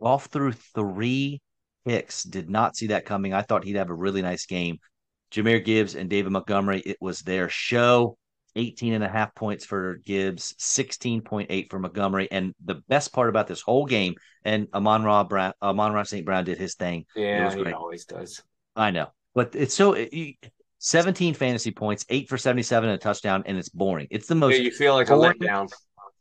Goff 0.00 0.26
threw 0.26 0.52
three 0.52 1.40
picks. 1.86 2.24
Did 2.24 2.50
not 2.50 2.76
see 2.76 2.88
that 2.88 3.04
coming. 3.04 3.32
I 3.32 3.42
thought 3.42 3.64
he'd 3.64 3.76
have 3.76 3.90
a 3.90 3.94
really 3.94 4.22
nice 4.22 4.46
game. 4.46 4.78
Jahmyr 5.30 5.64
Gibbs 5.64 5.94
and 5.94 6.08
David 6.08 6.32
Montgomery, 6.32 6.80
it 6.80 6.96
was 7.00 7.20
their 7.20 7.48
show. 7.48 8.16
18 8.56 8.94
and 8.94 9.04
a 9.04 9.08
half 9.08 9.34
points 9.34 9.64
for 9.64 9.96
Gibbs, 10.04 10.54
16.8 10.58 11.70
for 11.70 11.78
Montgomery. 11.78 12.28
And 12.30 12.54
the 12.64 12.76
best 12.88 13.12
part 13.12 13.28
about 13.28 13.46
this 13.46 13.60
whole 13.60 13.86
game, 13.86 14.14
and 14.44 14.68
Amon 14.74 15.02
Ra 15.02 15.24
Brown, 15.24 15.52
Amon 15.62 15.92
Ra 15.92 16.02
St. 16.02 16.24
Brown 16.24 16.44
did 16.44 16.58
his 16.58 16.74
thing. 16.74 17.06
Yeah, 17.16 17.54
he 17.54 17.72
always 17.72 18.04
does. 18.04 18.42
I 18.76 18.90
know. 18.90 19.08
But 19.34 19.54
it's 19.54 19.74
so 19.74 19.94
it, 19.94 20.36
17 20.78 21.34
fantasy 21.34 21.70
points, 21.70 22.04
eight 22.08 22.28
for 22.28 22.38
77 22.38 22.88
and 22.88 22.96
a 22.96 22.98
touchdown, 22.98 23.42
and 23.46 23.56
it's 23.58 23.68
boring. 23.68 24.06
It's 24.10 24.26
the 24.26 24.34
most. 24.34 24.54
Yeah, 24.54 24.62
you 24.62 24.70
feel 24.70 24.94
like 24.94 25.08
boring. 25.08 25.32
a 25.40 25.44
letdown. 25.44 25.72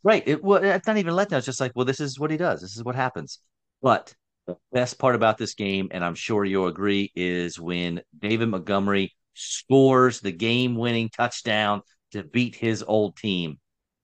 Right. 0.04 0.24
It, 0.26 0.44
well, 0.44 0.64
it's 0.64 0.88
not 0.88 0.98
even 0.98 1.14
letdown. 1.14 1.38
It's 1.38 1.46
just 1.46 1.62
like, 1.62 1.72
well, 1.76 1.86
this 1.86 2.00
is 2.00 2.20
what 2.20 2.32
he 2.32 2.38
does. 2.38 2.62
This 2.62 2.76
is 2.76 2.84
what 2.84 2.96
happens. 2.96 3.40
But 3.82 4.14
the 4.48 4.58
best 4.72 5.00
part 5.00 5.16
about 5.16 5.38
this 5.38 5.54
game, 5.54 5.90
and 5.92 6.04
I'm 6.04 6.16
sure 6.16 6.44
you'll 6.44 6.68
agree, 6.68 7.12
is 7.16 7.60
when 7.60 8.02
David 8.18 8.50
Montgomery 8.50 9.16
scores 9.34 10.20
the 10.20 10.32
game 10.32 10.76
winning 10.76 11.10
touchdown 11.10 11.82
to 12.14 12.24
beat 12.24 12.56
his 12.56 12.84
old 12.84 13.16
team. 13.16 13.60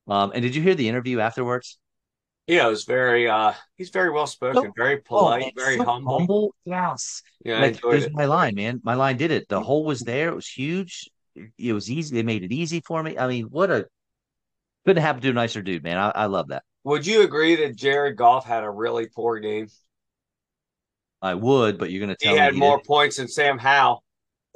Um, 0.07 0.31
and 0.33 0.41
did 0.41 0.55
you 0.55 0.61
hear 0.61 0.75
the 0.75 0.89
interview 0.89 1.19
afterwards? 1.19 1.77
Yeah, 2.47 2.65
it 2.65 2.71
was 2.71 2.83
very 2.83 3.29
uh 3.29 3.53
he's 3.75 3.91
very 3.91 4.09
well 4.09 4.25
spoken, 4.25 4.63
so, 4.63 4.73
very 4.75 4.97
polite, 4.97 5.53
oh, 5.55 5.61
very 5.61 5.77
so 5.77 5.85
humble. 5.85 6.17
humble. 6.17 6.55
Yes. 6.65 7.21
Yeah, 7.45 7.61
like, 7.61 7.79
it. 7.83 8.11
my 8.13 8.25
line, 8.25 8.55
man. 8.55 8.81
My 8.83 8.95
line 8.95 9.17
did 9.17 9.29
it. 9.29 9.47
The 9.49 9.61
hole 9.61 9.85
was 9.85 10.01
there, 10.01 10.29
it 10.29 10.35
was 10.35 10.47
huge. 10.47 11.09
It 11.57 11.73
was 11.73 11.91
easy. 11.91 12.15
They 12.15 12.23
made 12.23 12.43
it 12.43 12.51
easy 12.51 12.81
for 12.81 13.03
me. 13.03 13.17
I 13.17 13.27
mean, 13.27 13.45
what 13.45 13.69
a 13.69 13.85
couldn't 14.85 15.03
happen 15.03 15.21
to 15.21 15.29
a 15.29 15.33
nicer 15.33 15.61
dude, 15.61 15.83
man. 15.83 15.97
I, 15.97 16.09
I 16.09 16.25
love 16.25 16.47
that. 16.47 16.63
Would 16.85 17.05
you 17.05 17.21
agree 17.21 17.55
that 17.57 17.75
Jared 17.75 18.17
Goff 18.17 18.45
had 18.45 18.63
a 18.63 18.69
really 18.69 19.07
poor 19.07 19.37
game? 19.39 19.67
I 21.21 21.35
would, 21.35 21.77
but 21.77 21.91
you're 21.91 21.99
gonna 22.01 22.15
tell 22.15 22.33
me. 22.33 22.39
he 22.39 22.41
me 22.41 22.45
had 22.45 22.53
he 22.53 22.59
more 22.59 22.77
didn't. 22.77 22.87
points 22.87 23.17
than 23.17 23.27
Sam 23.27 23.59
Howell. 23.59 24.03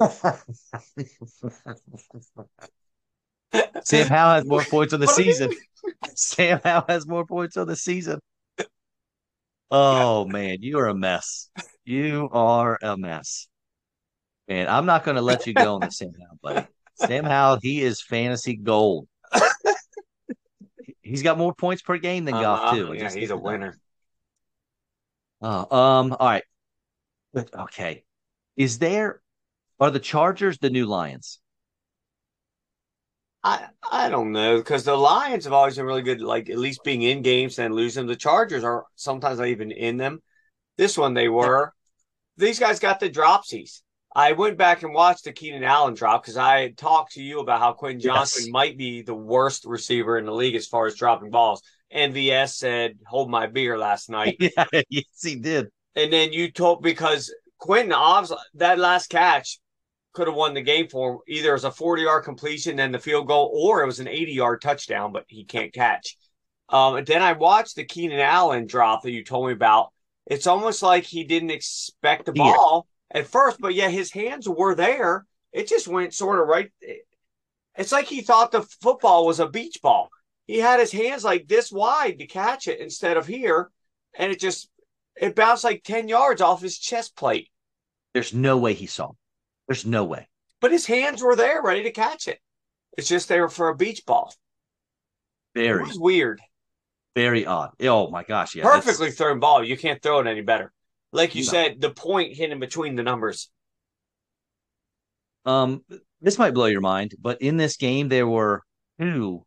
Sam 3.84 4.08
Howell 4.08 4.34
has 4.34 4.44
more 4.46 4.62
points 4.62 4.92
on 4.92 5.00
the 5.00 5.06
season. 5.06 5.50
Sam 6.14 6.60
Howell 6.62 6.84
has 6.88 7.06
more 7.06 7.26
points 7.26 7.56
on 7.56 7.66
the 7.66 7.76
season. 7.76 8.20
Oh 9.70 10.24
man, 10.26 10.58
you 10.60 10.78
are 10.78 10.88
a 10.88 10.94
mess. 10.94 11.50
You 11.84 12.28
are 12.32 12.78
a 12.82 12.96
mess. 12.96 13.48
And 14.48 14.68
I'm 14.68 14.86
not 14.86 15.04
going 15.04 15.16
to 15.16 15.22
let 15.22 15.46
you 15.46 15.54
go 15.54 15.74
on 15.74 15.80
the 15.80 15.90
Sam 15.90 16.12
Howell, 16.12 16.38
buddy. 16.42 16.66
Sam 16.96 17.24
Howell, 17.24 17.58
he 17.62 17.82
is 17.82 18.02
fantasy 18.02 18.56
gold. 18.56 19.08
He's 21.02 21.22
got 21.22 21.38
more 21.38 21.54
points 21.54 21.82
per 21.82 21.98
game 21.98 22.24
than 22.24 22.34
Goff 22.34 22.72
uh, 22.72 22.74
too. 22.74 22.94
Yeah, 22.94 23.12
he's 23.12 23.30
a 23.30 23.36
winner. 23.36 23.78
Oh, 25.42 25.76
um, 25.76 26.16
all 26.18 26.26
right. 26.26 26.44
Okay. 27.36 28.04
Is 28.56 28.78
there 28.78 29.20
are 29.80 29.90
the 29.90 29.98
Chargers 29.98 30.58
the 30.58 30.70
new 30.70 30.86
Lions? 30.86 31.40
I 33.44 33.66
I 33.92 34.08
don't 34.08 34.32
know 34.32 34.56
because 34.56 34.84
the 34.84 34.96
Lions 34.96 35.44
have 35.44 35.52
always 35.52 35.76
been 35.76 35.84
really 35.84 36.02
good, 36.02 36.22
like 36.22 36.48
at 36.48 36.58
least 36.58 36.82
being 36.82 37.02
in 37.02 37.20
games 37.22 37.58
and 37.58 37.74
losing. 37.74 38.06
The 38.06 38.16
Chargers 38.16 38.64
are 38.64 38.86
sometimes 38.96 39.38
not 39.38 39.48
even 39.48 39.70
in 39.70 39.98
them. 39.98 40.22
This 40.78 40.96
one 40.96 41.14
they 41.14 41.28
were. 41.28 41.72
These 42.38 42.58
guys 42.58 42.80
got 42.80 42.98
the 42.98 43.10
dropsies. 43.10 43.82
I 44.16 44.32
went 44.32 44.56
back 44.56 44.82
and 44.82 44.94
watched 44.94 45.24
the 45.24 45.32
Keenan 45.32 45.62
Allen 45.62 45.94
drop 45.94 46.22
because 46.22 46.36
I 46.36 46.60
had 46.60 46.78
talked 46.78 47.12
to 47.12 47.22
you 47.22 47.40
about 47.40 47.60
how 47.60 47.72
Quentin 47.72 48.00
Johnston 48.00 48.46
yes. 48.46 48.52
might 48.52 48.78
be 48.78 49.02
the 49.02 49.14
worst 49.14 49.64
receiver 49.66 50.18
in 50.18 50.24
the 50.24 50.32
league 50.32 50.54
as 50.54 50.66
far 50.66 50.86
as 50.86 50.94
dropping 50.94 51.30
balls. 51.30 51.62
MVS 51.94 52.54
said, 52.54 52.98
"Hold 53.06 53.30
my 53.30 53.46
beer" 53.46 53.76
last 53.76 54.08
night. 54.18 54.36
yeah, 54.40 54.64
yes, 54.88 55.22
he 55.22 55.36
did. 55.36 55.66
And 55.94 56.12
then 56.12 56.32
you 56.32 56.50
told 56.50 56.82
because 56.82 57.32
Quentin 57.58 57.92
obviously 57.92 58.38
that 58.54 58.78
last 58.78 59.08
catch 59.10 59.58
could 60.14 60.28
have 60.28 60.36
won 60.36 60.54
the 60.54 60.62
game 60.62 60.88
for 60.88 61.12
him. 61.12 61.18
Either 61.28 61.54
as 61.54 61.64
a 61.64 61.70
40 61.70 62.02
yard 62.02 62.24
completion 62.24 62.80
and 62.80 62.94
the 62.94 62.98
field 62.98 63.26
goal, 63.26 63.50
or 63.54 63.82
it 63.82 63.86
was 63.86 64.00
an 64.00 64.08
80 64.08 64.32
yard 64.32 64.62
touchdown, 64.62 65.12
but 65.12 65.24
he 65.28 65.44
can't 65.44 65.72
catch. 65.72 66.16
Um, 66.68 66.96
and 66.96 67.06
then 67.06 67.22
I 67.22 67.32
watched 67.32 67.76
the 67.76 67.84
Keenan 67.84 68.20
Allen 68.20 68.66
drop 68.66 69.02
that 69.02 69.10
you 69.10 69.24
told 69.24 69.46
me 69.46 69.52
about. 69.52 69.92
It's 70.26 70.46
almost 70.46 70.82
like 70.82 71.04
he 71.04 71.24
didn't 71.24 71.50
expect 71.50 72.24
the 72.24 72.32
ball 72.32 72.86
at 73.10 73.26
first, 73.26 73.60
but 73.60 73.74
yeah, 73.74 73.90
his 73.90 74.10
hands 74.10 74.48
were 74.48 74.74
there. 74.74 75.26
It 75.52 75.68
just 75.68 75.86
went 75.86 76.14
sort 76.14 76.40
of 76.40 76.48
right. 76.48 76.72
It's 77.76 77.92
like 77.92 78.06
he 78.06 78.22
thought 78.22 78.50
the 78.50 78.62
football 78.62 79.26
was 79.26 79.40
a 79.40 79.48
beach 79.48 79.80
ball. 79.82 80.08
He 80.46 80.58
had 80.58 80.80
his 80.80 80.92
hands 80.92 81.24
like 81.24 81.46
this 81.46 81.70
wide 81.70 82.18
to 82.18 82.26
catch 82.26 82.68
it 82.68 82.80
instead 82.80 83.16
of 83.16 83.26
here, 83.26 83.70
and 84.16 84.32
it 84.32 84.40
just 84.40 84.68
it 85.16 85.36
bounced 85.36 85.64
like 85.64 85.82
10 85.84 86.08
yards 86.08 86.40
off 86.40 86.62
his 86.62 86.78
chest 86.78 87.16
plate. 87.16 87.48
There's 88.14 88.32
no 88.32 88.56
way 88.56 88.74
he 88.74 88.86
saw. 88.86 89.12
There's 89.68 89.86
no 89.86 90.04
way. 90.04 90.28
But 90.60 90.70
his 90.70 90.86
hands 90.86 91.22
were 91.22 91.36
there, 91.36 91.62
ready 91.62 91.82
to 91.84 91.90
catch 91.90 92.28
it. 92.28 92.38
It's 92.96 93.08
just 93.08 93.28
there 93.28 93.48
for 93.48 93.68
a 93.68 93.76
beach 93.76 94.04
ball. 94.06 94.32
Very 95.54 95.82
it 95.82 95.88
was 95.88 95.98
weird. 95.98 96.40
Very 97.14 97.46
odd. 97.46 97.70
Oh 97.80 98.10
my 98.10 98.24
gosh! 98.24 98.56
Yeah, 98.56 98.64
perfectly 98.64 99.10
thrown 99.10 99.38
ball. 99.38 99.62
You 99.62 99.76
can't 99.76 100.02
throw 100.02 100.18
it 100.20 100.26
any 100.26 100.42
better. 100.42 100.72
Like 101.12 101.34
you 101.34 101.44
no. 101.44 101.50
said, 101.50 101.80
the 101.80 101.90
point 101.90 102.34
hidden 102.34 102.58
between 102.58 102.96
the 102.96 103.04
numbers. 103.04 103.50
Um, 105.44 105.84
this 106.20 106.38
might 106.38 106.54
blow 106.54 106.66
your 106.66 106.80
mind, 106.80 107.14
but 107.20 107.40
in 107.40 107.56
this 107.56 107.76
game 107.76 108.08
there 108.08 108.26
were 108.26 108.62
two 109.00 109.44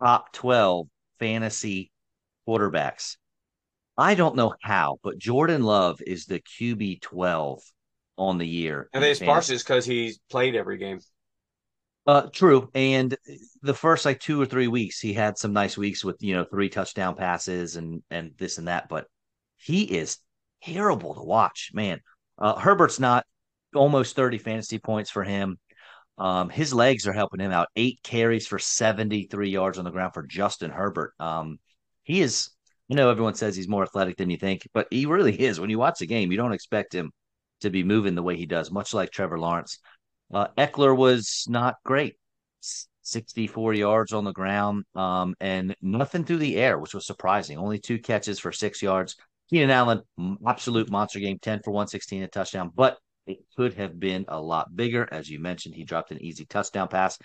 top 0.00 0.32
twelve 0.32 0.86
fantasy 1.18 1.90
quarterbacks. 2.46 3.16
I 3.96 4.14
don't 4.14 4.36
know 4.36 4.54
how, 4.62 4.98
but 5.02 5.18
Jordan 5.18 5.64
Love 5.64 6.00
is 6.06 6.26
the 6.26 6.40
QB 6.40 7.00
twelve 7.00 7.62
on 8.18 8.38
the 8.38 8.46
year. 8.46 8.88
And 8.92 9.02
they 9.02 9.14
sparse 9.14 9.48
is 9.50 9.62
because 9.62 9.86
he's 9.86 10.18
played 10.30 10.56
every 10.56 10.76
game. 10.76 11.00
Uh, 12.06 12.26
true. 12.32 12.70
And 12.74 13.16
the 13.62 13.74
first 13.74 14.04
like 14.04 14.18
two 14.18 14.40
or 14.40 14.46
three 14.46 14.66
weeks, 14.68 14.98
he 14.98 15.12
had 15.12 15.38
some 15.38 15.52
nice 15.52 15.76
weeks 15.76 16.04
with 16.04 16.16
you 16.20 16.34
know 16.34 16.44
three 16.44 16.68
touchdown 16.68 17.14
passes 17.14 17.76
and 17.76 18.02
and 18.10 18.32
this 18.38 18.58
and 18.58 18.68
that. 18.68 18.88
But 18.88 19.06
he 19.56 19.82
is 19.82 20.18
terrible 20.62 21.14
to 21.14 21.22
watch, 21.22 21.70
man. 21.72 22.00
Uh, 22.38 22.56
Herbert's 22.56 22.98
not 22.98 23.24
almost 23.74 24.16
thirty 24.16 24.38
fantasy 24.38 24.78
points 24.78 25.10
for 25.10 25.22
him. 25.22 25.58
Um, 26.16 26.48
his 26.48 26.74
legs 26.74 27.06
are 27.06 27.12
helping 27.12 27.40
him 27.40 27.52
out. 27.52 27.68
Eight 27.76 28.00
carries 28.02 28.44
for 28.44 28.58
73 28.58 29.50
yards 29.50 29.78
on 29.78 29.84
the 29.84 29.92
ground 29.92 30.14
for 30.14 30.24
Justin 30.24 30.72
Herbert. 30.72 31.12
Um, 31.20 31.60
he 32.02 32.20
is, 32.20 32.50
you 32.88 32.96
know, 32.96 33.08
everyone 33.08 33.34
says 33.34 33.54
he's 33.54 33.68
more 33.68 33.84
athletic 33.84 34.16
than 34.16 34.28
you 34.28 34.36
think, 34.36 34.68
but 34.74 34.88
he 34.90 35.06
really 35.06 35.40
is. 35.40 35.60
When 35.60 35.70
you 35.70 35.78
watch 35.78 36.00
the 36.00 36.06
game, 36.06 36.32
you 36.32 36.36
don't 36.36 36.52
expect 36.52 36.92
him 36.92 37.12
to 37.60 37.70
be 37.70 37.82
moving 37.82 38.14
the 38.14 38.22
way 38.22 38.36
he 38.36 38.46
does, 38.46 38.70
much 38.70 38.94
like 38.94 39.10
Trevor 39.10 39.38
Lawrence. 39.38 39.78
Uh, 40.32 40.48
Ekeler 40.56 40.96
was 40.96 41.46
not 41.48 41.76
great. 41.84 42.16
64 43.02 43.72
yards 43.74 44.12
on 44.12 44.24
the 44.24 44.32
ground 44.32 44.84
um, 44.94 45.34
and 45.40 45.74
nothing 45.80 46.24
through 46.24 46.36
the 46.36 46.56
air, 46.56 46.78
which 46.78 46.94
was 46.94 47.06
surprising. 47.06 47.56
Only 47.56 47.78
two 47.78 47.98
catches 47.98 48.38
for 48.38 48.52
six 48.52 48.82
yards. 48.82 49.16
Keenan 49.48 49.70
Allen, 49.70 50.02
absolute 50.46 50.90
monster 50.90 51.18
game, 51.18 51.38
10 51.40 51.60
for 51.64 51.70
116, 51.70 52.22
a 52.22 52.28
touchdown, 52.28 52.70
but 52.74 52.98
it 53.26 53.38
could 53.56 53.74
have 53.74 53.98
been 53.98 54.26
a 54.28 54.40
lot 54.40 54.74
bigger. 54.74 55.08
As 55.10 55.28
you 55.28 55.38
mentioned, 55.38 55.74
he 55.74 55.84
dropped 55.84 56.10
an 56.10 56.22
easy 56.22 56.44
touchdown 56.44 56.88
pass. 56.88 57.18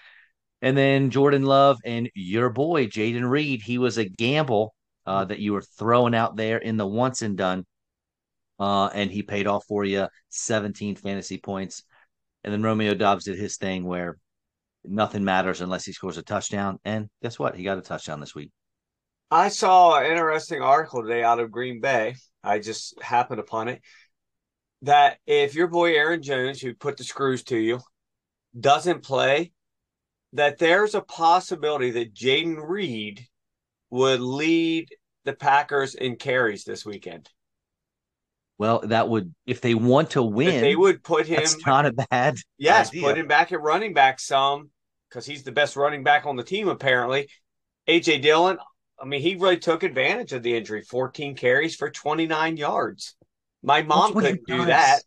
And 0.62 0.78
then 0.78 1.10
Jordan 1.10 1.44
Love 1.44 1.80
and 1.84 2.10
your 2.16 2.50
boy, 2.50 2.88
Jayden 2.88 3.30
Reed, 3.30 3.62
he 3.62 3.78
was 3.78 3.98
a 3.98 4.08
gamble 4.08 4.74
uh, 5.06 5.26
that 5.26 5.40
you 5.40 5.52
were 5.52 5.62
throwing 5.62 6.16
out 6.16 6.38
there 6.38 6.58
in 6.58 6.78
the 6.78 6.88
once 6.88 7.22
and 7.22 7.38
done. 7.38 7.66
Uh, 8.64 8.88
and 8.94 9.12
he 9.12 9.22
paid 9.22 9.46
off 9.46 9.66
for 9.66 9.84
you 9.84 10.08
17 10.30 10.96
fantasy 10.96 11.38
points. 11.38 11.84
And 12.46 12.54
then 12.54 12.64
Romeo 12.64 12.94
Doubs 12.94 13.26
did 13.26 13.38
his 13.38 13.58
thing 13.58 13.84
where 13.84 14.16
nothing 14.86 15.26
matters 15.26 15.60
unless 15.60 15.84
he 15.84 15.92
scores 15.92 16.18
a 16.18 16.22
touchdown. 16.22 16.80
And 16.86 17.10
guess 17.22 17.38
what? 17.38 17.58
He 17.58 17.66
got 17.66 17.78
a 17.78 17.82
touchdown 17.82 18.22
this 18.22 18.34
week. 18.34 18.52
I 19.30 19.50
saw 19.50 19.98
an 19.98 20.10
interesting 20.10 20.62
article 20.62 21.02
today 21.02 21.24
out 21.24 21.42
of 21.42 21.52
Green 21.52 21.82
Bay. 21.82 22.16
I 22.42 22.60
just 22.60 23.02
happened 23.02 23.42
upon 23.42 23.68
it 23.68 23.82
that 24.84 25.18
if 25.28 25.56
your 25.56 25.68
boy 25.68 25.94
Aaron 25.96 26.22
Jones, 26.22 26.62
who 26.62 26.74
put 26.74 26.96
the 26.96 27.04
screws 27.04 27.44
to 27.46 27.58
you, 27.58 27.82
doesn't 28.58 29.04
play, 29.04 29.52
that 30.32 30.58
there's 30.58 30.96
a 30.96 31.02
possibility 31.02 31.92
that 31.92 32.14
Jayden 32.14 32.66
Reed 32.66 33.28
would 33.90 34.22
lead 34.22 34.88
the 35.26 35.34
Packers 35.34 35.96
in 35.96 36.16
carries 36.16 36.64
this 36.64 36.86
weekend. 36.86 37.30
Well, 38.58 38.82
that 38.86 39.10
would 39.10 39.34
if 39.46 39.62
they 39.62 39.74
want 39.74 40.12
to 40.12 40.24
win, 40.24 40.62
they 40.62 40.76
would 40.76 41.04
put 41.04 41.26
him. 41.28 41.38
That's 41.38 41.66
not 41.66 41.86
a 41.86 41.92
bad. 41.92 42.38
Yes, 42.58 42.90
idea. 42.90 43.02
put 43.02 43.18
him 43.18 43.28
back 43.28 43.52
at 43.52 43.62
running 43.62 43.94
back 43.94 44.20
some 44.20 44.70
because 45.10 45.26
he's 45.26 45.44
the 45.44 45.52
best 45.52 45.76
running 45.76 46.04
back 46.04 46.26
on 46.26 46.36
the 46.36 46.44
team 46.44 46.68
apparently. 46.68 47.30
AJ 47.88 48.22
Dillon, 48.22 48.58
I 49.00 49.06
mean, 49.06 49.22
he 49.22 49.36
really 49.36 49.58
took 49.58 49.84
advantage 49.84 50.34
of 50.34 50.44
the 50.44 50.56
injury. 50.56 50.82
14 50.82 51.36
carries 51.36 51.76
for 51.76 51.90
29 51.90 52.58
yards. 52.58 53.16
My 53.62 53.82
mom 53.82 54.14
couldn't 54.14 54.46
do 54.48 54.66
that. 54.66 55.02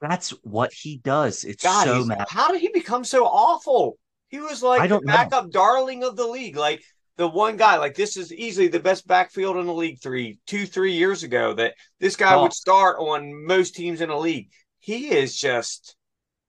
That's 0.00 0.30
what 0.42 0.72
he 0.72 0.98
does. 0.98 1.44
It's 1.44 1.62
God, 1.62 1.84
so 1.84 2.04
mad. 2.04 2.26
How 2.28 2.50
did 2.50 2.60
he 2.60 2.68
become 2.68 3.04
so 3.04 3.24
awful? 3.24 3.98
He 4.28 4.40
was 4.40 4.62
like 4.62 4.88
the 4.88 5.00
backup 5.00 5.44
know. 5.44 5.50
darling 5.50 6.04
of 6.04 6.16
the 6.16 6.26
league. 6.26 6.56
Like 6.56 6.82
the 7.16 7.28
one 7.28 7.56
guy, 7.56 7.78
like 7.78 7.94
this 7.94 8.16
is 8.16 8.32
easily 8.32 8.68
the 8.68 8.80
best 8.80 9.06
backfield 9.06 9.56
in 9.56 9.66
the 9.66 9.72
league 9.72 10.00
three, 10.00 10.38
two, 10.46 10.66
three 10.66 10.92
years 10.92 11.22
ago 11.22 11.54
that 11.54 11.74
this 12.00 12.16
guy 12.16 12.34
oh. 12.34 12.42
would 12.42 12.52
start 12.52 12.98
on 12.98 13.46
most 13.46 13.74
teams 13.74 14.00
in 14.00 14.08
the 14.08 14.16
league. 14.16 14.50
He 14.80 15.08
is 15.08 15.36
just 15.36 15.96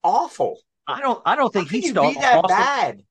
awful. 0.03 0.59
I 0.87 1.01
don't 1.01 1.21
I 1.25 1.35
don't 1.35 1.53
think 1.53 1.69
he'd 1.69 1.89
start 1.89 2.15
that 2.15 2.41
Boston, 2.41 2.57
bad. 2.57 3.01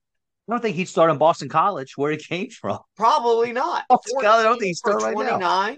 I 0.49 0.53
don't 0.53 0.61
think 0.61 0.77
he'd 0.77 0.89
start 0.89 1.11
in 1.11 1.19
Boston 1.19 1.49
College 1.49 1.97
where 1.97 2.13
he 2.13 2.19
came 2.19 2.51
from. 2.51 2.79
Probably 2.97 3.53
not. 3.53 3.85
Boston 3.89 4.19
I 4.27 4.43
don't 4.43 4.59
think 4.59 4.69
he'd 4.69 4.77
start 4.77 5.03
right 5.03 5.15
29. 5.15 5.41
now. 5.41 5.77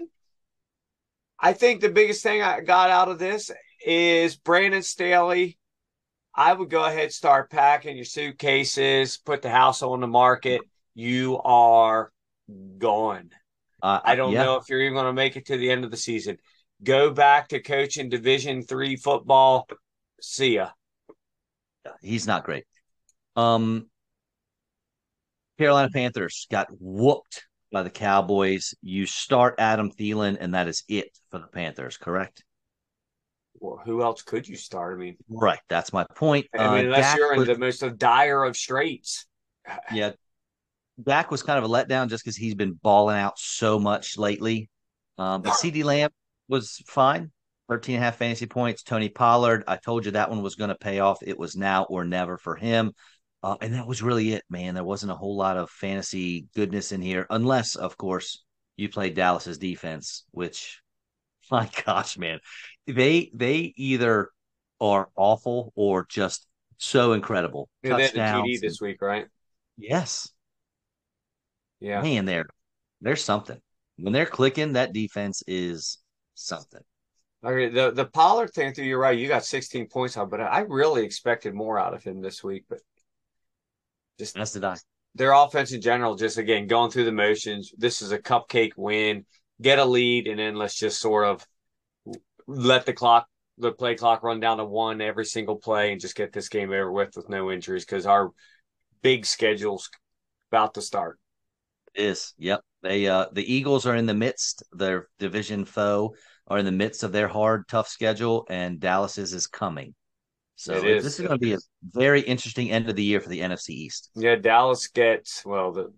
I 1.39 1.53
think 1.53 1.81
the 1.81 1.89
biggest 1.89 2.23
thing 2.23 2.41
I 2.41 2.61
got 2.61 2.89
out 2.89 3.09
of 3.09 3.19
this 3.19 3.51
is 3.85 4.35
Brandon 4.35 4.81
Staley. 4.81 5.57
I 6.33 6.53
would 6.53 6.69
go 6.69 6.83
ahead 6.83 7.11
start 7.11 7.49
packing 7.49 7.95
your 7.95 8.05
suitcases, 8.05 9.17
put 9.17 9.41
the 9.41 9.49
house 9.49 9.81
on 9.81 10.01
the 10.01 10.07
market. 10.07 10.61
You 10.99 11.39
are 11.43 12.11
gone. 12.79 13.29
Uh, 13.83 13.99
I 14.03 14.15
don't 14.15 14.31
yeah. 14.31 14.45
know 14.45 14.55
if 14.55 14.67
you're 14.67 14.81
even 14.81 14.95
going 14.95 15.05
to 15.05 15.13
make 15.13 15.35
it 15.35 15.45
to 15.45 15.55
the 15.55 15.69
end 15.69 15.85
of 15.85 15.91
the 15.91 15.97
season. 15.97 16.39
Go 16.83 17.11
back 17.11 17.49
to 17.49 17.61
coaching 17.61 18.09
Division 18.09 18.63
three 18.63 18.95
football. 18.95 19.67
See 20.19 20.55
ya. 20.55 20.69
He's 22.01 22.25
not 22.25 22.45
great. 22.45 22.63
Um, 23.35 23.91
Carolina 25.59 25.91
Panthers 25.93 26.47
got 26.49 26.67
whooped 26.79 27.45
by 27.71 27.83
the 27.83 27.91
Cowboys. 27.91 28.73
You 28.81 29.05
start 29.05 29.53
Adam 29.59 29.91
Thielen, 29.91 30.37
and 30.39 30.55
that 30.55 30.67
is 30.67 30.83
it 30.87 31.15
for 31.29 31.37
the 31.37 31.45
Panthers, 31.45 31.97
correct? 31.97 32.43
Well, 33.59 33.79
who 33.85 34.01
else 34.01 34.23
could 34.23 34.47
you 34.47 34.55
start? 34.55 34.97
I 34.97 34.99
mean, 34.99 35.17
right. 35.29 35.59
That's 35.69 35.93
my 35.93 36.07
point. 36.15 36.47
I 36.57 36.57
mean, 36.57 36.67
uh, 36.67 36.73
unless 36.87 37.11
Dak 37.11 37.17
you're 37.17 37.33
in 37.33 37.39
was, 37.41 37.47
the 37.49 37.57
most 37.59 37.97
dire 37.99 38.43
of 38.43 38.57
straits. 38.57 39.27
Yeah. 39.93 40.13
Dak 41.01 41.31
was 41.31 41.43
kind 41.43 41.63
of 41.63 41.69
a 41.69 41.73
letdown 41.73 42.09
just 42.09 42.23
because 42.23 42.35
he's 42.35 42.55
been 42.55 42.73
balling 42.73 43.17
out 43.17 43.37
so 43.37 43.79
much 43.79 44.17
lately. 44.17 44.69
Um, 45.17 45.41
but 45.41 45.53
CeeDee 45.53 45.83
Lamb 45.83 46.11
was 46.47 46.81
fine. 46.87 47.31
13 47.69 47.95
and 47.95 48.01
a 48.01 48.05
half 48.05 48.17
fantasy 48.17 48.45
points. 48.45 48.83
Tony 48.83 49.09
Pollard, 49.09 49.63
I 49.67 49.75
told 49.75 50.05
you 50.05 50.11
that 50.11 50.29
one 50.29 50.41
was 50.41 50.55
going 50.55 50.69
to 50.69 50.75
pay 50.75 50.99
off. 50.99 51.19
It 51.21 51.37
was 51.37 51.55
now 51.55 51.83
or 51.83 52.05
never 52.05 52.37
for 52.37 52.55
him. 52.55 52.93
Uh, 53.43 53.57
and 53.61 53.73
that 53.73 53.87
was 53.87 54.01
really 54.01 54.33
it, 54.33 54.43
man. 54.49 54.73
There 54.73 54.83
wasn't 54.83 55.11
a 55.11 55.15
whole 55.15 55.35
lot 55.35 55.57
of 55.57 55.69
fantasy 55.69 56.47
goodness 56.55 56.91
in 56.91 57.01
here, 57.01 57.27
unless, 57.29 57.75
of 57.75 57.97
course, 57.97 58.43
you 58.77 58.89
played 58.89 59.15
Dallas's 59.15 59.57
defense, 59.57 60.23
which, 60.31 60.81
my 61.51 61.69
gosh, 61.85 62.17
man, 62.17 62.39
they 62.87 63.29
they 63.33 63.73
either 63.75 64.29
are 64.79 65.09
awful 65.15 65.73
or 65.75 66.05
just 66.09 66.47
so 66.77 67.13
incredible. 67.13 67.69
Yeah, 67.83 67.97
Touchdowns. 67.97 68.47
TD 68.47 68.61
this 68.61 68.81
week, 68.81 69.01
right? 69.01 69.27
Yes. 69.77 70.29
Yeah. 71.79 72.01
Man, 72.01 72.25
there, 72.25 72.47
there's 73.01 73.23
something. 73.23 73.59
When 73.97 74.13
they're 74.13 74.25
clicking, 74.25 74.73
that 74.73 74.93
defense 74.93 75.43
is 75.47 75.99
something. 76.35 76.81
Okay, 77.43 77.69
the 77.69 77.91
the 77.91 78.05
Pollard 78.05 78.51
thing, 78.53 78.73
through 78.73 78.85
you're 78.85 78.99
right. 78.99 79.17
You 79.17 79.27
got 79.27 79.45
16 79.45 79.87
points 79.87 80.17
on, 80.17 80.29
but 80.29 80.41
I 80.41 80.61
really 80.61 81.05
expected 81.05 81.53
more 81.53 81.79
out 81.79 81.93
of 81.93 82.03
him 82.03 82.21
this 82.21 82.43
week. 82.43 82.65
But 82.67 82.79
just 84.17 84.35
that's 84.35 84.53
the 84.53 84.59
die. 84.59 84.77
Their 85.15 85.33
offense 85.33 85.71
in 85.71 85.81
general, 85.81 86.15
just 86.15 86.37
again 86.37 86.67
going 86.67 86.91
through 86.91 87.05
the 87.05 87.11
motions. 87.11 87.71
This 87.77 88.01
is 88.01 88.11
a 88.11 88.19
cupcake 88.19 88.73
win. 88.75 89.25
Get 89.61 89.79
a 89.79 89.85
lead, 89.85 90.27
and 90.27 90.39
then 90.39 90.55
let's 90.55 90.75
just 90.75 90.99
sort 90.99 91.25
of 91.25 91.47
let 92.47 92.85
the 92.85 92.93
clock, 92.93 93.27
the 93.57 93.71
play 93.71 93.95
clock, 93.95 94.23
run 94.23 94.39
down 94.39 94.57
to 94.57 94.65
one 94.65 95.01
every 95.01 95.25
single 95.25 95.57
play, 95.57 95.91
and 95.91 96.01
just 96.01 96.15
get 96.15 96.33
this 96.33 96.49
game 96.49 96.71
over 96.71 96.91
with 96.91 97.15
with 97.15 97.29
no 97.29 97.51
injuries 97.51 97.85
because 97.85 98.05
our 98.07 98.31
big 99.01 99.25
schedule's 99.25 99.89
about 100.51 100.73
to 100.73 100.81
start. 100.81 101.19
It 101.93 102.03
is 102.03 102.33
yep. 102.37 102.61
They 102.83 103.07
uh 103.07 103.27
the 103.31 103.53
Eagles 103.53 103.85
are 103.85 103.95
in 103.95 104.05
the 104.05 104.13
midst. 104.13 104.63
Their 104.71 105.07
division 105.19 105.65
foe 105.65 106.15
are 106.47 106.57
in 106.57 106.65
the 106.65 106.71
midst 106.71 107.03
of 107.03 107.11
their 107.11 107.27
hard, 107.27 107.67
tough 107.67 107.87
schedule, 107.87 108.45
and 108.49 108.79
Dallas's 108.79 109.33
is 109.33 109.47
coming. 109.47 109.93
So 110.55 110.73
is. 110.73 111.03
this 111.03 111.19
is 111.19 111.27
going 111.27 111.39
to 111.39 111.45
be 111.45 111.53
a 111.53 111.59
very 111.83 112.21
interesting 112.21 112.71
end 112.71 112.89
of 112.89 112.95
the 112.95 113.03
year 113.03 113.19
for 113.19 113.29
the 113.29 113.41
NFC 113.41 113.69
East. 113.69 114.09
Yeah, 114.15 114.35
Dallas 114.35 114.87
gets 114.87 115.45
well 115.45 115.71
the 115.71 115.93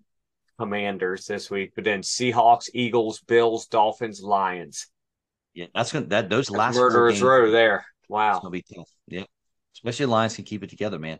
Commanders 0.59 1.25
this 1.25 1.49
week, 1.49 1.71
but 1.75 1.85
then 1.85 2.01
Seahawks, 2.01 2.69
Eagles, 2.73 3.21
Bills, 3.21 3.67
Dolphins, 3.67 4.21
Lions. 4.21 4.87
Yeah, 5.53 5.67
that's 5.73 5.93
going 5.93 6.05
to 6.05 6.09
that 6.09 6.29
those 6.29 6.47
that's 6.47 6.57
last 6.57 6.75
murderers 6.75 7.21
row 7.21 7.49
there. 7.49 7.85
Wow, 8.09 8.35
it's 8.35 8.43
to 8.43 8.49
be 8.49 8.63
tough. 8.75 8.89
Yeah, 9.07 9.23
especially 9.75 10.07
Lions 10.07 10.35
can 10.35 10.43
keep 10.43 10.61
it 10.61 10.69
together, 10.69 10.99
man. 10.99 11.19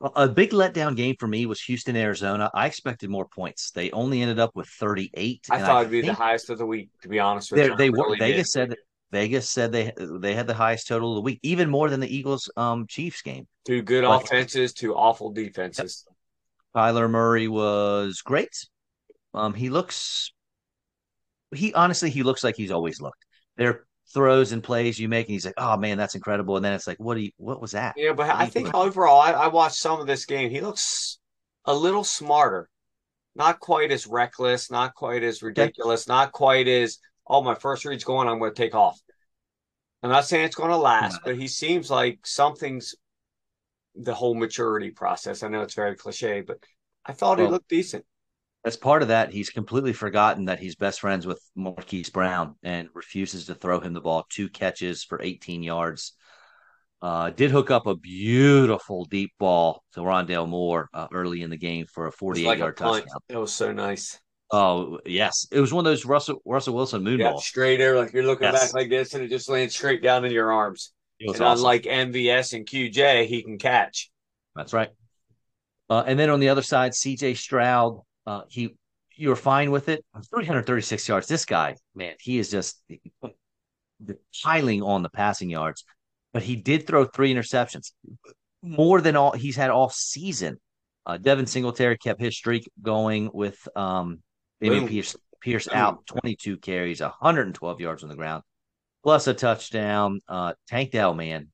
A 0.00 0.28
big 0.28 0.50
letdown 0.50 0.96
game 0.96 1.16
for 1.18 1.26
me 1.26 1.46
was 1.46 1.60
Houston, 1.62 1.96
Arizona. 1.96 2.50
I 2.52 2.66
expected 2.66 3.10
more 3.10 3.26
points. 3.26 3.70
They 3.70 3.90
only 3.92 4.20
ended 4.20 4.38
up 4.38 4.50
with 4.54 4.68
38. 4.68 5.46
I 5.50 5.60
thought 5.60 5.82
it'd 5.82 5.92
be 5.92 6.02
the 6.02 6.12
highest 6.12 6.50
of 6.50 6.58
the 6.58 6.66
week, 6.66 6.90
to 7.02 7.08
be 7.08 7.20
honest 7.20 7.52
with 7.52 7.64
you. 7.64 7.76
They 7.76 7.90
were 7.90 7.98
really 7.98 8.18
Vegas 8.18 8.52
did. 8.52 8.70
said 8.70 8.76
Vegas 9.12 9.48
said 9.48 9.70
they 9.70 9.92
they 9.96 10.34
had 10.34 10.46
the 10.46 10.54
highest 10.54 10.88
total 10.88 11.12
of 11.12 11.16
the 11.16 11.20
week, 11.22 11.38
even 11.42 11.70
more 11.70 11.88
than 11.88 12.00
the 12.00 12.14
Eagles 12.14 12.50
um 12.56 12.86
Chiefs 12.86 13.22
game. 13.22 13.46
Two 13.64 13.80
good 13.80 14.04
but, 14.04 14.24
offenses, 14.24 14.72
two 14.72 14.94
awful 14.94 15.30
defenses. 15.30 16.04
Yep. 16.06 16.16
Kyler 16.74 17.08
Murray 17.08 17.46
was 17.46 18.20
great. 18.22 18.66
Um, 19.32 19.54
he 19.54 19.70
looks 19.70 20.32
he 21.54 21.72
honestly 21.72 22.10
he 22.10 22.22
looks 22.22 22.42
like 22.42 22.56
he's 22.56 22.72
always 22.72 23.00
looked. 23.00 23.24
There 23.56 23.86
throws 24.12 24.52
and 24.52 24.62
plays 24.62 24.98
you 24.98 25.08
make, 25.08 25.26
and 25.26 25.32
he's 25.32 25.46
like, 25.46 25.54
"Oh 25.56 25.76
man, 25.76 25.98
that's 25.98 26.14
incredible!" 26.14 26.56
And 26.56 26.64
then 26.64 26.72
it's 26.72 26.86
like, 26.86 26.98
"What 26.98 27.14
do 27.14 27.22
you? 27.22 27.30
What 27.36 27.60
was 27.60 27.72
that?" 27.72 27.94
Yeah, 27.96 28.12
but 28.12 28.30
I 28.30 28.46
think 28.46 28.72
doing? 28.72 28.76
overall, 28.76 29.20
I, 29.20 29.32
I 29.32 29.48
watched 29.48 29.76
some 29.76 30.00
of 30.00 30.06
this 30.06 30.26
game. 30.26 30.50
He 30.50 30.60
looks 30.60 31.18
a 31.64 31.74
little 31.74 32.04
smarter, 32.04 32.68
not 33.34 33.60
quite 33.60 33.90
as 33.90 34.06
reckless, 34.06 34.70
not 34.70 34.94
quite 34.94 35.22
as 35.22 35.42
ridiculous, 35.42 36.06
not 36.06 36.32
quite 36.32 36.68
as 36.68 36.98
oh, 37.26 37.42
my 37.42 37.54
first 37.54 37.84
read's 37.84 38.04
going, 38.04 38.28
I'm 38.28 38.38
going 38.38 38.52
to 38.52 38.62
take 38.62 38.74
off. 38.74 39.00
I'm 40.02 40.10
not 40.10 40.26
saying 40.26 40.44
it's 40.44 40.56
going 40.56 40.70
to 40.70 40.76
last, 40.76 41.20
but 41.24 41.36
he 41.36 41.48
seems 41.48 41.90
like 41.90 42.26
something's 42.26 42.94
the 43.94 44.12
whole 44.12 44.34
maturity 44.34 44.90
process. 44.90 45.42
I 45.42 45.48
know 45.48 45.62
it's 45.62 45.74
very 45.74 45.96
cliche, 45.96 46.42
but 46.42 46.58
I 47.06 47.12
thought 47.12 47.38
well, 47.38 47.46
he 47.46 47.52
looked 47.52 47.68
decent. 47.68 48.04
As 48.64 48.76
part 48.76 49.02
of 49.02 49.08
that, 49.08 49.30
he's 49.30 49.50
completely 49.50 49.92
forgotten 49.92 50.46
that 50.46 50.58
he's 50.58 50.74
best 50.74 51.00
friends 51.00 51.26
with 51.26 51.40
Marquise 51.54 52.08
Brown 52.08 52.54
and 52.62 52.88
refuses 52.94 53.46
to 53.46 53.54
throw 53.54 53.78
him 53.78 53.92
the 53.92 54.00
ball. 54.00 54.24
Two 54.30 54.48
catches 54.48 55.04
for 55.04 55.20
18 55.20 55.62
yards. 55.62 56.14
Uh, 57.02 57.28
did 57.28 57.50
hook 57.50 57.70
up 57.70 57.86
a 57.86 57.94
beautiful 57.94 59.04
deep 59.04 59.32
ball 59.38 59.84
to 59.92 60.00
Rondale 60.00 60.48
Moore 60.48 60.88
uh, 60.94 61.06
early 61.12 61.42
in 61.42 61.50
the 61.50 61.58
game 61.58 61.84
for 61.84 62.06
a 62.06 62.12
48 62.12 62.46
like 62.46 62.58
yard 62.58 62.76
touchdown. 62.78 63.18
It 63.28 63.36
was 63.36 63.52
so 63.52 63.72
nice. 63.72 64.18
Oh 64.50 64.98
yes, 65.04 65.46
it 65.50 65.60
was 65.60 65.72
one 65.72 65.84
of 65.84 65.90
those 65.90 66.06
Russell 66.06 66.40
Russell 66.46 66.74
Wilson 66.74 67.02
moon 67.02 67.20
yeah, 67.20 67.32
balls. 67.32 67.44
Straight 67.44 67.76
there, 67.76 67.98
like 67.98 68.12
you're 68.12 68.24
looking 68.24 68.44
yes. 68.44 68.66
back 68.66 68.74
like 68.74 68.88
this, 68.88 69.12
and 69.12 69.22
it 69.22 69.28
just 69.28 69.50
lands 69.50 69.74
straight 69.74 70.02
down 70.02 70.24
in 70.24 70.32
your 70.32 70.52
arms. 70.52 70.92
and 71.20 71.30
awesome. 71.30 71.46
unlike 71.46 71.82
MVS 71.82 72.54
and 72.54 72.64
QJ, 72.64 73.26
he 73.26 73.42
can 73.42 73.58
catch. 73.58 74.10
That's 74.54 74.72
right. 74.72 74.90
Uh, 75.90 76.04
and 76.06 76.18
then 76.18 76.30
on 76.30 76.40
the 76.40 76.48
other 76.48 76.62
side, 76.62 76.92
CJ 76.92 77.36
Stroud, 77.36 78.00
uh, 78.26 78.42
he 78.48 78.76
you 79.16 79.28
were 79.28 79.36
fine 79.36 79.70
with 79.70 79.88
it. 79.88 80.04
336 80.30 81.08
yards. 81.08 81.28
This 81.28 81.44
guy, 81.44 81.76
man, 81.94 82.14
he 82.18 82.38
is 82.38 82.50
just 82.50 82.82
piling 84.42 84.82
on 84.82 85.02
the 85.02 85.08
passing 85.08 85.50
yards. 85.50 85.84
But 86.32 86.42
he 86.42 86.56
did 86.56 86.86
throw 86.86 87.04
three 87.04 87.32
interceptions, 87.32 87.92
more 88.60 89.00
than 89.00 89.14
all 89.14 89.32
he's 89.32 89.54
had 89.54 89.70
all 89.70 89.88
season. 89.88 90.58
Uh, 91.06 91.16
Devin 91.16 91.46
Singletary 91.46 91.96
kept 91.96 92.20
his 92.20 92.36
streak 92.36 92.68
going 92.82 93.30
with 93.32 93.56
um, 93.76 94.20
Pierce, 94.60 95.14
Pierce 95.40 95.68
out 95.68 96.06
22 96.06 96.56
carries, 96.56 97.00
112 97.00 97.80
yards 97.80 98.02
on 98.02 98.08
the 98.08 98.16
ground, 98.16 98.42
plus 99.04 99.28
a 99.28 99.34
touchdown. 99.34 100.20
Uh, 100.26 100.54
Tank 100.66 100.90
Dell, 100.90 101.14
man, 101.14 101.48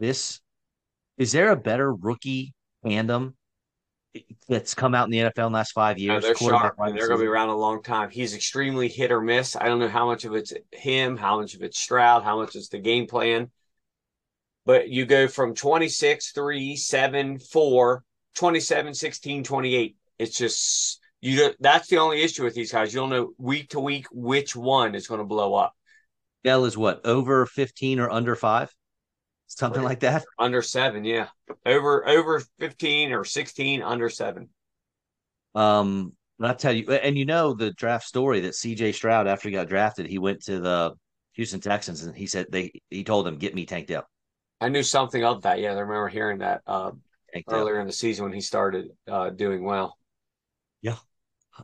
this 0.00 0.40
is 1.16 1.30
there 1.30 1.50
a 1.50 1.56
better 1.56 1.94
rookie 1.94 2.54
tandem 2.84 3.36
that's 4.48 4.74
come 4.74 4.94
out 4.94 5.06
in 5.06 5.10
the 5.10 5.18
NFL 5.18 5.46
in 5.46 5.52
the 5.52 5.56
last 5.56 5.72
five 5.72 5.98
years. 5.98 6.22
No, 6.22 6.28
they're 6.28 6.36
sharp. 6.36 6.76
They're 6.76 7.08
going 7.08 7.10
to 7.10 7.24
be 7.24 7.26
around 7.26 7.48
a 7.48 7.56
long 7.56 7.82
time. 7.82 8.10
He's 8.10 8.34
extremely 8.34 8.88
hit 8.88 9.10
or 9.10 9.20
miss. 9.20 9.56
I 9.56 9.66
don't 9.66 9.78
know 9.78 9.88
how 9.88 10.06
much 10.06 10.24
of 10.24 10.34
it's 10.34 10.52
him, 10.70 11.16
how 11.16 11.40
much 11.40 11.54
of 11.54 11.62
it's 11.62 11.78
Stroud, 11.78 12.22
how 12.22 12.38
much 12.38 12.56
is 12.56 12.68
the 12.68 12.78
game 12.78 13.06
plan. 13.06 13.50
But 14.64 14.88
you 14.88 15.06
go 15.06 15.28
from 15.28 15.54
26, 15.54 16.32
3, 16.32 16.76
7, 16.76 17.38
4, 17.38 18.04
27, 18.34 18.94
16, 18.94 19.44
28. 19.44 19.96
It's 20.18 20.38
just, 20.38 21.00
you. 21.20 21.38
Don't, 21.38 21.56
that's 21.60 21.88
the 21.88 21.98
only 21.98 22.22
issue 22.22 22.44
with 22.44 22.54
these 22.54 22.70
guys. 22.70 22.94
You 22.94 23.00
don't 23.00 23.10
know 23.10 23.32
week 23.38 23.70
to 23.70 23.80
week 23.80 24.06
which 24.12 24.54
one 24.54 24.94
is 24.94 25.08
going 25.08 25.18
to 25.18 25.24
blow 25.24 25.54
up. 25.54 25.74
Dell 26.44 26.64
is 26.64 26.76
what, 26.76 27.04
over 27.06 27.46
15 27.46 28.00
or 28.00 28.10
under 28.10 28.36
five? 28.36 28.72
Something 29.58 29.82
like 29.82 30.00
that. 30.00 30.24
Under 30.38 30.62
seven, 30.62 31.04
yeah. 31.04 31.28
Over 31.66 32.08
over 32.08 32.42
fifteen 32.58 33.12
or 33.12 33.24
sixteen, 33.24 33.82
under 33.82 34.08
seven. 34.08 34.48
Um, 35.54 36.14
I 36.40 36.54
tell 36.54 36.72
you, 36.72 36.90
and 36.90 37.16
you 37.16 37.24
know 37.24 37.54
the 37.54 37.72
draft 37.72 38.06
story 38.06 38.40
that 38.40 38.54
C.J. 38.54 38.92
Stroud, 38.92 39.26
after 39.26 39.48
he 39.48 39.54
got 39.54 39.68
drafted, 39.68 40.06
he 40.06 40.18
went 40.18 40.42
to 40.44 40.60
the 40.60 40.94
Houston 41.34 41.60
Texans 41.60 42.02
and 42.02 42.16
he 42.16 42.26
said 42.26 42.46
they 42.50 42.72
he 42.90 43.04
told 43.04 43.26
them 43.26 43.36
get 43.36 43.54
me 43.54 43.66
Tank 43.66 43.86
Dell. 43.86 44.06
I 44.60 44.68
knew 44.68 44.82
something 44.82 45.24
of 45.24 45.42
that. 45.42 45.60
Yeah, 45.60 45.70
I 45.70 45.80
remember 45.80 46.08
hearing 46.08 46.38
that 46.38 46.62
uh, 46.66 46.92
earlier 47.48 47.80
in 47.80 47.86
the 47.86 47.92
season 47.92 48.24
when 48.24 48.32
he 48.32 48.40
started 48.40 48.90
uh, 49.08 49.30
doing 49.30 49.64
well. 49.64 49.96
Yeah. 50.82 50.96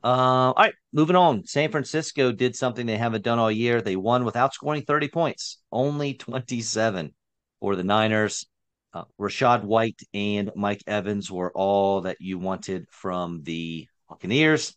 Uh, 0.03 0.53
all 0.53 0.55
right, 0.57 0.75
moving 0.93 1.17
on. 1.17 1.45
San 1.47 1.71
Francisco 1.71 2.33
did 2.33 2.55
something 2.55 2.87
they 2.87 2.97
haven't 2.97 3.25
done 3.25 3.39
all 3.39 3.51
year. 3.51 3.81
They 3.81 3.97
won 3.97 4.25
without 4.25 4.53
scoring 4.53 4.83
30 4.83 5.09
points, 5.09 5.59
only 5.73 6.15
27 6.15 7.15
for 7.61 7.77
the 7.77 7.85
Niners. 7.85 8.47
Uh, 8.95 9.05
Rachaad 9.21 9.65
White 9.65 10.01
and 10.15 10.51
Mike 10.57 10.83
Evans 10.87 11.31
were 11.31 11.53
all 11.55 12.03
that 12.03 12.17
you 12.21 12.39
wanted 12.39 12.87
from 12.91 13.43
the 13.43 13.87
Buccaneers. 14.09 14.75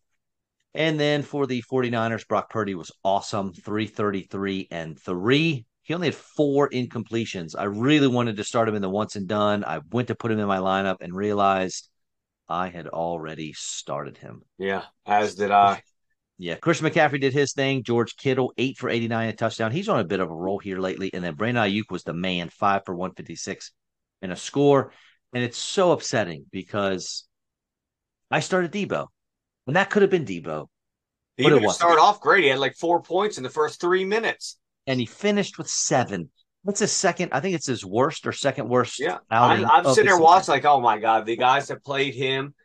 And 0.73 0.99
then 0.99 1.21
for 1.21 1.47
the 1.47 1.63
49ers, 1.71 2.27
Brock 2.27 2.49
Purdy 2.49 2.75
was 2.75 2.91
awesome 3.03 3.53
333 3.53 4.67
and 4.71 4.99
three. 4.99 5.65
He 5.83 5.93
only 5.93 6.07
had 6.07 6.15
four 6.15 6.69
incompletions. 6.69 7.55
I 7.57 7.63
really 7.63 8.07
wanted 8.07 8.37
to 8.37 8.43
start 8.43 8.69
him 8.69 8.75
in 8.75 8.81
the 8.81 8.89
once 8.89 9.15
and 9.15 9.27
done. 9.27 9.63
I 9.65 9.81
went 9.91 10.07
to 10.09 10.15
put 10.15 10.31
him 10.31 10.39
in 10.39 10.47
my 10.47 10.59
lineup 10.59 10.97
and 11.01 11.13
realized 11.13 11.89
I 12.47 12.69
had 12.69 12.87
already 12.87 13.53
started 13.53 14.17
him. 14.17 14.43
Yeah, 14.57 14.83
as 15.05 15.35
did 15.35 15.51
I. 15.51 15.81
Yeah, 16.41 16.55
Christian 16.55 16.87
McCaffrey 16.87 17.21
did 17.21 17.33
his 17.33 17.53
thing. 17.53 17.83
George 17.83 18.15
Kittle, 18.17 18.51
eight 18.57 18.75
for 18.79 18.89
89, 18.89 19.29
a 19.29 19.33
touchdown. 19.33 19.71
He's 19.71 19.87
on 19.87 19.99
a 19.99 20.03
bit 20.03 20.19
of 20.19 20.31
a 20.31 20.33
roll 20.33 20.57
here 20.57 20.79
lately. 20.79 21.11
And 21.13 21.23
then 21.23 21.35
Brandon 21.35 21.63
Aiyuk 21.63 21.91
was 21.91 22.03
the 22.03 22.15
man, 22.15 22.49
five 22.49 22.81
for 22.83 22.95
156 22.95 23.71
and 24.23 24.31
a 24.31 24.35
score. 24.35 24.91
And 25.35 25.43
it's 25.43 25.59
so 25.59 25.91
upsetting 25.91 26.47
because 26.51 27.27
I 28.31 28.39
started 28.39 28.71
Deebo, 28.71 29.05
and 29.67 29.75
that 29.75 29.91
could 29.91 30.01
have 30.01 30.09
been 30.09 30.25
Deebo. 30.25 30.65
Deebo 31.39 31.71
started 31.73 32.01
off 32.01 32.19
great. 32.21 32.43
He 32.43 32.49
had 32.49 32.57
like 32.57 32.75
four 32.75 33.03
points 33.03 33.37
in 33.37 33.43
the 33.43 33.49
first 33.49 33.79
three 33.79 34.03
minutes. 34.03 34.57
And 34.87 34.99
he 34.99 35.05
finished 35.05 35.59
with 35.59 35.69
seven. 35.69 36.31
What's 36.63 36.79
his 36.79 36.91
second? 36.91 37.33
I 37.33 37.39
think 37.39 37.53
it's 37.53 37.67
his 37.67 37.85
worst 37.85 38.25
or 38.25 38.31
second 38.31 38.67
worst. 38.67 38.99
Yeah. 38.99 39.19
I'm, 39.29 39.63
I'm 39.63 39.85
sitting 39.93 40.05
there 40.05 40.17
watching, 40.17 40.53
like, 40.53 40.65
oh 40.65 40.81
my 40.81 40.97
God, 40.97 41.27
the 41.27 41.37
guys 41.37 41.67
that 41.67 41.83
played 41.83 42.15
him 42.15 42.55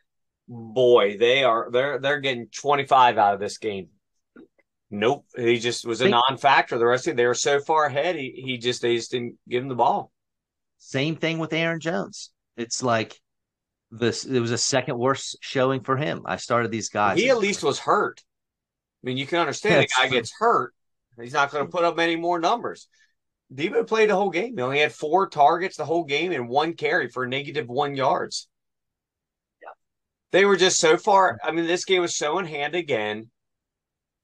boy, 0.47 1.17
they 1.17 1.43
are 1.43 1.69
they're 1.71 1.99
they're 1.99 2.19
getting 2.19 2.47
25 2.47 3.17
out 3.17 3.33
of 3.33 3.39
this 3.39 3.57
game. 3.57 3.89
Nope. 4.89 5.25
He 5.35 5.59
just 5.59 5.85
was 5.85 6.01
a 6.01 6.07
non-factor. 6.09 6.77
The 6.77 6.85
rest 6.85 7.07
of 7.07 7.13
it, 7.13 7.17
they 7.17 7.25
were 7.25 7.33
so 7.33 7.59
far 7.59 7.85
ahead. 7.85 8.15
He 8.15 8.41
he 8.45 8.57
just 8.57 8.81
they 8.81 8.95
just 8.95 9.11
didn't 9.11 9.37
give 9.47 9.63
him 9.63 9.69
the 9.69 9.75
ball. 9.75 10.11
Same 10.77 11.15
thing 11.15 11.39
with 11.39 11.53
Aaron 11.53 11.79
Jones. 11.79 12.31
It's 12.55 12.81
like 12.81 13.19
this 13.91 14.25
it 14.25 14.39
was 14.39 14.51
a 14.51 14.57
second 14.57 14.97
worst 14.97 15.37
showing 15.41 15.81
for 15.81 15.97
him. 15.97 16.21
I 16.25 16.37
started 16.37 16.71
these 16.71 16.89
guys. 16.89 17.19
He 17.19 17.29
at 17.29 17.37
least 17.37 17.63
was 17.63 17.79
hurt. 17.79 18.23
I 19.03 19.07
mean, 19.07 19.17
you 19.17 19.27
can 19.27 19.39
understand 19.39 19.85
a 19.85 19.87
guy 19.87 20.09
gets 20.09 20.31
hurt. 20.37 20.73
He's 21.19 21.33
not 21.33 21.51
going 21.51 21.65
to 21.65 21.71
put 21.71 21.83
up 21.83 21.99
any 21.99 22.15
more 22.15 22.39
numbers. 22.39 22.87
Deebo 23.53 23.87
played 23.87 24.09
the 24.09 24.15
whole 24.15 24.29
game. 24.29 24.55
He 24.55 24.61
only 24.61 24.79
had 24.79 24.91
four 24.91 25.29
targets 25.29 25.77
the 25.77 25.85
whole 25.85 26.03
game 26.03 26.31
and 26.31 26.47
one 26.47 26.73
carry 26.73 27.09
for 27.09 27.25
negative 27.25 27.67
one 27.67 27.95
yards 27.95 28.47
they 30.31 30.45
were 30.45 30.57
just 30.57 30.79
so 30.79 30.97
far. 30.97 31.39
I 31.43 31.51
mean, 31.51 31.67
this 31.67 31.85
game 31.85 32.01
was 32.01 32.15
so 32.15 32.39
in 32.39 32.45
hand 32.45 32.75
again. 32.75 33.29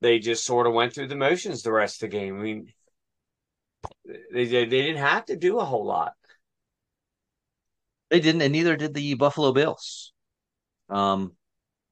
They 0.01 0.19
just 0.19 0.43
sort 0.43 0.67
of 0.67 0.73
went 0.73 0.93
through 0.93 1.07
the 1.07 1.15
motions 1.15 1.63
the 1.63 1.71
rest 1.71 2.03
of 2.03 2.09
the 2.09 2.17
game. 2.17 2.37
I 2.37 2.43
mean, 2.43 2.73
they 4.33 4.45
they 4.45 4.65
didn't 4.65 4.97
have 4.97 5.25
to 5.25 5.35
do 5.35 5.59
a 5.59 5.65
whole 5.65 5.85
lot. 5.85 6.13
They 8.09 8.19
didn't, 8.19 8.41
and 8.41 8.51
neither 8.51 8.75
did 8.75 8.93
the 8.93 9.13
Buffalo 9.13 9.53
Bills. 9.53 10.13
Um, 10.89 11.31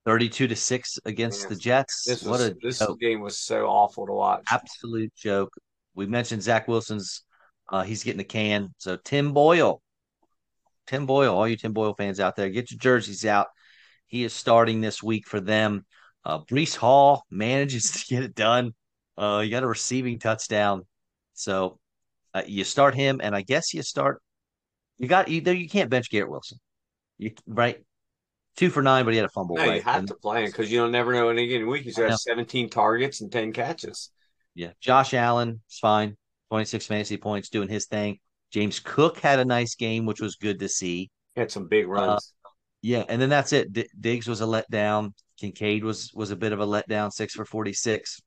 thirty-two 0.06 0.48
to 0.48 0.56
six 0.56 1.00
against 1.06 1.48
the 1.48 1.56
Jets. 1.56 2.04
This 2.06 2.24
was, 2.24 2.30
what 2.30 2.42
a 2.42 2.56
this 2.62 2.80
joke. 2.80 3.00
game 3.00 3.22
was 3.22 3.38
so 3.38 3.66
awful 3.66 4.06
to 4.06 4.14
watch. 4.14 4.44
Absolute 4.52 5.16
joke. 5.16 5.54
We 5.96 6.06
mentioned 6.06 6.44
Zach 6.44 6.68
Wilson's. 6.68 7.24
Uh, 7.70 7.84
he's 7.84 8.04
getting 8.04 8.20
a 8.20 8.26
can. 8.26 8.74
So 8.78 8.98
Tim 8.98 9.32
Boyle, 9.32 9.82
Tim 10.86 11.06
Boyle, 11.06 11.34
all 11.34 11.48
you 11.48 11.56
Tim 11.56 11.72
Boyle 11.72 11.94
fans 11.94 12.20
out 12.20 12.36
there, 12.36 12.50
get 12.50 12.72
your 12.72 12.78
jerseys 12.78 13.26
out. 13.26 13.48
He 14.12 14.26
is 14.26 14.34
starting 14.34 14.82
this 14.82 15.02
week 15.02 15.26
for 15.26 15.40
them. 15.40 15.86
Uh, 16.26 16.40
Breece 16.40 16.76
Hall 16.76 17.24
manages 17.32 17.92
to 17.92 18.06
get 18.14 18.24
it 18.24 18.36
done. 18.36 18.74
Uh, 19.18 19.42
you 19.44 19.50
got 19.50 19.64
a 19.64 19.68
receiving 19.68 20.20
touchdown. 20.20 20.84
So 21.34 21.80
uh, 22.34 22.44
you 22.46 22.66
start 22.66 22.94
him, 22.94 23.22
and 23.24 23.34
I 23.34 23.42
guess 23.42 23.74
you 23.74 23.82
start. 23.84 24.22
You 24.98 25.08
got 25.08 25.30
you 25.30 25.40
there. 25.40 25.54
You 25.54 25.70
can't 25.70 25.90
bench 25.90 26.12
Garrett 26.12 26.30
Wilson. 26.30 26.60
You 27.18 27.32
right. 27.48 27.82
Two 28.58 28.70
for 28.70 28.84
nine, 28.84 29.06
but 29.06 29.12
he 29.12 29.18
had 29.18 29.26
a 29.26 29.30
fumble. 29.30 29.56
No, 29.56 29.66
right? 29.66 29.78
you 29.78 29.82
have 29.84 30.00
and, 30.00 30.08
to 30.10 30.16
play 30.16 30.42
him 30.44 30.48
because 30.48 30.70
you 30.70 30.80
don't 30.80 30.92
never 30.92 31.14
know 31.14 31.30
in 31.30 31.38
any 31.38 31.48
given 31.48 31.70
week 31.70 31.84
he's 31.84 31.98
got 31.98 32.20
17 32.20 32.70
targets 32.70 33.22
and 33.22 33.32
10 33.32 33.54
catches. 33.54 34.12
Yeah, 34.56 34.72
Josh 34.82 35.14
Allen 35.14 35.62
is 35.70 35.80
fine. 35.80 36.18
26 36.50 36.86
fantasy 36.86 37.16
points, 37.16 37.48
doing 37.48 37.70
his 37.70 37.86
thing. 37.86 38.20
James 38.52 38.82
Cook 38.82 39.20
had 39.20 39.40
a 39.40 39.46
nice 39.46 39.76
game, 39.76 40.06
which 40.06 40.20
was 40.20 40.36
good 40.36 40.60
to 40.60 40.68
see. 40.68 41.10
He 41.34 41.40
had 41.40 41.50
some 41.50 41.70
big 41.70 41.88
runs. 41.88 42.34
Yeah, 42.82 43.04
and 43.08 43.22
then 43.22 43.30
that's 43.30 43.54
it. 43.54 43.72
D- 43.74 43.90
Diggs 44.00 44.28
was 44.28 44.42
a 44.42 44.46
letdown. 44.46 45.14
Kincaid 45.40 45.84
was 45.84 46.12
was 46.14 46.32
a 46.32 46.36
bit 46.36 46.54
of 46.54 46.60
a 46.60 46.66
letdown, 46.66 47.12
six 47.12 47.34
for 47.34 47.46
forty 47.46 47.74
six. 47.74 48.22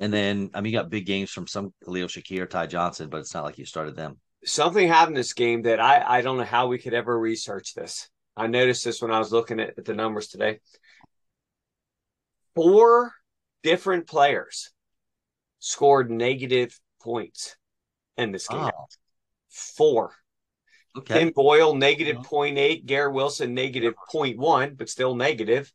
And 0.00 0.12
then 0.12 0.50
I 0.54 0.60
mean, 0.60 0.72
you 0.72 0.78
got 0.78 0.90
big 0.90 1.06
games 1.06 1.30
from 1.30 1.46
some 1.46 1.72
Khalil 1.84 2.08
Shakir, 2.08 2.48
Ty 2.48 2.66
Johnson, 2.66 3.08
but 3.08 3.18
it's 3.18 3.34
not 3.34 3.44
like 3.44 3.58
you 3.58 3.64
started 3.64 3.96
them. 3.96 4.18
Something 4.44 4.88
happened 4.88 5.16
this 5.16 5.32
game 5.32 5.62
that 5.62 5.80
I 5.80 6.02
I 6.18 6.20
don't 6.20 6.36
know 6.36 6.44
how 6.44 6.66
we 6.66 6.78
could 6.78 6.94
ever 6.94 7.18
research 7.18 7.74
this. 7.74 8.08
I 8.36 8.46
noticed 8.48 8.84
this 8.84 9.00
when 9.00 9.12
I 9.12 9.18
was 9.18 9.32
looking 9.32 9.60
at, 9.60 9.78
at 9.78 9.84
the 9.84 9.94
numbers 9.94 10.28
today. 10.28 10.60
Four 12.54 13.12
different 13.62 14.06
players 14.06 14.70
scored 15.58 16.10
negative 16.10 16.78
points 17.00 17.56
in 18.16 18.32
this 18.32 18.48
game. 18.48 18.70
Oh. 18.74 18.86
Four. 19.48 20.12
Okay. 20.96 21.18
Tim 21.18 21.30
Boyle, 21.30 21.74
negative 21.74 22.18
0.8. 22.18 22.86
Garrett 22.86 23.14
Wilson, 23.14 23.54
negative 23.54 23.94
0.1, 24.12 24.76
but 24.76 24.88
still 24.88 25.14
negative. 25.14 25.72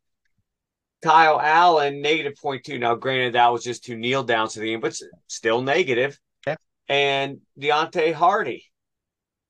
Kyle 1.01 1.39
Allen, 1.39 2.01
negative 2.01 2.33
0.2. 2.41 2.79
Now, 2.79 2.95
granted, 2.95 3.33
that 3.33 3.51
was 3.51 3.63
just 3.63 3.83
two 3.83 3.97
kneel 3.97 4.23
downs 4.23 4.53
to 4.53 4.59
the 4.59 4.67
game, 4.67 4.79
but 4.79 4.97
still 5.27 5.61
negative. 5.61 6.19
Okay. 6.47 6.57
And 6.87 7.39
Deonte 7.59 8.13
Harty, 8.13 8.65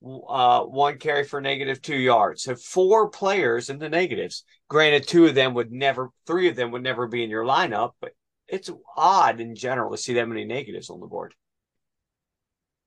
uh, 0.04 0.64
one 0.64 0.98
carry 0.98 1.24
for 1.24 1.42
negative 1.42 1.82
two 1.82 1.98
yards. 1.98 2.44
So 2.44 2.56
four 2.56 3.10
players 3.10 3.70
in 3.70 3.80
the 3.80 3.90
negatives. 3.90 4.44
Granted, 4.70 5.08
two 5.08 5.26
of 5.26 5.36
them 5.36 5.54
would 5.54 5.72
never, 5.72 6.10
three 6.26 6.50
of 6.50 6.56
them 6.56 6.72
would 6.72 6.84
never 6.84 7.08
be 7.08 7.24
in 7.24 7.30
your 7.30 7.46
lineup, 7.46 7.92
but 8.00 8.14
it's 8.48 8.72
odd 8.96 9.40
in 9.40 9.56
general 9.56 9.92
to 9.92 9.98
see 9.98 10.14
that 10.14 10.28
many 10.28 10.46
negatives 10.46 10.90
on 10.90 11.00
the 11.00 11.08
board. 11.08 11.34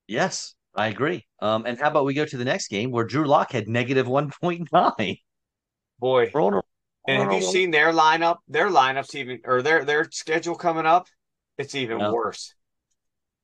Yes, 0.07 0.55
I 0.74 0.88
agree. 0.88 1.26
Um, 1.40 1.66
and 1.66 1.78
how 1.78 1.88
about 1.88 2.04
we 2.04 2.14
go 2.14 2.24
to 2.24 2.36
the 2.36 2.44
next 2.44 2.68
game 2.68 2.90
where 2.90 3.04
Drew 3.04 3.26
Lock 3.26 3.52
had 3.52 3.68
negative 3.68 4.08
one 4.08 4.30
point 4.40 4.68
nine. 4.72 5.16
Boy, 5.98 6.32
and 7.06 7.22
have 7.22 7.32
you 7.32 7.42
seen 7.42 7.70
their 7.70 7.92
lineup? 7.92 8.38
Their 8.48 8.68
lineups 8.68 9.14
even 9.14 9.40
or 9.44 9.62
their 9.62 9.84
their 9.84 10.08
schedule 10.10 10.54
coming 10.54 10.86
up? 10.86 11.06
It's 11.58 11.74
even 11.74 11.98
No. 11.98 12.10
worse. 12.10 12.54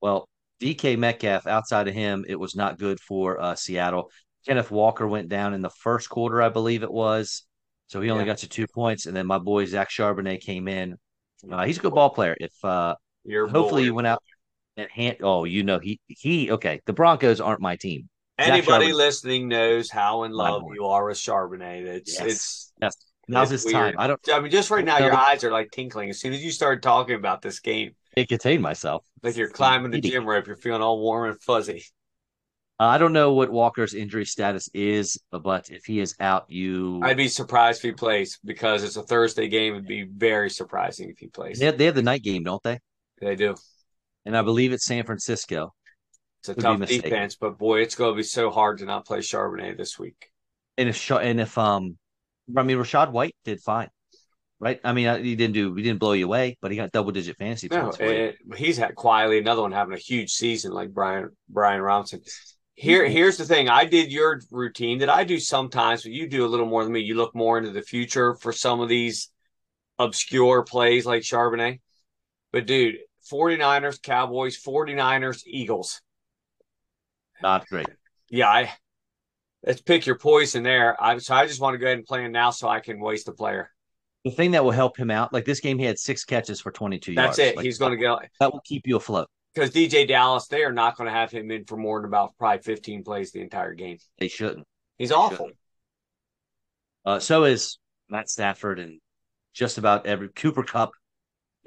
Well, 0.00 0.28
DK 0.60 0.96
Metcalf, 0.96 1.46
outside 1.46 1.88
of 1.88 1.94
him, 1.94 2.24
it 2.28 2.36
was 2.36 2.54
not 2.54 2.78
good 2.78 3.00
for 3.00 3.40
uh, 3.40 3.54
Seattle. 3.54 4.10
Kenneth 4.46 4.70
Walker 4.70 5.06
went 5.06 5.28
down 5.28 5.54
in 5.54 5.62
the 5.62 5.70
first 5.70 6.08
quarter, 6.08 6.40
I 6.40 6.48
believe 6.48 6.82
it 6.82 6.92
was. 6.92 7.44
So 7.88 8.00
he 8.00 8.10
only 8.10 8.24
Yeah. 8.24 8.32
got 8.32 8.38
to 8.38 8.48
two 8.48 8.66
points. 8.66 9.06
And 9.06 9.16
then 9.16 9.26
my 9.26 9.38
boy 9.38 9.64
Zach 9.66 9.90
Charbonnet 9.90 10.40
came 10.40 10.68
in. 10.68 10.96
Uh, 11.50 11.64
he's 11.64 11.78
a 11.78 11.80
good 11.80 11.94
ball 11.94 12.10
player. 12.10 12.36
If 12.38 12.52
uh, 12.64 12.94
Your 13.24 13.46
hopefully 13.46 13.82
boy. 13.82 13.86
you 13.86 13.94
went 13.94 14.06
out 14.06 14.22
and 14.78 14.88
hand, 14.90 15.16
oh, 15.22 15.44
you 15.44 15.64
know, 15.64 15.78
he, 15.78 16.00
he, 16.06 16.50
okay, 16.52 16.80
the 16.86 16.92
Broncos 16.92 17.40
aren't 17.40 17.60
my 17.60 17.76
team. 17.76 18.08
Anybody 18.38 18.92
listening 18.92 19.48
knows 19.48 19.90
how 19.90 20.22
in 20.22 20.30
love 20.32 20.62
you 20.72 20.86
are 20.86 21.04
with 21.06 21.18
Charbonnet. 21.18 21.84
It's 21.84 22.18
Yes. 22.18 22.26
it's 22.28 22.72
Yes. 22.80 22.96
Now's 23.30 23.50
his 23.50 23.64
time. 23.64 23.94
I 23.98 24.06
don't, 24.06 24.20
I 24.32 24.40
mean, 24.40 24.50
just 24.50 24.70
right 24.70 24.84
now, 24.84 24.98
No. 24.98 25.06
your 25.06 25.14
eyes 25.14 25.44
are 25.44 25.50
like 25.50 25.70
tinkling. 25.72 26.08
As 26.08 26.20
soon 26.20 26.32
as 26.32 26.42
you 26.42 26.50
start 26.50 26.80
talking 26.80 27.16
about 27.16 27.42
this 27.42 27.60
game, 27.60 27.90
can't 28.16 28.28
contain 28.28 28.62
myself. 28.62 29.04
like 29.22 29.36
you're 29.36 29.50
climbing 29.50 29.90
the 29.90 30.00
gym 30.00 30.24
rope, 30.24 30.46
you're 30.46 30.56
feeling 30.56 30.80
all 30.80 31.00
warm 31.00 31.30
and 31.30 31.42
fuzzy. 31.42 31.84
Uh, 32.80 32.84
I 32.84 32.98
don't 32.98 33.12
know 33.12 33.32
what 33.32 33.50
Walker's 33.50 33.92
injury 33.92 34.24
status 34.24 34.70
is, 34.72 35.20
but 35.32 35.68
if 35.68 35.84
he 35.84 35.98
is 35.98 36.14
out, 36.20 36.44
you 36.48 37.00
I'd 37.02 37.16
be 37.16 37.26
surprised 37.26 37.80
if 37.80 37.82
he 37.82 37.92
plays 37.92 38.38
because 38.44 38.84
it's 38.84 38.96
a 38.96 39.02
Thursday 39.02 39.48
game. 39.48 39.74
It'd 39.74 39.86
be 39.86 40.04
very 40.04 40.48
surprising 40.48 41.10
if 41.10 41.18
he 41.18 41.26
plays. 41.26 41.58
they 41.58 41.66
have, 41.66 41.76
they 41.76 41.86
have 41.86 41.96
the 41.96 42.02
night 42.02 42.22
game, 42.22 42.44
don't 42.44 42.62
they? 42.62 42.78
They 43.20 43.34
do. 43.34 43.56
And 44.28 44.36
I 44.36 44.42
believe 44.42 44.74
it's 44.74 44.84
San 44.84 45.04
Francisco. 45.04 45.72
It's 46.40 46.50
a 46.50 46.54
tough 46.54 46.86
defense, 46.86 47.34
but 47.34 47.56
boy, 47.56 47.80
it's 47.80 47.94
going 47.94 48.12
to 48.12 48.16
be 48.16 48.22
so 48.22 48.50
hard 48.50 48.76
to 48.78 48.84
not 48.84 49.06
play 49.06 49.20
Charbonnet 49.20 49.78
this 49.78 49.98
week. 49.98 50.30
And 50.76 50.90
if 50.90 51.10
and 51.10 51.40
if 51.40 51.56
um, 51.56 51.96
I 52.54 52.62
mean 52.62 52.76
Rachaad 52.76 53.10
White 53.10 53.34
did 53.46 53.58
fine, 53.62 53.88
right? 54.60 54.80
I 54.84 54.92
mean 54.92 55.24
he 55.24 55.34
didn't 55.34 55.54
do 55.54 55.74
he 55.74 55.82
didn't 55.82 55.98
blow 55.98 56.12
you 56.12 56.26
away, 56.26 56.58
but 56.60 56.70
he 56.70 56.76
got 56.76 56.92
double 56.92 57.10
digit 57.10 57.38
fantasy 57.38 57.70
No, 57.70 57.88
points. 57.88 58.00
it, 58.00 58.36
he's 58.54 58.76
had 58.76 58.94
quietly 58.96 59.38
another 59.38 59.62
one 59.62 59.72
having 59.72 59.94
a 59.94 59.98
huge 59.98 60.30
season 60.30 60.72
like 60.72 60.92
Brian 60.92 61.30
Brian 61.48 61.80
Robinson. 61.80 62.20
Here, 62.74 63.04
Mhm. 63.04 63.10
here's 63.10 63.38
the 63.38 63.46
thing. 63.46 63.70
I 63.70 63.86
did 63.86 64.12
your 64.12 64.42
routine 64.50 64.98
that 64.98 65.08
I 65.08 65.24
do 65.24 65.40
sometimes, 65.40 66.02
but 66.02 66.12
you 66.12 66.28
do 66.28 66.44
a 66.44 66.52
little 66.52 66.66
more 66.66 66.84
than 66.84 66.92
me. 66.92 67.00
You 67.00 67.14
look 67.14 67.34
more 67.34 67.56
into 67.56 67.70
the 67.70 67.82
future 67.82 68.34
for 68.34 68.52
some 68.52 68.80
of 68.80 68.90
these 68.90 69.30
obscure 69.98 70.64
plays 70.64 71.06
like 71.06 71.22
Charbonnet. 71.22 71.80
But 72.52 72.66
dude, 72.66 72.98
49ers, 73.30 74.00
Cowboys, 74.02 74.60
49ers, 74.62 75.42
Eagles. 75.46 76.00
Not 77.42 77.68
great. 77.68 77.88
Yeah, 78.28 78.48
I 78.48 78.72
let's 79.64 79.80
pick 79.80 80.06
your 80.06 80.18
poison 80.18 80.62
there. 80.62 80.96
I 81.02 81.18
so 81.18 81.34
I 81.34 81.46
just 81.46 81.60
want 81.60 81.74
to 81.74 81.78
go 81.78 81.86
ahead 81.86 81.98
and 81.98 82.06
play 82.06 82.24
him 82.24 82.32
now 82.32 82.50
so 82.50 82.68
I 82.68 82.80
can 82.80 83.00
waste 83.00 83.28
a 83.28 83.32
player. 83.32 83.70
The 84.24 84.30
thing 84.32 84.50
that 84.50 84.64
will 84.64 84.72
help 84.72 84.96
him 84.96 85.10
out, 85.10 85.32
like 85.32 85.44
this 85.44 85.60
game, 85.60 85.78
he 85.78 85.84
had 85.84 85.98
six 85.98 86.24
catches 86.24 86.60
for 86.60 86.72
twenty 86.72 86.98
two 86.98 87.12
yards. 87.12 87.36
That's 87.36 87.50
it. 87.50 87.56
Like, 87.56 87.64
He's 87.64 87.78
going 87.78 87.92
to 87.92 87.96
go 87.96 88.18
that 88.40 88.52
will 88.52 88.60
keep 88.64 88.86
you 88.86 88.96
afloat. 88.96 89.28
because 89.54 89.70
DJ 89.70 90.06
Dallas. 90.06 90.48
They 90.48 90.64
are 90.64 90.72
not 90.72 90.96
going 90.96 91.06
to 91.06 91.12
have 91.12 91.30
him 91.30 91.50
in 91.50 91.64
for 91.64 91.76
more 91.76 92.00
than 92.00 92.08
about 92.08 92.32
probably 92.38 92.62
15 92.62 93.04
plays 93.04 93.30
the 93.30 93.40
entire 93.40 93.74
game. 93.74 93.98
They 94.18 94.28
shouldn't. 94.28 94.66
He's 94.98 95.12
awful. 95.12 95.50
Uh, 97.04 97.20
so 97.20 97.44
is 97.44 97.78
Matt 98.08 98.28
Stafford 98.28 98.80
and 98.80 99.00
just 99.54 99.78
about 99.78 100.06
every 100.06 100.28
Cooper 100.28 100.64
Kupp 100.64 100.90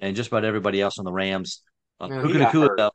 and 0.01 0.15
just 0.15 0.27
about 0.27 0.43
everybody 0.43 0.81
else 0.81 0.99
on 0.99 1.05
the 1.05 1.11
Rams. 1.11 1.61
Uh, 1.99 2.07
No, 2.07 2.23
he 2.27 2.33
Puka 2.33 2.39
got 2.39 2.77
though, 2.77 2.91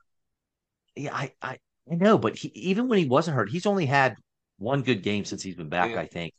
yeah, 0.96 1.14
I, 1.14 1.32
I, 1.40 1.58
I 1.90 1.94
know, 1.94 2.18
but 2.18 2.36
he, 2.36 2.48
even 2.48 2.88
when 2.88 2.98
he 2.98 3.06
wasn't 3.06 3.36
hurt, 3.36 3.50
he's 3.50 3.66
only 3.66 3.86
had 3.86 4.16
one 4.58 4.82
good 4.82 5.02
game 5.02 5.24
since 5.24 5.42
he's 5.42 5.54
been 5.54 5.68
back. 5.68 5.90
Yeah. 5.90 6.00
I 6.00 6.06
think. 6.06 6.34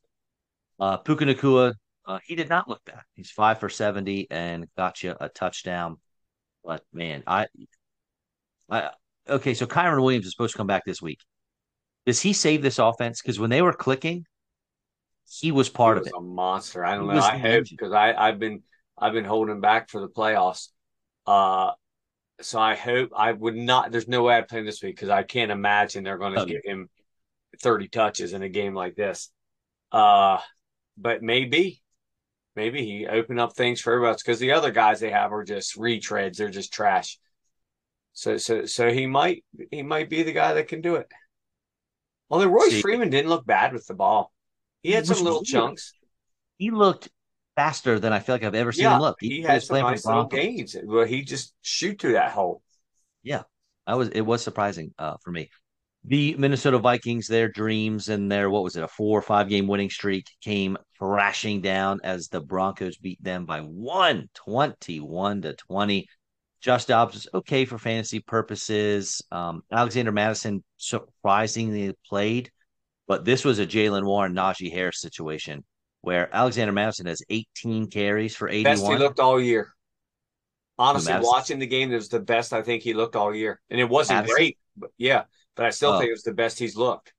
Uh, 0.80 0.98
Puka 0.98 1.26
Nacua, 1.26 1.74
uh, 2.06 2.20
he 2.26 2.36
did 2.36 2.50
not 2.50 2.68
look 2.68 2.84
bad. 2.86 3.02
He's 3.16 3.32
five 3.32 3.60
for 3.60 3.70
seventy 3.70 4.28
and 4.30 4.68
got 4.78 5.02
you 5.02 5.16
a 5.20 5.30
touchdown. 5.30 5.98
But 6.64 6.84
man, 6.92 7.24
I, 7.26 7.48
I 8.70 8.92
okay. 9.28 9.54
So 9.54 9.66
Kyren 9.66 10.02
Williams 10.02 10.26
is 10.26 10.34
supposed 10.34 10.54
to 10.54 10.58
come 10.58 10.68
back 10.68 10.84
this 10.86 11.02
week. 11.02 11.20
Does 12.06 12.22
he 12.22 12.34
save 12.34 12.62
this 12.62 12.80
offense? 12.80 13.22
Because 13.22 13.40
when 13.40 13.50
they 13.50 13.62
were 13.62 13.74
clicking, 13.74 14.26
he 15.30 15.52
was 15.52 15.70
part 15.70 15.98
he 15.98 16.02
of 16.02 16.08
it. 16.08 16.14
a 16.16 16.22
monster. 16.22 16.86
I 16.86 16.96
don't 16.96 17.10
He 17.10 17.16
know. 17.16 17.22
I 17.22 17.38
hope 17.38 17.66
because 17.70 17.92
I 17.94 18.14
I've 18.14 18.40
been 18.40 18.64
I've 18.98 19.14
been 19.14 19.26
holding 19.26 19.62
back 19.62 19.90
for 19.90 20.02
the 20.02 20.10
playoffs. 20.10 20.70
Uh, 21.26 21.72
so 22.42 22.60
I 22.60 22.76
hope 22.76 23.12
I 23.16 23.32
would 23.32 23.56
not. 23.56 23.92
There's 23.92 24.08
no 24.08 24.24
way 24.24 24.36
I'd 24.36 24.48
play 24.48 24.60
him 24.60 24.66
this 24.66 24.82
week 24.82 24.96
because 24.96 25.10
I 25.10 25.24
can't 25.24 25.52
imagine 25.52 26.04
they're 26.04 26.18
going 26.18 26.34
to 26.34 26.42
Oh, 26.42 26.46
give 26.46 26.62
him 26.64 26.90
30 27.62 27.88
touches 27.90 28.34
in 28.34 28.42
a 28.44 28.50
game 28.50 28.74
like 28.74 28.96
this. 28.96 29.32
Uh, 29.92 30.40
but 30.98 31.22
maybe, 31.22 31.82
maybe 32.56 32.84
he 32.86 33.08
opened 33.08 33.40
up 33.40 33.56
things 33.56 33.82
for 33.82 33.94
everybody 33.94 34.18
because 34.24 34.40
the 34.40 34.52
other 34.54 34.72
guys 34.72 35.00
they 35.00 35.12
have 35.12 35.32
are 35.34 35.44
just 35.44 35.78
retreads. 35.78 36.38
They're 36.38 36.50
just 36.50 36.74
trash. 36.74 37.18
So 38.14 38.38
so 38.38 38.66
so 38.66 38.92
he 38.92 39.06
might 39.06 39.44
he 39.70 39.84
might 39.84 40.10
be 40.10 40.24
the 40.24 40.32
guy 40.32 40.54
that 40.54 40.68
can 40.68 40.82
do 40.82 40.96
it. 40.96 41.08
Although 42.32 42.48
Royce 42.48 42.72
See- 42.72 42.82
Freeman 42.82 43.12
didn't 43.12 43.30
look 43.30 43.46
bad 43.46 43.74
with 43.74 43.86
the 43.86 43.94
ball. 43.94 44.32
He 44.82 44.92
had 44.92 45.06
some 45.06 45.24
little 45.24 45.40
weird. 45.40 45.46
chunks. 45.46 45.94
He 46.58 46.72
looked 46.72 47.10
faster 47.58 48.00
than 48.00 48.14
I 48.14 48.20
feel 48.22 48.36
like 48.36 48.44
I've 48.46 48.56
ever 48.56 48.74
seen 48.74 48.92
Yeah, 48.92 48.94
him 48.94 49.00
look. 49.00 49.20
he 49.20 49.42
when 49.48 49.60
had 49.60 49.64
some 49.64 49.78
playing 49.78 49.88
for 49.88 49.96
the 49.96 50.00
nice 50.00 50.06
little 50.06 50.26
gains. 50.26 50.76
Well, 50.84 51.06
he 51.06 51.24
just 51.24 51.54
shoot 51.62 52.00
through 52.00 52.14
that 52.14 52.32
hole. 52.32 52.62
Yeah, 53.24 53.44
I 53.86 53.96
was 53.96 54.10
it 54.10 54.22
was 54.22 54.44
surprising 54.44 54.94
uh, 54.98 55.18
for 55.24 55.32
me. 55.32 55.50
The 56.06 56.36
Minnesota 56.38 56.80
Vikings, 56.80 57.28
their 57.28 57.50
dreams 57.50 58.10
and 58.10 58.32
their 58.32 58.50
what 58.50 58.64
was 58.64 58.78
it, 58.78 58.84
a 58.84 58.88
four 58.88 59.20
or 59.20 59.22
five 59.22 59.50
game 59.50 59.68
winning 59.68 59.90
streak 59.90 60.28
came 60.42 60.78
crashing 61.00 61.62
down 61.62 62.00
as 62.04 62.30
the 62.30 62.42
Broncos 62.42 62.98
beat 62.98 63.22
them 63.24 63.46
by 63.46 63.62
one, 63.62 64.30
21 64.36 65.42
to 65.44 65.54
20. 65.56 66.08
Josh 66.62 66.86
Dobbs 66.86 67.14
was 67.16 67.28
okay 67.36 67.66
for 67.66 67.78
fantasy 67.78 68.20
purposes. 68.20 69.22
Um, 69.32 69.64
Alexander 69.72 70.12
Mattison 70.12 70.64
surprisingly 70.78 71.94
played, 72.08 72.52
but 73.08 73.26
this 73.26 73.46
was 73.46 73.60
a 73.60 73.68
Jaylen 73.68 74.06
Warren, 74.06 74.34
Najee 74.36 74.72
Harris 74.74 75.02
situation 75.02 75.64
where 76.08 76.34
Alexander 76.34 76.72
Mattison 76.72 77.06
has 77.06 77.22
18 77.30 77.88
carries 77.88 78.34
for 78.34 78.48
Best 78.48 78.88
he 78.88 78.96
looked 78.98 79.20
all 79.20 79.42
year. 79.42 79.74
Honestly, 80.80 81.12
Mattison. 81.12 81.30
watching 81.30 81.60
the 81.60 81.68
game, 81.68 81.92
it 81.92 81.96
was 81.96 82.08
the 82.08 82.22
best 82.22 82.54
I 82.54 82.62
think 82.62 82.82
he 82.82 82.94
looked 82.94 83.18
all 83.18 83.36
year. 83.36 83.60
And 83.70 83.78
it 83.78 83.90
wasn't 83.90 84.20
Mattison? 84.20 84.34
great, 84.38 84.58
but 84.78 84.92
yeah, 84.98 85.24
but 85.58 85.66
I 85.66 85.70
still 85.72 85.92
Oh. 85.92 86.00
think 86.00 86.08
it 86.08 86.14
was 86.14 86.24
the 86.24 86.32
best 86.34 86.60
he's 86.60 86.78
looked. 86.78 87.14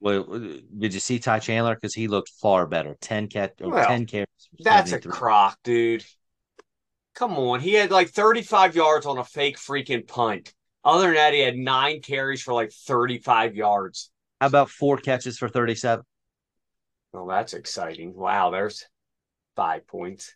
Well, 0.00 0.24
uh, 0.32 0.38
did 0.78 0.94
you 0.94 1.00
see 1.00 1.18
Ty 1.18 1.40
Chandler? 1.40 1.74
Because 1.74 1.92
he 1.92 2.08
looked 2.08 2.30
far 2.40 2.64
better. 2.66 2.96
10 3.02 3.28
cat 3.28 3.52
or 3.60 3.68
Well, 3.70 3.86
10 3.86 4.06
carries. 4.06 4.26
That's 4.60 4.92
a 4.92 4.98
crock, 5.00 5.58
dude. 5.62 6.02
Come 7.14 7.34
on. 7.34 7.60
He 7.60 7.74
had 7.74 7.90
like 7.90 8.08
35 8.08 8.74
yards 8.74 9.04
on 9.04 9.18
a 9.18 9.24
fake 9.24 9.58
freaking 9.58 10.08
punt. 10.08 10.54
Other 10.84 11.08
than 11.08 11.16
that, 11.16 11.34
he 11.34 11.40
had 11.40 11.56
nine 11.58 12.00
carries 12.00 12.40
for 12.40 12.54
like 12.54 12.72
35 12.72 13.54
yards. 13.56 14.10
How 14.40 14.46
about 14.46 14.70
four 14.70 14.96
catches 14.96 15.36
for 15.36 15.50
37? 15.50 16.02
Well, 17.12 17.26
that's 17.26 17.54
exciting. 17.54 18.14
Wow, 18.14 18.50
there's 18.50 18.86
five 19.54 19.86
points. 19.86 20.34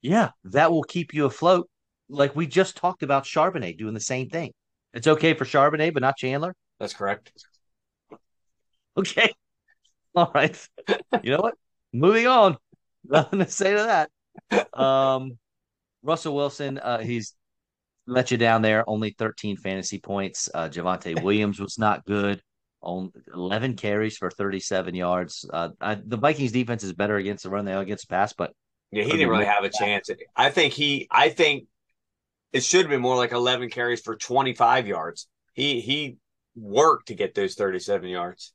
Yeah, 0.00 0.30
that 0.44 0.72
will 0.72 0.82
keep 0.82 1.14
you 1.14 1.26
afloat. 1.26 1.68
Like 2.08 2.34
we 2.34 2.46
just 2.46 2.76
talked 2.76 3.02
about 3.02 3.24
Charbonnet 3.24 3.78
doing 3.78 3.94
the 3.94 4.00
same 4.00 4.28
thing. 4.28 4.52
It's 4.92 5.06
okay 5.06 5.34
for 5.34 5.44
Charbonnet, 5.44 5.94
but 5.94 6.02
not 6.02 6.16
Chandler. 6.16 6.54
That's 6.78 6.94
correct. 6.94 7.32
Okay. 8.94 9.32
All 10.14 10.30
right. 10.34 10.68
You 11.22 11.30
know 11.30 11.40
what? 11.40 11.54
Moving 11.94 12.26
on. 12.26 12.58
Nothing 13.04 13.38
to 13.38 13.48
say 13.50 13.70
to 13.74 14.08
that. 14.50 14.78
Um, 14.78 15.38
Russell 16.02 16.34
Wilson, 16.36 16.76
uh, 16.76 16.98
he's 16.98 17.34
let 18.06 18.30
you 18.30 18.36
down 18.36 18.60
there. 18.60 18.84
Only 18.86 19.14
13 19.18 19.56
fantasy 19.56 19.98
points. 19.98 20.50
Uh, 20.52 20.68
Javonte 20.68 21.22
Williams 21.22 21.58
was 21.58 21.78
not 21.78 22.04
good. 22.04 22.42
On 22.82 23.12
11 23.32 23.76
carries 23.76 24.16
for 24.16 24.30
37 24.30 24.94
yards. 24.94 25.44
Uh, 25.52 25.70
I, 25.80 25.94
the 25.94 26.16
Vikings 26.16 26.52
defense 26.52 26.82
is 26.82 26.92
better 26.92 27.16
against 27.16 27.44
the 27.44 27.50
run 27.50 27.64
than 27.64 27.78
against 27.78 28.08
the 28.08 28.12
pass, 28.12 28.32
but 28.32 28.52
Yeah, 28.90 29.04
he 29.04 29.12
didn't 29.12 29.28
really 29.28 29.44
have 29.44 29.64
a 29.64 29.70
chance. 29.70 30.10
I 30.36 30.50
think 30.50 30.72
he 30.72 31.06
I 31.10 31.28
think 31.28 31.66
it 32.52 32.64
should 32.64 32.80
have 32.82 32.90
been 32.90 33.00
more 33.00 33.16
like 33.16 33.32
11 33.32 33.70
carries 33.70 34.00
for 34.00 34.16
25 34.16 34.86
yards. 34.86 35.28
He 35.54 35.80
he 35.80 36.16
worked 36.56 37.08
to 37.08 37.14
get 37.14 37.34
those 37.34 37.54
37 37.54 38.08
yards. 38.08 38.52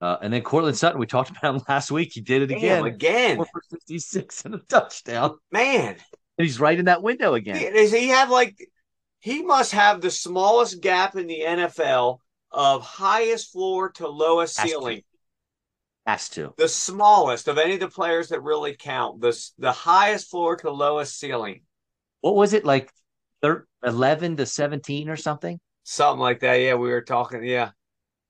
uh, 0.00 0.16
and 0.22 0.32
then 0.32 0.42
Courtland 0.42 0.76
Sutton, 0.76 0.98
we 0.98 1.06
talked 1.06 1.30
about 1.30 1.54
him 1.56 1.62
last 1.68 1.90
week. 1.90 2.12
He 2.12 2.20
did 2.20 2.42
it 2.42 2.46
Damn, 2.46 2.84
again. 2.84 2.86
again. 2.86 3.36
Four 3.36 3.46
for 3.52 3.62
56 3.70 4.44
and 4.44 4.54
a 4.54 4.58
touchdown. 4.60 5.36
Man, 5.52 5.96
And 6.38 6.46
he's 6.46 6.58
right 6.58 6.78
in 6.78 6.86
that 6.86 7.02
window 7.02 7.34
again. 7.34 7.74
does 7.74 7.92
he 7.92 8.08
have 8.08 8.30
like 8.30 8.56
he 9.20 9.42
must 9.42 9.72
have 9.72 10.00
the 10.00 10.10
smallest 10.10 10.80
gap 10.80 11.16
in 11.16 11.26
the 11.26 11.40
NFL 11.40 12.20
of 12.50 12.82
highest 12.82 13.52
floor 13.52 13.90
to 13.92 14.08
lowest 14.08 14.58
Has 14.58 14.66
to. 14.66 14.70
ceiling. 14.70 15.02
Has 16.06 16.28
to. 16.30 16.54
The 16.56 16.68
smallest 16.68 17.48
of 17.48 17.58
any 17.58 17.74
of 17.74 17.80
the 17.80 17.88
players 17.88 18.28
that 18.28 18.42
really 18.42 18.74
count. 18.74 19.20
The 19.20 19.38
the 19.58 19.72
highest 19.72 20.30
floor 20.30 20.56
to 20.56 20.70
lowest 20.70 21.18
ceiling. 21.18 21.62
What 22.20 22.34
was 22.34 22.52
it 22.52 22.64
like? 22.64 22.90
Thir- 23.42 23.66
11 23.84 24.38
to 24.38 24.46
17 24.46 25.08
or 25.08 25.16
something? 25.16 25.60
Something 25.84 26.20
like 26.20 26.40
that. 26.40 26.54
Yeah, 26.54 26.74
we 26.74 26.88
were 26.88 27.02
talking. 27.02 27.44
Yeah. 27.44 27.70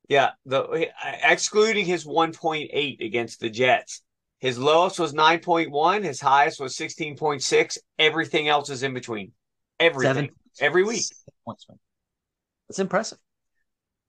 Yeah. 0.08 0.32
The 0.44 0.62
uh, 0.62 0.84
excluding 1.22 1.86
his 1.86 2.04
1.8 2.04 3.00
against 3.04 3.40
the 3.40 3.48
Jets. 3.48 4.02
His 4.40 4.58
lowest 4.58 5.00
was 5.00 5.12
9.1, 5.14 6.04
his 6.04 6.20
highest 6.20 6.60
was 6.60 6.76
16.6. 6.76 7.78
Everything 7.98 8.48
else 8.48 8.70
is 8.70 8.84
in 8.84 8.94
between. 8.94 9.32
Everything. 9.80 10.14
Seven, 10.14 10.30
every 10.60 10.84
week. 10.84 11.04
That's 12.68 12.78
impressive. 12.78 13.18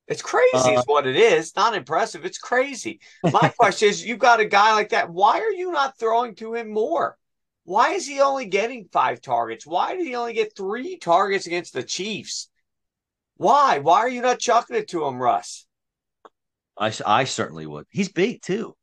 It's 0.09 0.23
crazy, 0.23 0.75
uh, 0.75 0.79
is 0.79 0.85
what 0.85 1.05
it 1.05 1.15
is. 1.15 1.55
Not 1.55 1.75
impressive. 1.75 2.25
It's 2.25 2.39
crazy. 2.39 2.99
My 3.23 3.49
question 3.59 3.89
is 3.89 4.03
you've 4.03 4.17
got 4.17 4.39
a 4.39 4.45
guy 4.45 4.73
like 4.73 4.89
that. 4.89 5.11
Why 5.11 5.39
are 5.39 5.51
you 5.51 5.71
not 5.71 5.99
throwing 5.99 6.33
to 6.35 6.55
him 6.55 6.73
more? 6.73 7.15
Why 7.63 7.91
is 7.91 8.07
he 8.07 8.19
only 8.19 8.47
getting 8.47 8.89
five 8.91 9.21
targets? 9.21 9.67
Why 9.67 9.95
did 9.95 10.07
he 10.07 10.15
only 10.15 10.33
get 10.33 10.57
three 10.57 10.97
targets 10.97 11.45
against 11.45 11.73
the 11.73 11.83
Chiefs? 11.83 12.49
Why? 13.37 13.77
Why 13.79 13.99
are 13.99 14.09
you 14.09 14.21
not 14.21 14.39
chucking 14.39 14.75
it 14.75 14.87
to 14.89 15.05
him, 15.05 15.21
Russ? 15.21 15.67
I, 16.75 16.91
I 17.05 17.25
certainly 17.25 17.67
would. 17.67 17.85
He's 17.91 18.09
big 18.11 18.41
too. 18.41 18.75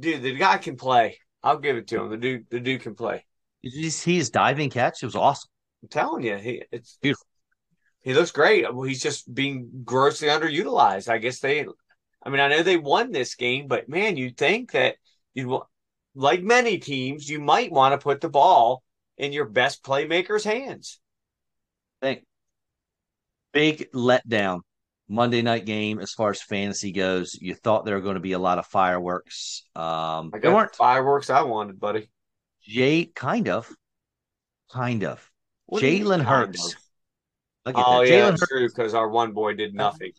Dude, 0.00 0.22
the 0.22 0.34
guy 0.34 0.56
can 0.56 0.76
play. 0.76 1.18
I'll 1.42 1.58
give 1.58 1.76
it 1.76 1.86
to 1.88 2.02
him. 2.02 2.10
The 2.10 2.16
dude, 2.16 2.50
the 2.50 2.60
dude 2.60 2.80
can 2.80 2.94
play. 2.94 3.26
He's, 3.60 4.02
he's 4.02 4.30
diving 4.30 4.70
catch. 4.70 5.02
It 5.02 5.06
was 5.06 5.14
awesome. 5.14 5.50
I'm 5.82 5.88
telling 5.90 6.24
you, 6.24 6.36
he 6.36 6.62
it's 6.72 6.98
beautiful. 7.02 7.27
He 8.02 8.14
looks 8.14 8.30
great. 8.30 8.72
Well, 8.72 8.86
he's 8.86 9.02
just 9.02 9.32
being 9.32 9.82
grossly 9.84 10.28
underutilized. 10.28 11.08
I 11.08 11.18
guess 11.18 11.40
they. 11.40 11.66
I 12.22 12.30
mean, 12.30 12.40
I 12.40 12.48
know 12.48 12.62
they 12.62 12.76
won 12.76 13.12
this 13.12 13.34
game, 13.34 13.68
but 13.68 13.88
man, 13.88 14.16
you'd 14.16 14.36
think 14.36 14.72
that 14.72 14.96
you'd 15.34 15.60
like 16.14 16.42
many 16.42 16.78
teams, 16.78 17.28
you 17.28 17.40
might 17.40 17.70
want 17.70 17.92
to 17.92 18.02
put 18.02 18.20
the 18.20 18.28
ball 18.28 18.82
in 19.16 19.32
your 19.32 19.44
best 19.44 19.84
playmaker's 19.84 20.44
hands. 20.44 21.00
Think 22.02 22.24
big 23.52 23.90
letdown 23.92 24.60
Monday 25.08 25.42
night 25.42 25.64
game 25.64 26.00
as 26.00 26.12
far 26.12 26.30
as 26.30 26.42
fantasy 26.42 26.92
goes. 26.92 27.38
You 27.40 27.54
thought 27.54 27.84
there 27.84 27.94
were 27.94 28.02
going 28.02 28.14
to 28.14 28.20
be 28.20 28.32
a 28.32 28.38
lot 28.38 28.58
of 28.58 28.66
fireworks. 28.66 29.62
Um, 29.74 30.30
I 30.34 30.38
got 30.40 30.54
weren't 30.54 30.74
fireworks 30.74 31.30
I 31.30 31.42
wanted, 31.42 31.78
buddy. 31.78 32.10
Jay, 32.62 33.04
kind 33.14 33.48
of, 33.48 33.70
kind 34.70 35.04
of. 35.04 35.30
Jalen 35.72 36.22
Hurts. 36.22 36.76
Oh 37.76 38.02
yeah, 38.02 38.30
Jalen 38.30 38.38
true 38.38 38.68
because 38.68 38.94
our 38.94 39.08
one 39.08 39.32
boy 39.32 39.54
did 39.54 39.74
nothing. 39.74 40.12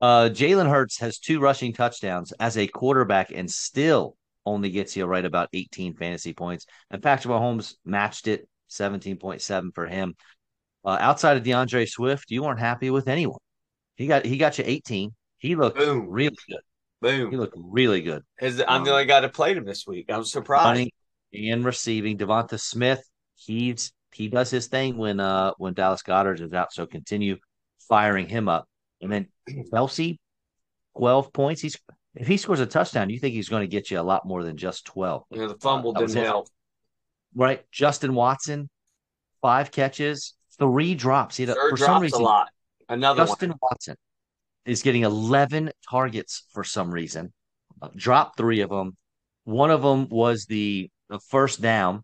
Uh, 0.00 0.28
Jalen 0.28 0.68
Hurts 0.68 0.98
has 0.98 1.18
two 1.18 1.40
rushing 1.40 1.72
touchdowns 1.72 2.32
as 2.32 2.58
a 2.58 2.66
quarterback 2.66 3.30
and 3.34 3.50
still 3.50 4.16
only 4.44 4.70
gets 4.70 4.96
you 4.96 5.06
right 5.06 5.24
about 5.24 5.48
18 5.52 5.94
fantasy 5.94 6.34
points. 6.34 6.66
And 6.90 7.02
Patrick 7.02 7.32
Mahomes 7.32 7.74
matched 7.84 8.28
it 8.28 8.46
17.7 8.70 9.74
for 9.74 9.86
him. 9.86 10.14
Uh, 10.84 10.98
outside 11.00 11.38
of 11.38 11.44
D'Andre 11.44 11.86
Swift, 11.86 12.30
you 12.30 12.42
weren't 12.42 12.60
happy 12.60 12.90
with 12.90 13.08
anyone. 13.08 13.38
He 13.96 14.06
got 14.06 14.26
he 14.26 14.36
got 14.36 14.58
you 14.58 14.64
18. 14.66 15.14
He 15.38 15.56
looked 15.56 15.78
Boom. 15.78 16.08
really 16.08 16.36
good. 16.48 16.60
Boom. 17.00 17.30
He 17.30 17.36
looked 17.36 17.56
really 17.56 18.02
good. 18.02 18.22
His, 18.38 18.60
I'm 18.60 18.80
um, 18.80 18.84
the 18.84 18.90
only 18.90 19.06
guy 19.06 19.20
that 19.20 19.32
played 19.32 19.56
him 19.56 19.64
this 19.64 19.86
week. 19.86 20.06
I'm 20.08 20.24
surprised. 20.24 20.66
Running 20.66 20.90
and 21.32 21.64
receiving. 21.64 22.18
Devonta 22.18 22.58
Smith, 22.60 23.02
he's 23.34 23.92
he 24.14 24.28
does 24.28 24.50
his 24.50 24.66
thing 24.66 24.96
when 24.96 25.20
uh 25.20 25.52
when 25.58 25.74
Dallas 25.74 26.02
Goedert 26.02 26.40
is 26.40 26.52
out. 26.52 26.72
So 26.72 26.86
continue 26.86 27.36
firing 27.88 28.28
him 28.28 28.48
up. 28.48 28.66
And 29.00 29.12
then 29.12 29.26
Kelce, 29.72 30.18
12 30.96 31.32
points. 31.32 31.60
He's 31.60 31.78
if 32.14 32.26
he 32.26 32.36
scores 32.36 32.60
a 32.60 32.66
touchdown, 32.66 33.10
you 33.10 33.18
think 33.18 33.34
he's 33.34 33.48
going 33.48 33.62
to 33.62 33.66
get 33.66 33.90
you 33.90 33.98
a 33.98 34.02
lot 34.02 34.26
more 34.26 34.44
than 34.44 34.56
just 34.56 34.86
12. 34.86 35.24
Yeah, 35.30 35.46
the 35.46 35.56
fumble 35.56 35.92
uh, 35.96 36.00
didn't 36.00 36.24
help. 36.24 36.48
Right. 37.34 37.64
Justin 37.72 38.14
Watson, 38.14 38.70
five 39.42 39.72
catches, 39.72 40.34
three 40.58 40.94
drops. 40.94 41.36
He 41.36 41.46
had, 41.46 41.56
for 41.56 41.76
some 41.76 42.00
reason, 42.00 42.20
a 42.20 42.24
lot. 42.24 42.48
Another 42.88 43.24
Justin 43.24 43.50
one. 43.50 43.58
Watson 43.62 43.96
is 44.64 44.82
getting 44.82 45.02
11 45.02 45.72
targets 45.90 46.44
for 46.52 46.62
some 46.62 46.92
reason. 46.92 47.32
Uh, 47.82 47.88
dropped 47.96 48.36
three 48.36 48.60
of 48.60 48.70
them. 48.70 48.96
One 49.42 49.70
of 49.70 49.82
them 49.82 50.08
was 50.08 50.46
the, 50.46 50.90
the 51.08 51.18
first 51.18 51.60
down 51.60 52.02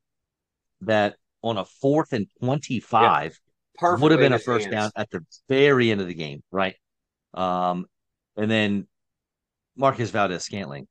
that 0.83 1.17
on 1.43 1.59
a 1.59 1.65
fourth 1.65 2.13
and 2.13 2.27
25 2.43 3.39
yeah, 3.81 3.97
would 3.97 4.13
have 4.13 4.21
been 4.21 4.33
a 4.33 4.39
first 4.39 4.67
hands. 4.67 4.75
down 4.75 4.91
at 4.97 5.11
the 5.11 5.25
very 5.49 5.91
end 5.91 6.01
of 6.01 6.07
the 6.07 6.15
game, 6.15 6.43
right? 6.51 6.75
Um, 7.35 7.87
and 8.37 8.51
then 8.51 8.87
Marquez 9.77 10.11
Valdes-Scantling 10.11 10.87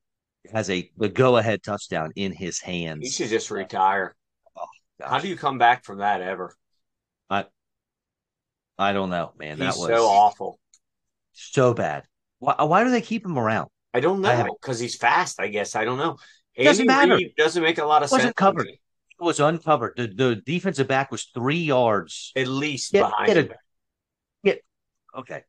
has 0.52 0.70
a 0.70 0.90
the 0.98 1.10
go 1.10 1.38
ahead 1.38 1.62
touchdown 1.62 2.12
in 2.16 2.32
his 2.32 2.60
hands. 2.60 3.02
He 3.04 3.10
should 3.10 3.30
just 3.30 3.52
retire. 3.52 4.16
Oh, 4.58 4.66
How 5.02 5.20
do 5.20 5.28
you 5.28 5.36
come 5.36 5.58
back 5.58 5.84
from 5.84 6.00
that 6.00 6.22
ever? 6.22 6.56
I 7.30 7.46
I 8.78 8.94
don't 8.94 9.10
know, 9.10 9.34
man. 9.38 9.58
He's 9.58 9.76
that 9.76 9.80
was 9.80 9.90
so 9.90 10.06
awful, 10.06 10.60
so 11.34 11.74
bad. 11.74 12.04
Why, 12.40 12.56
why 12.64 12.84
do 12.84 12.90
they 12.90 13.02
keep 13.02 13.26
him 13.26 13.38
around? 13.38 13.70
I 13.94 14.00
don't 14.00 14.22
know 14.22 14.58
because 14.62 14.80
he's 14.80 14.96
fast. 14.96 15.40
I 15.40 15.48
guess 15.48 15.76
I 15.76 15.84
don't 15.86 15.98
know. 15.98 16.18
It 16.56 16.64
doesn't 16.64 16.88
matter. 16.88 17.16
Reed 17.16 17.34
doesn't 17.38 17.62
make 17.62 17.78
a 17.78 17.86
lot 17.86 18.04
of 18.04 18.12
wasn't 18.12 18.28
sense. 18.28 18.34
Covered. 18.36 18.68
Was 19.20 19.40
uncovered. 19.40 19.94
The 19.98 20.08
the 20.08 20.36
defensive 20.36 20.88
back 20.88 21.12
was 21.12 21.26
three 21.34 21.60
yards 21.60 22.32
at 22.36 22.48
least 22.48 22.94
get, 22.94 23.02
behind. 23.02 23.28
Get, 23.28 23.38
a, 23.38 23.56
get 24.44 24.64
okay. 25.18 25.44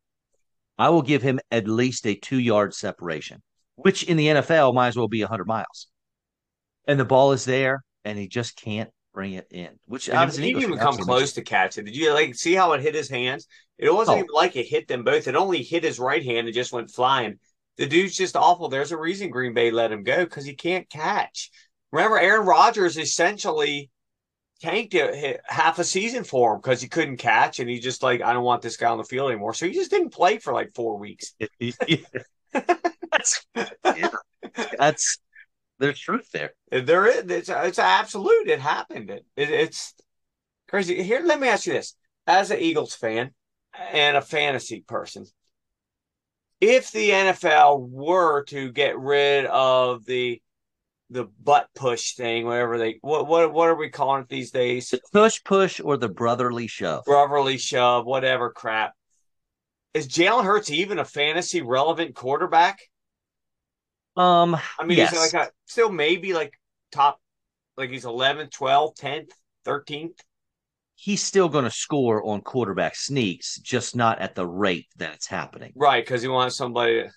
I 0.76 0.88
will 0.88 1.02
give 1.02 1.22
him 1.22 1.38
at 1.50 1.68
least 1.68 2.06
a 2.06 2.14
two 2.14 2.38
yard 2.38 2.74
separation, 2.74 3.42
which 3.76 4.02
in 4.04 4.16
the 4.16 4.26
NFL 4.28 4.74
might 4.74 4.88
as 4.88 4.96
well 4.96 5.08
be 5.08 5.20
100 5.20 5.46
miles. 5.46 5.88
And 6.88 6.98
the 6.98 7.04
ball 7.04 7.32
is 7.32 7.44
there, 7.44 7.84
and 8.04 8.18
he 8.18 8.26
just 8.28 8.56
can't 8.56 8.90
bring 9.12 9.34
it 9.34 9.46
in. 9.50 9.78
Which 9.86 10.08
I 10.08 10.24
didn't 10.26 10.44
even 10.44 10.78
come 10.78 10.96
close 10.96 11.34
to 11.34 11.42
catch 11.42 11.78
it. 11.78 11.84
Did 11.84 11.96
you 11.96 12.12
like 12.12 12.34
see 12.34 12.54
how 12.54 12.72
it 12.72 12.80
hit 12.80 12.94
his 12.94 13.10
hands? 13.10 13.46
It 13.78 13.92
wasn't 13.92 14.16
oh. 14.16 14.18
even 14.20 14.30
like 14.34 14.56
it 14.56 14.66
hit 14.66 14.88
them 14.88 15.04
both. 15.04 15.28
It 15.28 15.36
only 15.36 15.62
hit 15.62 15.84
his 15.84 15.98
right 15.98 16.24
hand 16.24 16.46
and 16.46 16.54
just 16.54 16.72
went 16.72 16.90
flying. 16.90 17.38
The 17.76 17.86
dude's 17.86 18.16
just 18.16 18.36
awful. 18.36 18.68
There's 18.68 18.92
a 18.92 18.98
reason 18.98 19.30
Green 19.30 19.54
Bay 19.54 19.70
let 19.70 19.92
him 19.92 20.02
go 20.02 20.24
because 20.24 20.44
he 20.44 20.54
can't 20.54 20.88
catch. 20.88 21.50
Remember, 21.92 22.18
Aaron 22.18 22.46
Rodgers 22.46 22.96
essentially 22.96 23.90
tanked 24.62 24.94
it 24.94 25.40
half 25.44 25.78
a 25.78 25.84
season 25.84 26.24
for 26.24 26.54
him 26.54 26.60
because 26.60 26.80
he 26.80 26.88
couldn't 26.88 27.16
catch, 27.16 27.60
and 27.60 27.68
he 27.68 27.80
just 27.80 28.02
like, 28.02 28.22
I 28.22 28.32
don't 28.32 28.44
want 28.44 28.62
this 28.62 28.76
guy 28.76 28.90
on 28.90 28.98
the 28.98 29.04
field 29.04 29.30
anymore. 29.30 29.54
So 29.54 29.66
he 29.66 29.72
just 29.72 29.90
didn't 29.90 30.10
play 30.10 30.38
for 30.38 30.52
like 30.52 30.74
four 30.74 30.98
weeks. 30.98 31.34
that's, 32.52 33.46
yeah, 33.54 34.10
that's 34.78 35.18
there's 35.78 35.98
truth 35.98 36.30
there. 36.32 36.52
There 36.70 37.06
is. 37.06 37.24
It's, 37.30 37.48
it's 37.48 37.78
absolute. 37.78 38.48
It 38.48 38.60
happened. 38.60 39.10
It, 39.10 39.24
it, 39.36 39.50
it's 39.50 39.94
crazy. 40.68 41.02
Here, 41.02 41.22
let 41.24 41.40
me 41.40 41.48
ask 41.48 41.66
you 41.66 41.72
this: 41.72 41.96
as 42.26 42.50
an 42.50 42.60
Eagles 42.60 42.94
fan 42.94 43.32
and 43.92 44.16
a 44.16 44.22
fantasy 44.22 44.84
person, 44.86 45.24
if 46.60 46.92
the 46.92 47.10
NFL 47.10 47.88
were 47.88 48.44
to 48.44 48.70
get 48.70 48.98
rid 48.98 49.46
of 49.46 50.04
the 50.04 50.40
the 51.10 51.28
butt 51.42 51.68
push 51.74 52.14
thing, 52.14 52.46
whatever 52.46 52.78
they 52.78 52.98
what 53.02 53.26
what 53.26 53.52
what 53.52 53.68
are 53.68 53.74
we 53.74 53.90
calling 53.90 54.22
it 54.22 54.28
these 54.28 54.50
days? 54.50 54.90
The 54.90 55.00
tush 55.12 55.42
push 55.44 55.80
or 55.82 55.96
the 55.96 56.08
brotherly 56.08 56.68
shove. 56.68 57.04
Brotherly 57.04 57.58
shove, 57.58 58.06
whatever 58.06 58.50
crap. 58.50 58.94
Is 59.92 60.06
Jalen 60.06 60.44
Hurts 60.44 60.70
even 60.70 61.00
a 61.00 61.04
fantasy 61.04 61.62
relevant 61.62 62.14
quarterback? 62.14 62.80
Um 64.16 64.56
I 64.78 64.84
mean 64.84 64.98
yes. 64.98 65.10
he's 65.10 65.32
like 65.32 65.48
a, 65.48 65.50
still 65.66 65.90
maybe 65.90 66.32
like 66.32 66.52
top 66.92 67.20
like 67.76 67.90
he's 67.90 68.04
11th, 68.04 68.50
12th, 68.50 68.96
10th, 68.98 69.30
13th. 69.66 70.18
He's 70.94 71.22
still 71.22 71.48
going 71.48 71.64
to 71.64 71.70
score 71.70 72.22
on 72.26 72.42
quarterback 72.42 72.94
sneaks, 72.94 73.58
just 73.58 73.96
not 73.96 74.18
at 74.18 74.34
the 74.34 74.46
rate 74.46 74.86
that 74.96 75.14
it's 75.14 75.26
happening. 75.26 75.72
Right, 75.74 76.04
because 76.04 76.20
he 76.20 76.28
wants 76.28 76.56
somebody 76.56 77.04
to 77.04 77.10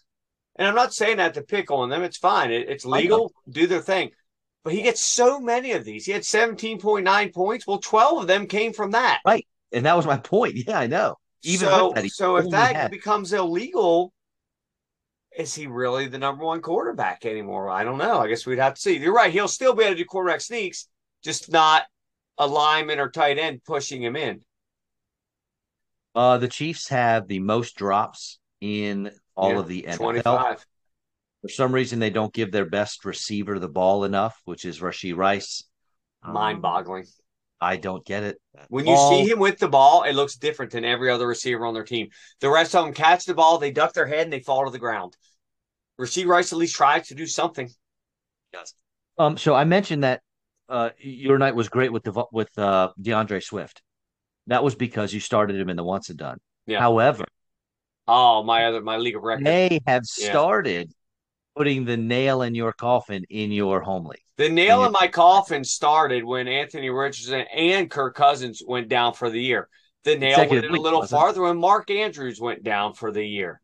and 0.55 0.67
I'm 0.67 0.75
not 0.75 0.93
saying 0.93 1.17
that 1.17 1.33
to 1.35 1.41
pick 1.41 1.71
on 1.71 1.89
them. 1.89 2.03
It's 2.03 2.17
fine. 2.17 2.51
It, 2.51 2.69
it's 2.69 2.85
legal. 2.85 3.33
Do 3.49 3.67
their 3.67 3.81
thing. 3.81 4.11
But 4.63 4.73
he 4.73 4.81
gets 4.81 5.01
so 5.01 5.39
many 5.39 5.73
of 5.73 5.83
these. 5.83 6.05
He 6.05 6.11
had 6.11 6.21
17.9 6.21 7.33
points. 7.33 7.67
Well, 7.67 7.79
12 7.79 8.21
of 8.21 8.27
them 8.27 8.47
came 8.47 8.71
from 8.71 8.91
that. 8.91 9.19
Right. 9.25 9.45
And 9.71 9.85
that 9.85 9.97
was 9.97 10.05
my 10.05 10.17
point. 10.17 10.55
Yeah, 10.55 10.79
I 10.79 10.87
know. 10.87 11.15
Even 11.43 11.67
so, 11.67 11.91
that, 11.95 12.09
so 12.11 12.35
if 12.37 12.49
that 12.51 12.75
had. 12.75 12.91
becomes 12.91 13.33
illegal, 13.33 14.13
is 15.37 15.53
he 15.53 15.67
really 15.67 16.07
the 16.07 16.17
number 16.17 16.45
one 16.45 16.61
quarterback 16.61 17.25
anymore? 17.25 17.69
I 17.69 17.83
don't 17.83 17.97
know. 17.97 18.19
I 18.19 18.29
guess 18.29 18.45
we'd 18.45 18.59
have 18.59 18.75
to 18.75 18.81
see. 18.81 18.97
You're 18.97 19.13
right. 19.13 19.33
He'll 19.33 19.49
still 19.49 19.73
be 19.73 19.83
able 19.83 19.95
to 19.95 19.97
do 19.97 20.05
quarterback 20.05 20.39
sneaks, 20.39 20.87
just 21.23 21.51
not 21.51 21.83
a 22.37 22.47
lineman 22.47 22.99
or 22.99 23.09
tight 23.09 23.37
end 23.37 23.61
pushing 23.65 24.01
him 24.01 24.15
in. 24.15 24.41
Uh, 26.15 26.37
the 26.37 26.47
Chiefs 26.47 26.87
have 26.89 27.27
the 27.27 27.39
most 27.39 27.75
drops 27.75 28.39
in 28.61 29.11
all 29.36 29.51
yeah, 29.51 29.59
of 29.59 29.67
the 29.67 29.86
NFL. 29.88 29.97
25. 29.97 30.65
For 31.41 31.49
some 31.49 31.73
reason, 31.73 31.99
they 31.99 32.09
don't 32.09 32.34
give 32.34 32.51
their 32.51 32.65
best 32.65 33.03
receiver 33.03 33.59
the 33.59 33.67
ball 33.67 34.05
enough, 34.05 34.39
which 34.45 34.63
is 34.63 34.79
Rashee 34.79 35.15
Rice. 35.15 35.63
Mind 36.25 36.61
boggling. 36.61 37.03
Um, 37.03 37.09
I 37.59 37.77
don't 37.77 38.05
get 38.05 38.23
it. 38.23 38.38
When 38.69 38.86
you 38.86 38.97
see 39.09 39.29
him 39.29 39.39
with 39.39 39.57
the 39.57 39.67
ball, 39.67 40.03
it 40.03 40.13
looks 40.13 40.36
different 40.36 40.71
than 40.71 40.86
every 40.86 41.09
other 41.09 41.27
receiver 41.27 41.65
on 41.65 41.73
their 41.73 41.84
team. 41.84 42.09
The 42.39 42.49
rest 42.49 42.75
of 42.75 42.86
them 42.86 42.93
catch 42.93 43.25
the 43.25 43.34
ball, 43.34 43.57
they 43.57 43.71
duck 43.71 43.93
their 43.93 44.05
head, 44.05 44.23
and 44.23 44.34
they 44.34 44.41
fall 44.41 44.65
to 44.65 44.71
the 44.71 44.79
ground. 44.79 45.15
Rashee 45.99 46.25
Rice 46.25 46.51
at 46.51 46.59
least 46.59 46.75
tries 46.75 47.07
to 47.07 47.15
do 47.15 47.25
something. 47.25 47.69
Yes. 48.53 48.73
Um. 49.17 49.38
So 49.38 49.53
I 49.53 49.63
mentioned 49.63 50.03
that 50.03 50.21
uh, 50.69 50.89
your 50.97 51.38
night 51.38 51.55
was 51.55 51.69
great 51.69 51.91
with 51.91 52.03
the 52.03 52.25
with 52.31 52.57
uh, 52.57 52.91
D'Andre 53.01 53.39
Swift. 53.39 53.81
That 54.47 54.63
was 54.63 54.75
because 54.75 55.13
you 55.13 55.19
started 55.19 55.55
him 55.55 55.69
in 55.69 55.77
the 55.77 55.84
once 55.84 56.09
and 56.09 56.17
done. 56.17 56.39
Yeah. 56.65 56.79
However, 56.79 57.25
Oh, 58.07 58.43
my 58.43 58.65
other 58.65 58.81
my 58.81 58.97
league 58.97 59.15
of 59.15 59.23
record. 59.23 59.45
they 59.45 59.79
have 59.87 60.03
Yeah. 60.17 60.29
started 60.29 60.93
putting 61.55 61.85
the 61.85 61.97
nail 61.97 62.41
in 62.41 62.55
your 62.55 62.73
coffin 62.73 63.23
in 63.29 63.51
your 63.51 63.81
home 63.81 64.05
league. 64.05 64.19
The 64.37 64.49
nail 64.49 64.81
Yeah. 64.81 64.87
in 64.87 64.91
my 64.91 65.07
coffin 65.07 65.63
started 65.63 66.23
when 66.23 66.47
Anthony 66.47 66.89
Richardson 66.89 67.41
and 67.53 67.89
Kirk 67.89 68.15
Cousins 68.15 68.61
went 68.65 68.89
down 68.89 69.13
for 69.13 69.29
the 69.29 69.41
year. 69.41 69.69
The 70.03 70.17
nail 70.17 70.49
went 70.49 70.65
a 70.65 70.81
little 70.81 71.05
farther 71.05 71.43
when 71.43 71.57
Mark 71.57 71.89
Andrews 71.89 72.41
went 72.41 72.63
down 72.63 72.93
for 72.93 73.11
the 73.11 73.25
year. 73.25 73.61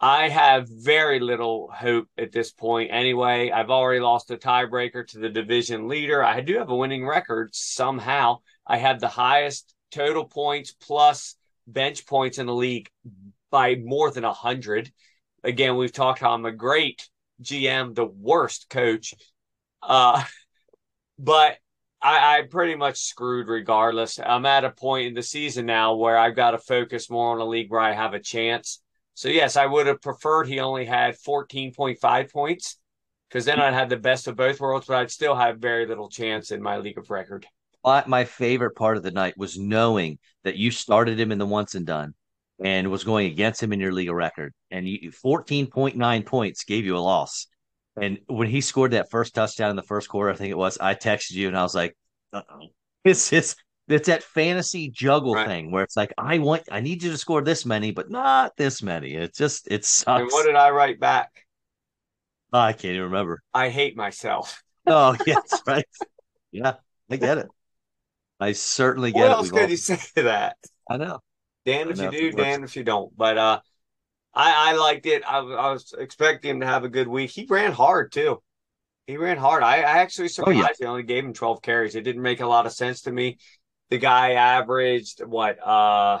I 0.00 0.28
have 0.28 0.68
very 0.68 1.20
little 1.20 1.70
hope 1.72 2.08
at 2.18 2.32
this 2.32 2.50
point. 2.50 2.90
Anyway, 2.92 3.50
I've 3.50 3.70
already 3.70 4.00
lost 4.00 4.30
a 4.30 4.36
tiebreaker 4.36 5.06
to 5.08 5.18
the 5.18 5.28
division 5.28 5.86
leader. 5.86 6.24
I 6.24 6.40
do 6.40 6.58
have 6.58 6.70
a 6.70 6.76
winning 6.76 7.06
record 7.06 7.54
somehow. 7.54 8.38
I 8.66 8.78
have 8.78 8.98
the 8.98 9.08
highest 9.08 9.72
total 9.92 10.24
points 10.24 10.72
plus 10.72 11.36
bench 11.66 12.06
points 12.06 12.38
in 12.38 12.46
the 12.46 12.54
league 12.54 12.90
by 13.54 13.76
more 13.76 14.10
than 14.10 14.24
a 14.24 14.32
hundred. 14.32 14.90
Again, 15.44 15.76
we've 15.76 15.92
talked 15.92 16.18
how 16.18 16.32
I'm 16.32 16.44
a 16.44 16.50
great 16.50 17.08
GM, 17.40 17.94
the 17.94 18.04
worst 18.04 18.68
coach. 18.68 19.14
Uh, 19.80 20.24
but 21.20 21.58
I, 22.02 22.38
I'm 22.38 22.48
pretty 22.48 22.74
much 22.74 22.98
screwed 22.98 23.46
regardless. 23.46 24.18
I'm 24.18 24.44
at 24.44 24.64
a 24.64 24.70
point 24.70 25.06
in 25.06 25.14
the 25.14 25.22
season 25.22 25.66
now 25.66 25.94
where 25.94 26.18
I've 26.18 26.34
got 26.34 26.50
to 26.50 26.58
focus 26.58 27.08
more 27.08 27.32
on 27.32 27.40
a 27.40 27.44
league 27.44 27.70
where 27.70 27.80
I 27.80 27.92
have 27.92 28.12
a 28.12 28.18
chance. 28.18 28.82
So, 29.14 29.28
yes, 29.28 29.56
I 29.56 29.66
would 29.66 29.86
have 29.86 30.02
preferred 30.02 30.48
he 30.48 30.58
only 30.58 30.84
had 30.84 31.14
14.5 31.14 32.32
points 32.32 32.80
because 33.28 33.44
then 33.44 33.60
I'd 33.60 33.74
have 33.74 33.88
the 33.88 33.96
best 33.96 34.26
of 34.26 34.34
both 34.34 34.58
worlds, 34.58 34.88
but 34.88 34.96
I'd 34.96 35.12
still 35.12 35.36
have 35.36 35.58
very 35.58 35.86
little 35.86 36.08
chance 36.08 36.50
in 36.50 36.60
my 36.60 36.78
league 36.78 36.98
of 36.98 37.08
record. 37.08 37.46
But 37.84 38.08
my 38.08 38.24
favorite 38.24 38.74
part 38.74 38.96
of 38.96 39.04
the 39.04 39.12
night 39.12 39.38
was 39.38 39.56
knowing 39.56 40.18
that 40.42 40.56
you 40.56 40.72
started 40.72 41.20
him 41.20 41.30
in 41.30 41.38
the 41.38 41.46
once 41.46 41.76
and 41.76 41.86
done 41.86 42.14
and 42.62 42.90
was 42.90 43.04
going 43.04 43.26
against 43.30 43.62
him 43.62 43.72
in 43.72 43.80
your 43.80 43.92
legal 43.92 44.14
record. 44.14 44.52
And 44.70 44.88
you 44.88 45.10
14.9 45.10 46.26
points 46.26 46.64
gave 46.64 46.84
you 46.84 46.96
a 46.96 46.98
loss. 46.98 47.46
And 48.00 48.18
when 48.26 48.48
he 48.48 48.60
scored 48.60 48.92
that 48.92 49.10
first 49.10 49.34
touchdown 49.34 49.70
in 49.70 49.76
the 49.76 49.82
first 49.82 50.08
quarter, 50.08 50.30
I 50.30 50.34
think 50.36 50.50
it 50.50 50.58
was, 50.58 50.78
I 50.78 50.94
texted 50.94 51.32
you 51.32 51.48
and 51.48 51.56
I 51.56 51.62
was 51.62 51.74
like, 51.74 51.96
uh-oh. 52.32 52.68
It's 53.04 53.32
it's 53.32 53.54
it's 53.86 54.06
that 54.06 54.22
fantasy 54.22 54.88
juggle 54.88 55.34
Right. 55.34 55.46
thing 55.46 55.70
where 55.70 55.84
it's 55.84 55.96
like, 55.96 56.12
I 56.16 56.38
want 56.38 56.62
I 56.72 56.80
need 56.80 57.02
you 57.02 57.10
to 57.10 57.18
score 57.18 57.42
this 57.42 57.66
many, 57.66 57.90
but 57.90 58.10
not 58.10 58.56
this 58.56 58.82
many. 58.82 59.14
It 59.14 59.34
just 59.34 59.68
it 59.70 59.84
sucks. 59.84 60.22
And 60.22 60.30
what 60.30 60.46
did 60.46 60.56
I 60.56 60.70
write 60.70 60.98
back? 61.00 61.30
Oh, 62.52 62.58
I 62.60 62.72
can't 62.72 62.94
even 62.94 63.02
remember. 63.04 63.42
I 63.52 63.68
hate 63.68 63.96
myself. 63.96 64.62
Oh, 64.86 65.16
yeah, 65.26 65.36
that's 65.36 65.62
right. 65.66 65.84
Yeah, 66.52 66.74
I 67.10 67.16
get 67.16 67.38
it. 67.38 67.46
I 68.38 68.52
certainly 68.52 69.12
get 69.12 69.20
What 69.20 69.26
it. 69.26 69.30
else 69.32 69.42
We've 69.44 69.52
could 69.52 69.62
all- 69.62 69.70
you 69.70 69.76
say 69.78 69.96
to 70.16 70.22
that? 70.24 70.56
I 70.90 70.96
know. 70.98 71.20
Damn 71.66 71.90
if 71.90 72.00
you 72.00 72.10
do, 72.10 72.30
damn 72.32 72.64
if 72.64 72.76
you 72.76 72.84
don't. 72.84 73.16
But 73.16 73.38
uh, 73.38 73.60
I, 74.34 74.72
I 74.72 74.76
liked 74.76 75.06
it. 75.06 75.22
I, 75.26 75.38
I 75.38 75.72
was 75.72 75.94
expecting 75.96 76.50
him 76.52 76.60
to 76.60 76.66
have 76.66 76.84
a 76.84 76.88
good 76.88 77.08
week. 77.08 77.30
He 77.30 77.46
ran 77.48 77.72
hard 77.72 78.12
too. 78.12 78.42
He 79.06 79.16
ran 79.16 79.38
hard. 79.38 79.62
I, 79.62 79.76
I 79.78 79.98
actually 79.98 80.28
Oh, 80.46 80.50
yeah. 80.50 80.66
surprised 80.66 80.80
they 80.80 80.86
only 80.86 81.02
gave 81.02 81.24
him 81.24 81.32
12 81.34 81.62
carries. 81.62 81.94
It 81.94 82.02
didn't 82.02 82.22
make 82.22 82.40
a 82.40 82.46
lot 82.46 82.66
of 82.66 82.72
sense 82.72 83.02
to 83.02 83.12
me. 83.12 83.38
The 83.90 83.98
guy 83.98 84.32
averaged 84.32 85.22
what 85.24 85.58
uh 85.66 86.20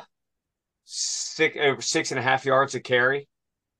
six 0.84 1.56
over 1.60 1.80
six 1.82 2.10
and 2.10 2.18
a 2.18 2.22
half 2.22 2.44
yards 2.44 2.74
a 2.74 2.80
carry, 2.80 3.28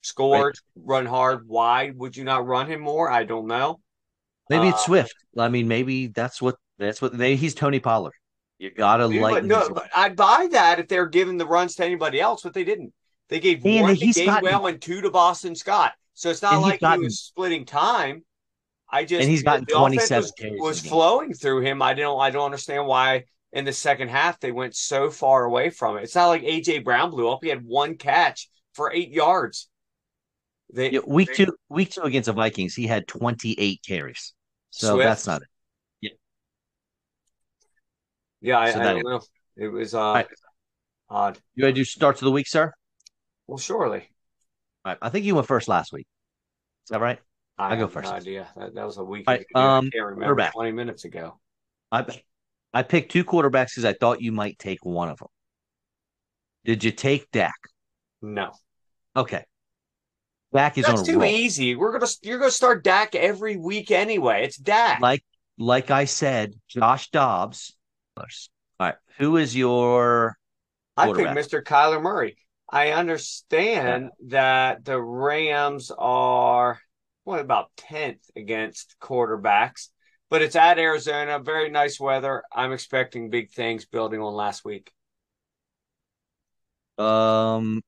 scored, 0.03 0.57
run 0.77 1.07
hard. 1.07 1.47
Why 1.47 1.93
would 1.95 2.17
you 2.17 2.25
not 2.25 2.47
run 2.47 2.67
him 2.67 2.81
more? 2.81 3.11
I 3.11 3.25
don't 3.25 3.47
know. 3.47 3.81
Maybe 4.51 4.69
it's 4.69 4.83
Uh, 4.83 4.87
Swift. 4.87 5.15
I 5.39 5.49
mean, 5.49 5.69
maybe 5.69 6.09
that's 6.09 6.41
what 6.41 6.57
that's 6.79 7.01
what 7.03 7.17
they. 7.17 7.37
He's 7.37 7.55
Tony 7.55 7.81
Pollard. 7.81 8.13
You 8.59 8.71
gotta 8.71 9.09
But 9.09 9.17
lighten. 9.21 9.49
no, 9.49 9.77
I'd 9.95 10.17
buy 10.17 10.49
that 10.53 10.79
if 10.79 10.89
they're 10.89 11.07
giving 11.07 11.39
the 11.39 11.47
runs 11.47 11.75
to 11.77 11.85
anybody 11.85 12.21
else, 12.21 12.43
but 12.43 12.55
they 12.55 12.65
didn't. 12.65 12.93
They 13.29 13.41
gave 13.41 13.65
And 13.65 13.83
one 13.83 13.97
to 13.97 14.05
he's 14.05 14.17
gotten- 14.17 14.49
Gainwell 14.49 14.69
and 14.71 14.81
two 14.81 15.01
to 15.01 15.11
Boston 15.11 15.55
Scott. 15.57 15.93
So 16.15 16.31
it's 16.31 16.43
not 16.43 16.61
like 16.61 16.81
gotten- 16.81 17.01
he 17.01 17.05
was 17.07 17.21
splitting 17.21 17.65
time. 17.67 18.25
I 18.89 19.05
just 19.05 19.23
And 19.23 19.31
he's 19.31 19.43
gotten 19.43 19.65
the 19.69 19.75
27 19.75 20.23
was, 20.23 20.33
carries 20.33 20.61
was 20.61 20.79
in 20.79 20.83
the 20.85 20.89
game. 20.89 20.91
flowing 20.93 21.35
through 21.35 21.61
him. 21.63 21.83
I 21.83 21.95
don't 21.95 22.21
I 22.21 22.31
don't 22.31 22.45
understand 22.45 22.87
why 22.87 23.25
in 23.53 23.65
the 23.65 23.73
second 23.73 24.09
half 24.09 24.39
they 24.39 24.53
went 24.53 24.77
so 24.77 25.11
far 25.11 25.45
away 25.45 25.71
from 25.71 25.97
it. 25.97 26.03
It's 26.05 26.15
not 26.15 26.29
like 26.29 26.43
AJ 26.43 26.85
Brown 26.85 27.11
blew 27.11 27.29
up. 27.29 27.41
He 27.43 27.49
had 27.49 27.65
one 27.65 27.97
catch 27.97 28.49
for 28.75 28.93
eight 28.93 29.11
yards. 29.11 29.69
They, 30.73 30.91
Yeah, 30.93 31.01
week 31.07 31.29
they- 31.37 31.45
two, 31.47 31.57
week 31.69 31.91
two 31.91 32.03
against 32.03 32.27
the 32.27 32.33
Vikings, 32.33 32.75
he 32.75 32.87
had 32.87 33.09
28 33.09 33.83
carries. 33.87 34.33
So 34.71 34.95
Swift. 34.95 35.07
that's 35.09 35.27
not 35.27 35.43
it. 35.43 35.49
Yeah, 38.45 38.59
I, 38.59 38.71
So 38.73 38.81
I 38.81 38.83
don't 38.85 39.03
know. 39.05 39.21
It 39.57 39.69
was 39.69 39.95
uh 39.95 40.13
right. 40.15 40.27
odd. 41.09 41.39
You 41.55 41.63
gotta 41.63 41.73
do 41.73 41.85
starts 41.85 42.21
of 42.21 42.27
the 42.27 42.33
week, 42.33 42.47
sir. 42.47 42.73
Well, 43.47 43.59
surely. 43.59 44.09
All 44.85 44.93
right. 44.93 44.99
I 45.01 45.09
think 45.09 45.25
you 45.25 45.35
went 45.35 45.47
first 45.47 45.69
last 45.69 45.93
week. 45.93 46.07
Is 46.85 46.91
that 46.91 47.01
right? 47.01 47.19
I 47.57 47.71
I'll 47.71 47.79
go 47.79 47.87
first. 47.89 48.11
No 48.11 48.17
idea. 48.17 48.49
That, 48.57 48.75
that 48.75 48.85
was 48.85 48.99
a 48.99 49.05
week. 49.05 49.25
All 49.27 49.35
right, 49.35 49.41
ago. 49.41 49.49
I 49.55 49.79
um, 49.79 49.91
can't 49.91 50.07
remember. 50.07 50.51
Twenty 50.53 50.73
minutes 50.73 51.05
ago. 51.05 51.39
I 51.93 52.05
I 52.73 52.83
picked 52.83 53.13
two 53.13 53.25
quarterbacks 53.25 53.71
because 53.71 53.85
I 53.85 53.93
thought 53.93 54.21
you 54.21 54.33
might 54.33 54.59
take 54.59 54.85
one 54.85 55.09
of 55.09 55.19
them. 55.19 55.29
Did 56.65 56.83
you 56.83 56.91
take 56.91 57.31
Dak? 57.31 57.55
No, 58.23 58.53
Okay. 59.17 59.45
Dak 60.53 60.79
is 60.79 60.87
that's 60.87 61.03
too 61.03 61.19
roll. 61.19 61.29
easy. 61.29 61.75
We're 61.75 61.93
gonna 61.93 62.11
you're 62.23 62.39
gonna 62.39 62.51
start 62.51 62.85
Dak 62.85 63.15
every 63.15 63.57
week 63.57 63.91
anyway. 63.91 64.45
It's 64.45 64.57
Dak. 64.57 65.01
Like 65.01 65.25
like 65.59 65.91
I 65.91 66.05
said, 66.05 66.55
Josh 66.69 67.11
Dobbs. 67.11 67.77
All 68.17 68.27
right. 68.81 68.95
Who 69.19 69.37
is 69.37 69.57
your 69.57 70.37
I 70.97 71.07
quarterback. 71.07 71.37
Mr. 71.37 71.63
Kyler 71.63 72.01
Murray. 72.01 72.37
I 72.69 72.93
understand 72.93 74.11
that 74.29 74.85
the 74.85 75.01
Rams 75.01 75.91
are 75.97 76.81
what 77.25 77.41
about 77.41 77.71
tenth 77.77 78.21
against 78.37 78.97
quarterbacks, 79.01 79.89
but 80.31 80.43
it's 80.43 80.57
at 80.57 80.79
Arizona. 80.79 81.39
Very 81.39 81.71
nice 81.71 82.01
weather. 82.01 82.43
I'm 82.53 82.73
expecting 82.73 83.31
big 83.31 83.51
things 83.51 83.87
building 83.87 84.21
on 84.21 84.35
last 84.35 84.65
week. 84.65 84.91
um 86.99 87.83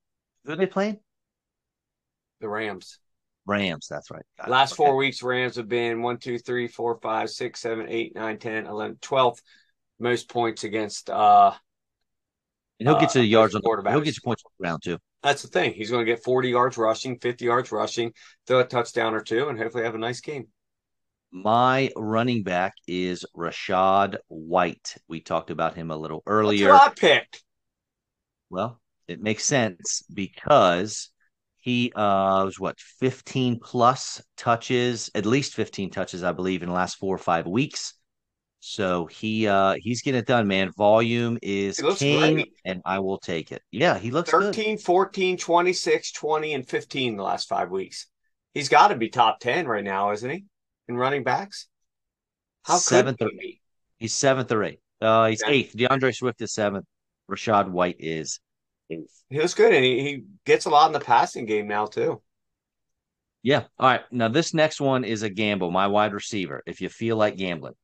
who 0.45 0.53
are 0.53 0.57
they 0.57 0.67
playing? 0.67 0.99
The 2.41 2.49
Rams. 2.49 2.99
Rams, 3.47 3.87
that's 3.89 4.11
right. 4.11 4.25
Got 4.39 4.49
it. 4.49 4.51
Last 4.51 4.73
Okay. 4.73 4.77
four 4.77 4.97
weeks, 4.97 5.23
Rams 5.23 5.57
have 5.57 5.69
been 5.69 6.03
one, 6.03 6.19
two, 6.19 6.39
three, 6.39 6.67
four, 6.67 6.99
five, 7.01 7.31
six, 7.31 7.61
seven, 7.61 7.87
eight, 7.89 8.15
nine, 8.15 8.39
10, 8.39 8.67
11, 8.67 8.99
12th 9.01 9.41
most 9.99 10.29
points 10.29 10.65
against. 10.65 11.11
uh 11.11 11.53
And 12.79 12.89
he'll 12.89 12.99
get 13.01 13.11
uh, 13.11 13.15
the 13.15 13.25
yards 13.25 13.55
on 13.55 13.63
quarterbacks. 13.63 13.91
he'll 13.91 14.01
get 14.01 14.17
you 14.17 14.23
points 14.25 14.43
on 14.45 14.51
the 14.59 14.63
ground 14.63 14.83
too. 14.85 14.99
That's 15.23 15.43
the 15.43 15.49
thing. 15.49 15.73
He's 15.73 15.91
going 15.91 16.05
to 16.07 16.11
get 16.13 16.23
40 16.23 16.51
yards 16.51 16.77
rushing, 16.77 17.19
50 17.19 17.45
yards 17.45 17.73
rushing, 17.73 18.13
throw 18.47 18.61
a 18.61 18.65
touchdown 18.65 19.15
or 19.15 19.23
two, 19.23 19.49
and 19.49 19.59
hopefully 19.59 19.85
have 19.85 19.95
a 19.95 19.99
nice 19.99 20.21
game. 20.21 20.47
My 21.33 21.91
running 21.97 22.45
back 22.45 22.75
is 22.87 23.25
Rachaad 23.37 24.17
White. 24.29 24.95
We 25.09 25.21
talked 25.21 25.51
about 25.51 25.75
him 25.75 25.91
a 25.91 25.97
little 25.97 26.23
earlier. 26.27 26.69
what 26.69 26.91
I 26.91 26.95
picked. 26.95 27.43
Well, 28.51 28.81
it 29.09 29.21
makes 29.21 29.45
sense 29.45 30.05
because 30.13 31.11
he 31.59 31.93
uh 31.95 32.45
was 32.45 32.61
what 32.61 32.79
15 33.01 33.59
plus 33.59 34.23
touches, 34.37 35.11
at 35.15 35.27
least 35.27 35.55
15 35.55 35.91
touches, 35.91 36.23
I 36.23 36.33
believe, 36.33 36.63
in 36.63 36.69
the 36.69 36.75
last 36.75 36.97
four 36.97 37.15
or 37.15 37.19
five 37.19 37.47
weeks. 37.47 37.95
So 38.69 39.07
he 39.07 39.47
uh 39.47 39.77
he's 39.79 40.03
getting 40.03 40.19
it 40.19 40.27
done, 40.27 40.49
man. 40.49 40.73
Volume 40.77 41.39
is 41.41 41.81
king, 41.99 42.35
great. 42.35 42.53
and 42.65 42.83
I 42.85 42.99
will 42.99 43.19
take 43.19 43.53
it. 43.53 43.63
Yeah, 43.71 43.97
he 43.97 44.11
looks 44.11 44.29
good. 44.33 44.43
13, 44.43 44.77
14, 44.77 45.37
26, 45.37 46.11
20, 46.11 46.53
and 46.55 46.69
15 46.69 47.17
the 47.17 47.23
last 47.23 47.49
five 47.49 47.71
weeks. 47.71 48.09
He's 48.55 48.69
got 48.69 48.89
to 48.89 48.97
be 48.97 49.09
top 49.09 49.39
10 49.39 49.69
right 49.69 49.85
now, 49.85 50.11
isn't 50.11 50.29
he? 50.29 50.47
In 50.89 50.97
running 50.97 51.23
backs? 51.23 51.69
How 52.65 52.77
Seventh 52.77 53.19
could 53.19 53.29
or 53.29 53.31
he 53.31 53.39
be? 53.39 53.61
He's 53.99 54.15
seventh 54.15 54.51
or 54.51 54.65
eighth. 54.65 54.81
Uh 55.01 55.27
he's 55.29 55.43
Yeah. 55.47 55.53
eighth. 55.53 55.77
D'Andre 55.77 56.11
Swift 56.11 56.43
is 56.43 56.53
seventh. 56.53 56.87
Rachaad 57.31 57.71
White 57.71 57.97
is 58.01 58.41
eighth. 58.91 59.23
He 59.31 59.39
looks 59.39 59.55
good, 59.55 59.75
and 59.75 59.85
he, 59.85 60.03
he 60.03 60.25
gets 60.45 60.67
a 60.67 60.71
lot 60.71 60.89
in 60.89 60.93
the 60.93 60.99
passing 61.01 61.47
game 61.47 61.69
now, 61.69 61.87
too. 61.87 62.21
Yeah. 63.45 63.65
All 63.79 63.89
right. 63.89 64.03
Now 64.11 64.27
this 64.27 64.55
next 64.55 64.81
one 64.81 65.05
is 65.05 65.23
a 65.23 65.31
gamble. 65.31 65.71
My 65.71 65.87
wide 65.87 66.13
receiver. 66.13 66.65
If 66.67 66.81
you 66.81 66.89
feel 66.89 67.17
like 67.17 67.37
gambling, 67.37 67.75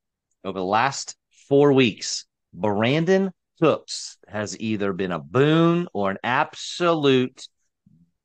over 0.45 0.59
the 0.59 0.64
last 0.64 1.16
four 1.49 1.72
weeks, 1.72 2.26
Brandin 2.57 3.30
Cooks 3.61 4.18
has 4.28 4.59
either 4.59 4.93
been 4.93 5.12
a 5.12 5.18
boon 5.18 5.88
or 5.93 6.11
an 6.11 6.18
absolute 6.22 7.47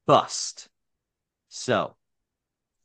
bust. 0.05 0.67
So, 1.49 1.95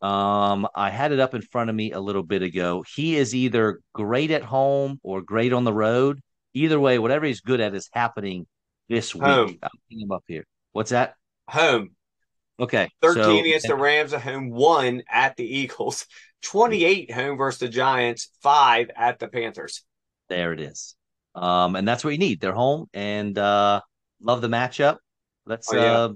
um, 0.00 0.66
I 0.74 0.90
had 0.90 1.12
it 1.12 1.20
up 1.20 1.34
in 1.34 1.42
front 1.42 1.70
of 1.70 1.76
me 1.76 1.92
a 1.92 2.00
little 2.00 2.22
bit 2.22 2.42
ago. 2.42 2.84
He 2.94 3.16
is 3.16 3.34
either 3.34 3.80
great 3.92 4.30
at 4.30 4.42
home 4.42 4.98
or 5.02 5.22
great 5.22 5.52
on 5.52 5.64
the 5.64 5.72
road. 5.72 6.20
Either 6.54 6.78
way, 6.78 6.98
whatever 6.98 7.24
he's 7.24 7.40
good 7.40 7.60
at 7.60 7.74
is 7.74 7.88
happening 7.92 8.46
this 8.88 9.14
week. 9.14 9.24
Home. 9.24 9.58
I'm 9.62 9.70
putting 9.88 10.00
him 10.02 10.12
up 10.12 10.24
here. 10.26 10.44
What's 10.72 10.90
that? 10.90 11.14
Home. 11.48 11.90
Okay. 12.58 12.88
13 13.00 13.22
so- 13.22 13.38
against 13.38 13.66
the 13.68 13.76
Rams 13.76 14.12
at 14.12 14.22
home, 14.22 14.50
one 14.50 15.02
at 15.08 15.36
the 15.36 15.44
Eagles, 15.44 16.06
28 16.42 17.10
home 17.12 17.36
versus 17.36 17.60
the 17.60 17.68
Giants, 17.68 18.30
five 18.42 18.90
at 18.96 19.18
the 19.18 19.28
Panthers. 19.28 19.82
There 20.28 20.52
it 20.52 20.60
is. 20.60 20.94
Um, 21.34 21.76
and 21.76 21.86
that's 21.86 22.04
what 22.04 22.10
you 22.10 22.18
need. 22.18 22.40
They're 22.40 22.52
home 22.52 22.86
and 22.92 23.36
uh 23.38 23.80
love 24.20 24.42
the 24.42 24.48
matchup. 24.48 24.98
Let's 25.46 25.72
Oh, 25.72 25.76
yeah. 25.76 25.96
uh, 25.96 26.12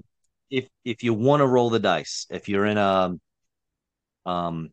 if 0.49 0.67
if 0.85 1.03
you 1.03 1.13
want 1.13 1.41
to 1.41 1.47
roll 1.47 1.69
the 1.69 1.79
dice, 1.79 2.27
if 2.29 2.47
you're 2.47 2.65
in 2.65 2.77
a 2.77 3.17
um 4.25 4.69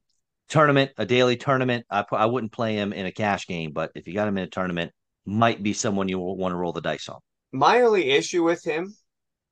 tournament, 0.49 0.93
a 0.99 1.07
daily 1.07 1.37
tournament, 1.37 1.87
I 1.91 2.05
I 2.13 2.27
wouldn't 2.27 2.53
play 2.53 2.75
him 2.75 2.93
in 2.93 3.07
a 3.07 3.13
cash 3.13 3.47
game, 3.47 3.73
but 3.73 3.91
if 3.95 4.07
you 4.07 4.15
got 4.15 4.29
him 4.29 4.39
in 4.39 4.45
a 4.45 4.49
tournament, 4.49 4.93
might 5.25 5.63
be 5.63 5.73
someone 5.73 6.09
you 6.09 6.19
want 6.19 6.53
to 6.53 6.57
roll 6.57 6.73
the 6.73 6.81
dice 6.81 7.09
on. 7.09 7.21
My 7.53 7.83
only 7.83 8.11
issue 8.11 8.43
with 8.43 8.65
him 8.65 8.95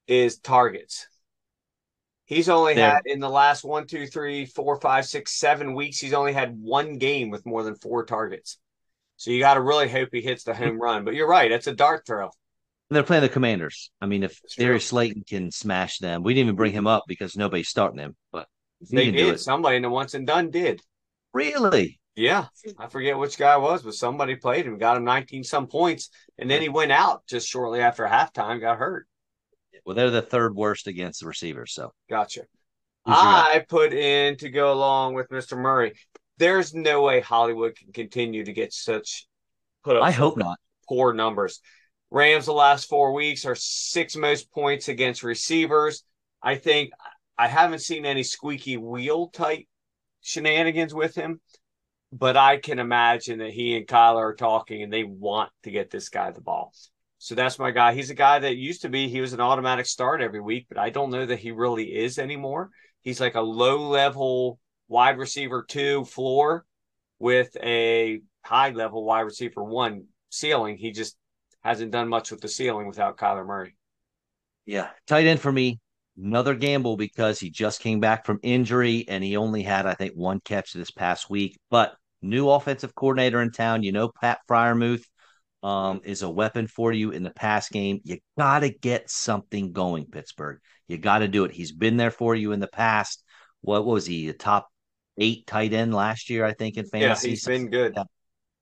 is 0.07 0.38
targets. 0.38 1.07
He's 2.32 2.48
only 2.48 2.74
had 2.74 3.02
in 3.04 3.20
the 3.20 3.28
last 3.28 3.62
one, 3.62 3.86
two, 3.86 4.06
three, 4.06 4.46
four, 4.46 4.80
five, 4.80 5.04
six, 5.04 5.34
seven 5.34 5.74
weeks. 5.74 5.98
He's 5.98 6.14
only 6.14 6.32
had 6.32 6.58
one 6.58 6.96
game 6.96 7.28
with 7.28 7.44
more 7.44 7.62
than 7.62 7.74
four 7.74 8.06
targets. 8.06 8.58
So 9.16 9.30
you 9.30 9.38
got 9.38 9.54
to 9.54 9.60
really 9.60 9.88
hope 9.88 10.08
he 10.12 10.22
hits 10.22 10.44
the 10.44 10.54
home 10.54 10.80
run. 10.80 11.04
But 11.04 11.14
you're 11.14 11.28
right; 11.28 11.52
it's 11.52 11.66
a 11.66 11.74
dart 11.74 12.06
throw. 12.06 12.24
And 12.24 12.96
they're 12.96 13.02
playing 13.02 13.22
the 13.22 13.28
Commanders. 13.28 13.90
I 14.00 14.06
mean, 14.06 14.22
if 14.22 14.40
That's 14.40 14.54
true. 14.54 14.78
Slayton 14.78 15.24
can 15.28 15.50
smash 15.50 15.98
them, 15.98 16.22
we 16.22 16.32
didn't 16.32 16.46
even 16.46 16.56
bring 16.56 16.72
him 16.72 16.86
up 16.86 17.04
because 17.06 17.36
nobody's 17.36 17.68
starting 17.68 17.98
him. 17.98 18.16
But 18.32 18.48
They 18.90 19.10
did. 19.10 19.38
Somebody 19.38 19.76
in 19.76 19.82
the 19.82 19.90
once 19.90 20.14
and 20.14 20.26
done 20.26 20.50
did. 20.50 20.80
really, 21.34 22.00
Yeah, 22.16 22.46
I 22.78 22.86
forget 22.86 23.18
which 23.18 23.38
guy 23.38 23.56
it 23.56 23.60
was, 23.60 23.82
but 23.82 23.94
somebody 23.94 24.36
played 24.36 24.66
him, 24.66 24.78
got 24.78 24.96
him 24.96 25.04
19 25.04 25.44
some 25.44 25.66
points, 25.66 26.08
and 26.38 26.50
then 26.50 26.62
he 26.62 26.68
went 26.70 26.92
out 26.92 27.26
just 27.26 27.46
shortly 27.46 27.80
after 27.80 28.04
halftime, 28.06 28.60
got 28.60 28.78
hurt. 28.78 29.06
Well, 29.84 29.96
they're 29.96 30.10
the 30.10 30.22
third 30.22 30.54
worst 30.54 30.86
against 30.86 31.20
the 31.20 31.26
receivers. 31.26 31.72
So 31.72 31.92
Gotcha. 32.08 32.42
I 33.04 33.64
put 33.68 33.92
in 33.92 34.36
to 34.38 34.48
go 34.48 34.72
along 34.72 35.14
with 35.14 35.28
Mr. 35.30 35.58
Murray. 35.58 35.94
There's 36.38 36.74
no 36.74 37.02
way 37.02 37.20
Hollywood 37.20 37.76
can 37.76 37.92
continue 37.92 38.44
to 38.44 38.52
get 38.52 38.72
such 38.72 39.26
put 39.84 39.96
up 39.96 40.02
I 40.02 40.10
hope 40.10 40.36
not. 40.36 40.58
poor 40.88 41.12
numbers. 41.12 41.60
Rams 42.10 42.46
the 42.46 42.52
last 42.52 42.88
four 42.88 43.12
weeks 43.12 43.44
are 43.46 43.54
six 43.54 44.16
most 44.16 44.50
points 44.52 44.88
against 44.88 45.22
receivers. 45.22 46.04
I 46.42 46.56
think 46.56 46.90
I 47.38 47.48
haven't 47.48 47.80
seen 47.80 48.04
any 48.04 48.22
squeaky 48.22 48.76
wheel 48.76 49.28
type 49.28 49.64
shenanigans 50.20 50.94
with 50.94 51.14
him, 51.14 51.40
but 52.12 52.36
I 52.36 52.58
can 52.58 52.78
imagine 52.78 53.38
that 53.38 53.50
he 53.50 53.76
and 53.76 53.86
Kyler 53.86 54.20
are 54.20 54.34
talking 54.34 54.82
and 54.82 54.92
they 54.92 55.04
want 55.04 55.50
to 55.64 55.70
get 55.70 55.90
this 55.90 56.08
guy 56.08 56.30
the 56.30 56.40
ball. 56.40 56.72
So 57.22 57.36
that's 57.36 57.56
my 57.56 57.70
guy. 57.70 57.94
He's 57.94 58.10
a 58.10 58.16
guy 58.16 58.40
that 58.40 58.56
used 58.56 58.82
to 58.82 58.88
be 58.88 59.08
he 59.08 59.20
was 59.20 59.32
an 59.32 59.40
automatic 59.40 59.86
start 59.86 60.20
every 60.20 60.40
week, 60.40 60.66
but 60.68 60.76
I 60.76 60.90
don't 60.90 61.12
know 61.12 61.24
that 61.24 61.38
he 61.38 61.52
really 61.52 61.84
is 61.84 62.18
anymore. 62.18 62.70
He's 63.02 63.20
like 63.20 63.36
a 63.36 63.40
low 63.40 63.88
level 63.88 64.58
wide 64.88 65.18
receiver 65.18 65.62
two 65.62 66.04
floor 66.04 66.66
with 67.20 67.56
a 67.62 68.22
high 68.44 68.70
level 68.70 69.04
wide 69.04 69.20
receiver 69.20 69.62
one 69.62 70.06
ceiling. 70.30 70.78
He 70.78 70.90
just 70.90 71.16
hasn't 71.60 71.92
done 71.92 72.08
much 72.08 72.32
with 72.32 72.40
the 72.40 72.48
ceiling 72.48 72.88
without 72.88 73.18
Kyler 73.18 73.46
Murray. 73.46 73.76
Yeah, 74.66 74.88
tight 75.06 75.26
end 75.26 75.38
for 75.38 75.52
me. 75.52 75.78
Another 76.18 76.56
gamble 76.56 76.96
because 76.96 77.38
he 77.38 77.50
just 77.50 77.78
came 77.78 78.00
back 78.00 78.26
from 78.26 78.40
injury 78.42 79.04
and 79.06 79.22
he 79.22 79.36
only 79.36 79.62
had, 79.62 79.86
I 79.86 79.94
think, 79.94 80.14
one 80.14 80.40
catch 80.40 80.72
this 80.72 80.90
past 80.90 81.30
week. 81.30 81.56
But 81.70 81.94
new 82.20 82.50
offensive 82.50 82.96
coordinator 82.96 83.40
in 83.40 83.52
town, 83.52 83.84
you 83.84 83.92
know, 83.92 84.10
Pat 84.20 84.40
Freiermuth 84.50 85.04
um, 85.62 86.00
is 86.04 86.22
a 86.22 86.30
weapon 86.30 86.66
for 86.66 86.92
you 86.92 87.10
in 87.10 87.22
the 87.22 87.30
pass 87.30 87.68
game. 87.68 88.00
You 88.04 88.18
got 88.38 88.60
to 88.60 88.70
get 88.70 89.10
something 89.10 89.72
going, 89.72 90.06
Pittsburgh. 90.06 90.58
You 90.88 90.98
got 90.98 91.18
to 91.20 91.28
do 91.28 91.44
it. 91.44 91.52
He's 91.52 91.72
been 91.72 91.96
there 91.96 92.10
for 92.10 92.34
you 92.34 92.52
in 92.52 92.60
the 92.60 92.66
past. 92.66 93.22
What 93.60 93.84
was 93.86 94.04
he? 94.06 94.28
A 94.28 94.32
top 94.32 94.68
eight 95.18 95.46
tight 95.46 95.72
end 95.72 95.94
last 95.94 96.30
year, 96.30 96.44
I 96.44 96.52
think, 96.52 96.76
in 96.76 96.86
fantasy. 96.86 97.28
yeah, 97.28 97.30
he's 97.30 97.44
been 97.46 97.70
good. 97.70 97.92
Yeah. 97.96 98.04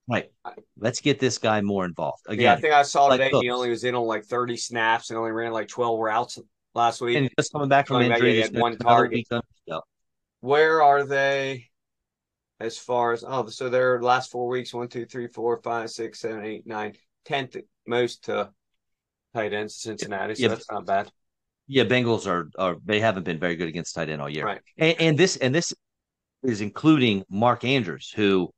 Right. 0.08 0.30
Let's 0.76 1.00
get 1.00 1.20
this 1.20 1.38
guy 1.38 1.60
more 1.60 1.84
involved. 1.84 2.18
yeah, 2.30 2.54
I 2.54 2.60
think 2.60 2.74
I 2.74 2.82
saw 2.82 3.06
like 3.06 3.20
today 3.20 3.38
he 3.40 3.50
only 3.50 3.70
was 3.70 3.84
in 3.84 3.94
on 3.94 4.06
like 4.06 4.24
30 4.24 4.56
snaps 4.56 5.10
and 5.10 5.18
only 5.18 5.30
ran 5.30 5.52
like 5.52 5.68
12 5.68 5.98
routes 6.00 6.38
last 6.74 7.00
week. 7.00 7.16
and 7.16 7.30
just 7.38 7.52
coming 7.52 7.68
back 7.68 7.86
from 7.86 7.96
Coming 7.96 8.08
back, 8.08 8.18
injury, 8.18 8.38
yeah, 8.40 8.46
he 8.48 8.52
had 8.54 8.60
one 8.60 8.76
target. 8.76 9.12
week 9.12 9.26
on- 9.30 9.42
yeah. 9.66 9.78
Where 10.40 10.82
are 10.82 11.04
they 11.04 11.69
as 12.60 12.78
far 12.78 13.12
as 13.12 13.24
oh 13.26 13.46
so 13.46 13.68
their 13.68 14.00
last 14.02 14.30
four 14.30 14.48
weeks 14.48 14.72
one, 14.72 14.88
two, 14.88 15.06
three, 15.06 15.26
four, 15.26 15.60
five, 15.62 15.90
six, 15.90 16.20
seven, 16.20 16.44
eight, 16.44 16.66
nine, 16.66 16.94
tenth 17.24 17.56
most 17.86 18.24
to 18.24 18.50
tight 19.34 19.52
ends 19.52 19.76
Cincinnati. 19.76 20.34
So 20.34 20.42
Yeah. 20.42 20.48
that's 20.48 20.70
not 20.70 20.86
bad. 20.86 21.10
Yeah, 21.66 21.84
Bengals 21.84 22.26
are 22.26 22.50
are 22.58 22.76
they 22.84 23.00
haven't 23.00 23.22
been 23.24 23.38
very 23.38 23.56
good 23.56 23.68
against 23.68 23.94
tight 23.94 24.08
end 24.08 24.20
all 24.20 24.28
year. 24.28 24.44
Right. 24.44 24.60
And, 24.76 25.00
and 25.00 25.18
this 25.18 25.36
and 25.36 25.54
this 25.54 25.72
is 26.42 26.60
including 26.60 27.24
Mark 27.30 27.64
Andrews, 27.64 28.12
who 28.14 28.50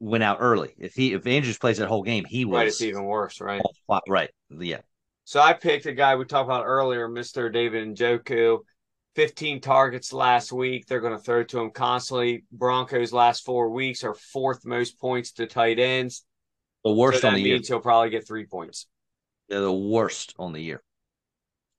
went 0.00 0.24
out 0.24 0.38
early. 0.40 0.74
If 0.78 0.94
he 0.94 1.12
if 1.12 1.26
Andrews 1.26 1.58
plays 1.58 1.78
that 1.78 1.88
whole 1.88 2.02
game, 2.02 2.24
he 2.24 2.44
Right, 2.44 2.66
was 2.66 2.74
it's 2.74 2.82
even 2.82 3.04
worse, 3.04 3.40
right? 3.40 3.62
right. 4.08 4.30
Yeah. 4.50 4.80
So 5.24 5.40
I 5.40 5.52
picked 5.52 5.86
a 5.86 5.92
guy 5.92 6.16
we 6.16 6.24
talked 6.24 6.48
about 6.48 6.64
earlier, 6.66 7.08
Mr. 7.08 7.52
David 7.52 7.86
Njoku. 7.94 8.58
15 9.16 9.60
targets 9.60 10.12
last 10.12 10.52
week. 10.52 10.86
They're 10.86 11.00
going 11.00 11.16
to 11.16 11.22
throw 11.22 11.42
to 11.44 11.60
him 11.60 11.70
constantly. 11.70 12.44
Broncos 12.52 13.12
last 13.12 13.44
four 13.44 13.70
weeks 13.70 14.04
are 14.04 14.14
fourth 14.14 14.64
most 14.64 14.98
points 14.98 15.32
to 15.32 15.46
tight 15.46 15.78
ends. 15.78 16.24
The 16.84 16.90
So 16.90 16.94
worst 16.96 17.22
that 17.22 17.28
on 17.28 17.34
the 17.34 17.42
year. 17.42 17.60
he'll 17.66 17.80
probably 17.80 18.10
get 18.10 18.26
three 18.26 18.46
points. 18.46 18.86
They're 19.48 19.60
the 19.60 19.72
worst 19.72 20.34
on 20.38 20.52
the 20.52 20.60
year. 20.62 20.82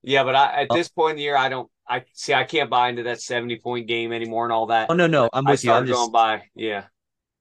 Yeah, 0.03 0.23
but 0.23 0.35
I, 0.35 0.61
at 0.63 0.67
Oh. 0.69 0.75
this 0.75 0.89
point 0.89 1.11
in 1.11 1.17
the 1.17 1.23
year, 1.23 1.37
I 1.37 1.49
don't. 1.49 1.69
I 1.87 2.03
see. 2.13 2.33
I 2.33 2.43
can't 2.43 2.69
buy 2.69 2.89
into 2.89 3.03
that 3.03 3.21
70 3.21 3.59
point 3.59 3.87
game 3.87 4.11
anymore 4.13 4.45
and 4.45 4.53
all 4.53 4.67
that. 4.67 4.89
Oh 4.89 4.93
no, 4.93 5.07
no, 5.07 5.29
I'm 5.33 5.45
I 5.47 5.51
with 5.51 5.63
you. 5.63 5.71
I'm 5.71 5.85
just 5.85 5.97
going 5.97 6.11
by. 6.11 6.43
Yeah. 6.55 6.85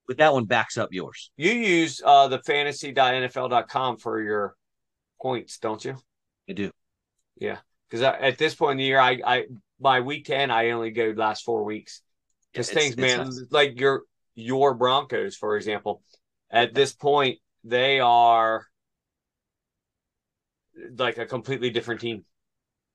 but 0.09 0.19
that 0.19 0.33
one 0.33 0.45
backs 0.45 0.77
up 0.77 0.93
yours. 0.93 1.31
You 1.37 1.53
use 1.53 2.03
uh, 2.05 2.29
the 2.29 2.41
fantasy.nfl.com 2.43 3.97
for 3.99 4.21
your 4.21 4.55
points, 5.23 5.59
don't 5.59 5.85
you? 5.85 5.97
I 6.49 6.53
do. 6.53 6.71
Yeah, 7.37 7.59
because 7.89 8.03
at 8.03 8.39
this 8.39 8.55
point 8.55 8.73
in 8.73 8.79
the 8.79 8.85
year, 8.85 8.99
I, 8.99 9.21
I 9.25 9.45
by 9.81 10.01
week 10.01 10.27
10, 10.27 10.51
I 10.51 10.71
only 10.71 10.91
go 10.91 11.13
last 11.17 11.45
four 11.45 11.65
weeks. 11.65 12.03
Because 12.53 12.69
It's- 12.71 12.83
things, 12.85 12.93
it's 12.95 13.01
man, 13.01 13.19
nuts. 13.27 13.43
like 13.51 13.79
your 13.79 14.05
your 14.35 14.75
Broncos, 14.75 15.37
for 15.37 15.57
example, 15.57 16.03
at 16.51 16.75
this 16.75 16.93
point, 16.93 17.39
they 17.65 18.01
are 18.01 18.67
like 20.97 21.19
a 21.19 21.27
completely 21.27 21.71
different 21.71 22.01
team. 22.01 22.25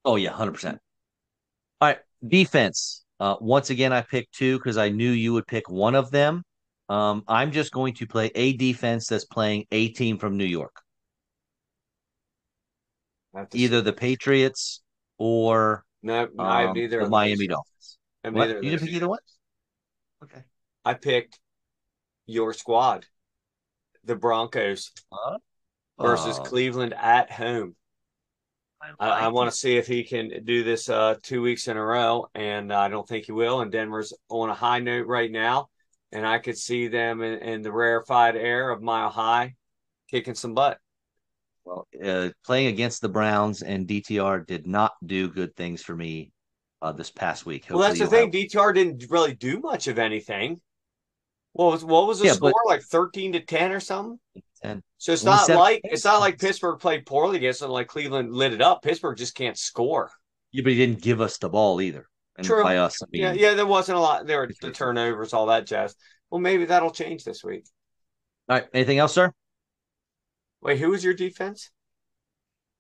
Oh 0.04 0.16
yeah, 0.16 0.32
hundred 0.32 0.54
percent. 0.54 0.80
All 1.82 1.90
right, 1.90 2.00
defense. 2.26 3.04
Uh, 3.20 3.36
once 3.40 3.70
again, 3.70 3.94
I 3.94 4.02
picked 4.02 4.34
two 4.34 4.58
because 4.58 4.78
I 4.78 4.90
knew 4.90 5.12
you 5.12 5.34
would 5.34 5.48
pick 5.48 5.70
one 5.70 5.96
of 5.96 6.12
them. 6.12 6.44
Um, 6.90 7.24
I'm 7.28 7.52
just 7.52 7.72
going 7.72 7.94
to 7.96 8.08
play 8.08 8.32
a 8.36 8.54
defense 8.54 9.08
that's 9.08 9.26
playing 9.26 9.66
a 9.72 9.90
team 9.90 10.18
from 10.18 10.38
New 10.38 10.46
York, 10.46 10.82
I 13.34 13.40
have 13.40 13.50
to 13.50 13.58
either 13.58 13.82
the 13.82 13.94
Patriots 13.94 14.82
or 15.18 15.84
No, 16.06 16.30
I 16.40 16.62
have 16.62 16.70
um, 16.70 16.76
neither. 16.76 17.00
the 17.04 17.10
Miami. 17.10 17.48
Dolphins. 17.48 17.98
I 18.24 18.28
have 18.28 18.34
What? 18.36 18.48
neither 18.48 18.64
You 18.64 18.70
didn't 18.70 18.86
pick 18.86 18.92
either 18.92 19.10
one? 19.10 19.20
Okay. 20.24 20.44
I 20.86 20.94
picked 20.94 21.40
your 22.28 22.54
squad, 22.54 23.06
the 24.04 24.16
Broncos 24.16 24.92
versus 26.00 26.38
Oh, 26.38 26.44
Cleveland 26.44 26.94
at 26.94 27.32
home. 27.32 27.76
I, 29.00 29.08
I 29.08 29.26
like 29.26 29.34
want 29.34 29.50
to 29.52 29.58
see 29.58 29.78
if 29.78 29.88
he 29.88 30.04
can 30.04 30.44
do 30.44 30.64
this 30.64 30.90
uh, 30.90 31.16
two 31.24 31.42
weeks 31.42 31.68
in 31.68 31.76
a 31.76 31.84
row, 31.84 32.28
and 32.36 32.72
I 32.72 32.88
don't 32.88 33.08
think 33.08 33.26
he 33.26 33.32
will. 33.32 33.62
And 33.62 33.72
Denver's 33.72 34.14
on 34.30 34.52
a 34.52 34.54
high 34.54 34.80
note 34.80 35.08
right 35.08 35.32
now, 35.32 35.70
and 36.12 36.26
I 36.26 36.38
could 36.38 36.58
see 36.58 36.88
them 36.88 37.24
in, 37.24 37.40
in 37.40 37.62
the 37.64 37.72
rarefied 37.72 38.36
air 38.36 38.70
of 38.70 38.84
Mile 38.84 39.10
High, 39.10 39.56
kicking 40.12 40.36
some 40.36 40.54
butt. 40.54 40.78
Well, 41.66 41.88
uh, 42.04 42.30
playing 42.46 42.68
against 42.68 43.02
the 43.02 43.10
Browns 43.10 43.62
and 43.64 43.88
DTR 43.88 44.46
did 44.46 44.68
not 44.68 44.94
do 45.06 45.28
good 45.30 45.56
things 45.56 45.82
for 45.82 45.96
me 45.96 46.32
uh, 46.82 46.92
this 46.92 47.10
past 47.10 47.46
week. 47.46 47.66
well, 47.70 47.80
that's 47.80 47.98
the 47.98 48.06
Hopefully 48.06 48.32
thing. 48.32 48.50
DTR 48.50 48.74
didn't 48.76 49.06
really 49.10 49.34
do 49.34 49.60
much 49.60 49.88
of 49.88 49.98
anything. 49.98 50.62
What 51.54 51.72
was 51.72 51.84
what 51.86 52.06
was 52.08 52.20
the 52.20 52.26
Yeah, 52.28 52.34
score? 52.34 52.52
but- 52.52 52.70
like 52.70 52.84
thirteen 52.84 53.34
to 53.34 53.40
ten 53.40 53.72
or 53.72 53.80
something. 53.80 54.20
have- 54.36 54.44
and 54.64 54.84
So 54.98 55.12
it's 55.14 55.24
not 55.24 55.48
like 55.50 55.82
it's 55.84 56.04
not 56.06 56.20
like. 56.20 56.38
Pittsburgh 56.40 56.80
played 56.80 57.06
poorly 57.06 57.38
against 57.38 57.60
them. 57.62 57.70
Like 57.72 57.88
Cleveland 57.88 58.32
lit 58.34 58.52
it 58.54 58.62
up. 58.62 58.82
Pittsburgh 58.82 59.18
just 59.18 59.36
can't 59.36 59.58
score. 59.58 60.12
yeah, 60.52 60.64
but 60.64 60.72
he 60.74 60.78
didn't 60.78 61.02
give 61.02 61.22
us 61.22 61.38
the 61.38 61.50
ball 61.50 61.82
either. 61.82 62.08
And 62.38 62.46
True. 62.46 62.64
by 62.64 62.78
us, 62.78 63.02
I 63.02 63.06
mean, 63.12 63.22
Yeah, 63.22 63.32
yeah, 63.34 63.54
there 63.54 63.66
wasn't 63.66 63.98
a 63.98 64.02
lot. 64.02 64.28
There 64.28 64.40
were 64.40 64.50
the 64.62 64.72
turnovers, 64.72 65.34
all 65.34 65.46
that 65.46 65.66
jazz. 65.66 65.96
Well, 66.30 66.42
maybe 66.42 66.66
that'll 66.66 66.92
change 66.92 67.24
this 67.24 67.44
week. 67.44 67.64
All 68.50 68.58
right. 68.58 68.68
Anything 68.74 68.98
else, 68.98 69.14
sir? 69.14 69.32
Wait, 70.66 70.80
who 70.80 70.90
was 70.90 71.04
your 71.04 71.14
defense? 71.14 71.70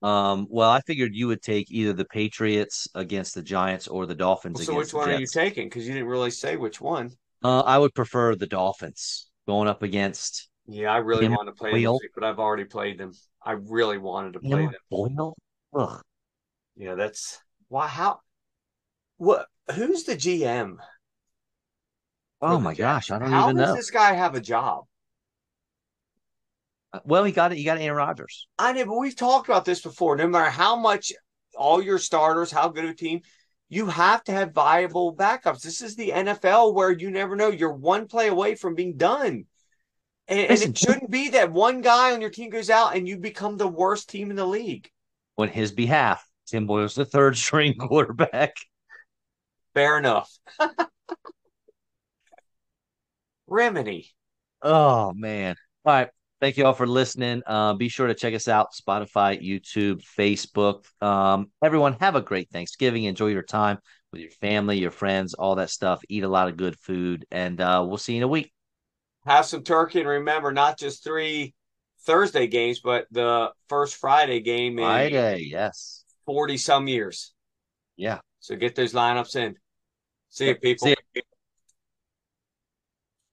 Um, 0.02 0.48
well, 0.50 0.70
I 0.70 0.82
figured 0.82 1.16
you 1.16 1.28
would 1.28 1.42
take 1.42 1.72
either 1.72 1.92
the 1.94 2.06
Patriots 2.06 2.88
against 2.96 3.34
the 3.34 3.42
Giants 3.42 3.88
or 3.88 4.06
the 4.06 4.16
Dolphins 4.16 4.60
so 4.60 4.74
against 4.74 4.92
which 4.92 4.94
one 4.94 5.10
the 5.10 5.14
are 5.16 5.20
you 5.20 5.28
taking? 5.28 5.68
Because 5.68 5.88
you 5.88 5.94
didn't 5.94 6.08
really 6.10 6.32
say 6.32 6.56
which 6.56 6.80
one. 6.82 7.18
Uh, 7.44 7.62
I 7.62 7.78
would 7.78 7.94
prefer 7.94 8.36
the 8.36 8.46
Dolphins 8.48 9.30
going 9.48 9.68
up 9.70 9.82
against 9.84 10.50
Yeah, 10.68 10.92
I 10.92 10.98
really 10.98 11.28
want 11.28 11.48
to 11.48 11.54
play 11.54 11.72
them 11.78 11.82
Boyle. 11.82 12.00
week, 12.02 12.12
but 12.16 12.24
I've 12.24 12.40
already 12.40 12.66
played 12.66 12.98
them. 12.98 13.14
I 13.44 13.54
really 13.54 13.98
wanted 13.98 14.34
to 14.34 14.40
play 14.40 14.68
them. 14.68 14.82
Boyle. 14.90 15.36
Ugh. 15.74 16.02
Yeah, 16.76 16.96
that's 16.96 17.42
why. 17.68 17.88
How? 17.88 18.22
What? 19.18 19.48
Who's 19.76 20.04
the 20.06 20.16
GM? 20.16 20.82
Oh 22.42 22.62
my 22.62 22.74
Jets? 22.74 22.80
gosh, 22.80 23.12
I 23.12 23.20
don't 23.20 23.34
How 23.34 23.38
even 23.38 23.58
know. 23.58 23.66
How 23.66 23.66
does 23.66 23.74
this 23.74 23.92
guy 23.92 24.14
have 24.14 24.36
a 24.36 24.42
job? 24.42 24.86
Well, 27.04 27.24
he 27.24 27.32
got 27.32 27.52
it. 27.52 27.58
He 27.58 27.64
got 27.64 27.80
Aaron 27.80 27.98
Rodgers. 27.98 28.48
I 28.58 28.74
know, 28.74 28.86
but 28.86 28.98
we've 28.98 29.16
talked 29.16 29.48
about 29.48 29.66
this 29.66 29.82
before. 29.82 30.16
No 30.16 30.28
matter 30.28 30.50
how 30.50 30.76
much 30.76 31.12
all 31.58 31.82
your 31.82 32.00
starters, 32.00 32.52
how 32.52 32.70
good 32.70 32.86
of 32.86 32.92
a 32.92 32.96
team, 32.96 33.22
you 33.70 33.88
have 33.88 34.24
to 34.26 34.32
have 34.32 34.54
viable 34.54 35.16
backups. 35.16 35.62
This 35.62 35.82
is 35.82 35.96
the 35.96 36.12
NFL 36.12 36.74
where 36.74 36.92
you 36.92 37.10
never 37.10 37.36
know. 37.36 37.50
You're 37.50 37.74
one 37.74 38.08
play 38.08 38.28
away 38.28 38.56
from 38.56 38.76
being 38.76 38.98
done. 38.98 39.46
And, 40.28 40.40
and 40.40 40.62
it 40.62 40.78
shouldn't 40.78 41.12
be 41.12 41.30
that 41.30 41.52
one 41.52 41.82
guy 41.82 42.14
on 42.14 42.22
your 42.22 42.30
team 42.30 42.50
goes 42.50 42.70
out 42.70 42.96
and 42.96 43.08
you 43.08 43.18
become 43.18 43.58
the 43.58 43.68
worst 43.68 44.10
team 44.10 44.30
in 44.30 44.36
the 44.36 44.46
league. 44.46 44.90
On 45.38 45.48
his 45.48 45.72
behalf, 45.72 46.26
Tim 46.48 46.66
Boyle's 46.68 46.96
the 46.96 47.06
third 47.06 47.38
string 47.38 47.76
quarterback. 47.78 48.56
Fair 49.74 49.98
enough. 49.98 50.32
Remedy. 53.48 54.12
Oh 54.62 55.14
man. 55.14 55.56
All 55.84 55.94
right. 55.94 56.10
Thank 56.46 56.58
you 56.58 56.66
all 56.68 56.74
for 56.74 56.86
listening. 56.86 57.42
Uh, 57.48 57.74
be 57.74 57.90
sure 57.90 58.06
to 58.06 58.14
check 58.14 58.36
us 58.36 58.48
out 58.48 58.72
Spotify, 58.72 59.44
YouTube, 59.44 60.04
Facebook. 60.04 60.86
Um, 61.02 61.50
everyone, 61.64 61.94
have 62.02 62.14
a 62.14 62.22
great 62.22 62.52
Thanksgiving. 62.52 63.06
Enjoy 63.06 63.30
your 63.30 63.42
time 63.42 63.80
with 64.12 64.22
your 64.22 64.30
family, 64.30 64.78
your 64.78 64.92
friends, 64.92 65.34
all 65.34 65.56
that 65.56 65.72
stuff. 65.72 66.04
Eat 66.08 66.24
a 66.24 66.28
lot 66.28 66.48
of 66.48 66.56
good 66.56 66.78
food, 66.78 67.26
and 67.32 67.60
uh, 67.60 67.84
we'll 67.88 67.98
see 67.98 68.14
you 68.14 68.18
in 68.18 68.24
a 68.26 68.28
week. 68.28 68.54
Have 69.26 69.48
some 69.48 69.64
turkey, 69.64 70.02
and 70.02 70.08
remember, 70.08 70.52
not 70.52 70.78
just 70.78 71.04
three 71.04 71.56
Thursday 72.06 72.46
games, 72.46 72.80
but 72.80 73.08
the 73.10 73.52
first 73.68 73.96
Friday 73.96 74.40
game. 74.40 74.78
Friday, 74.78 75.48
yes. 75.50 76.04
40 76.28 76.58
some 76.58 76.88
years. 76.88 77.34
Yeah. 77.98 78.20
So 78.40 78.56
get 78.56 78.76
those 78.76 78.94
lineups 78.94 79.36
in. 79.36 79.56
See 80.30 80.50
you, 80.50 80.56
people. 80.58 80.90
See 80.90 80.96
you. 81.16 81.22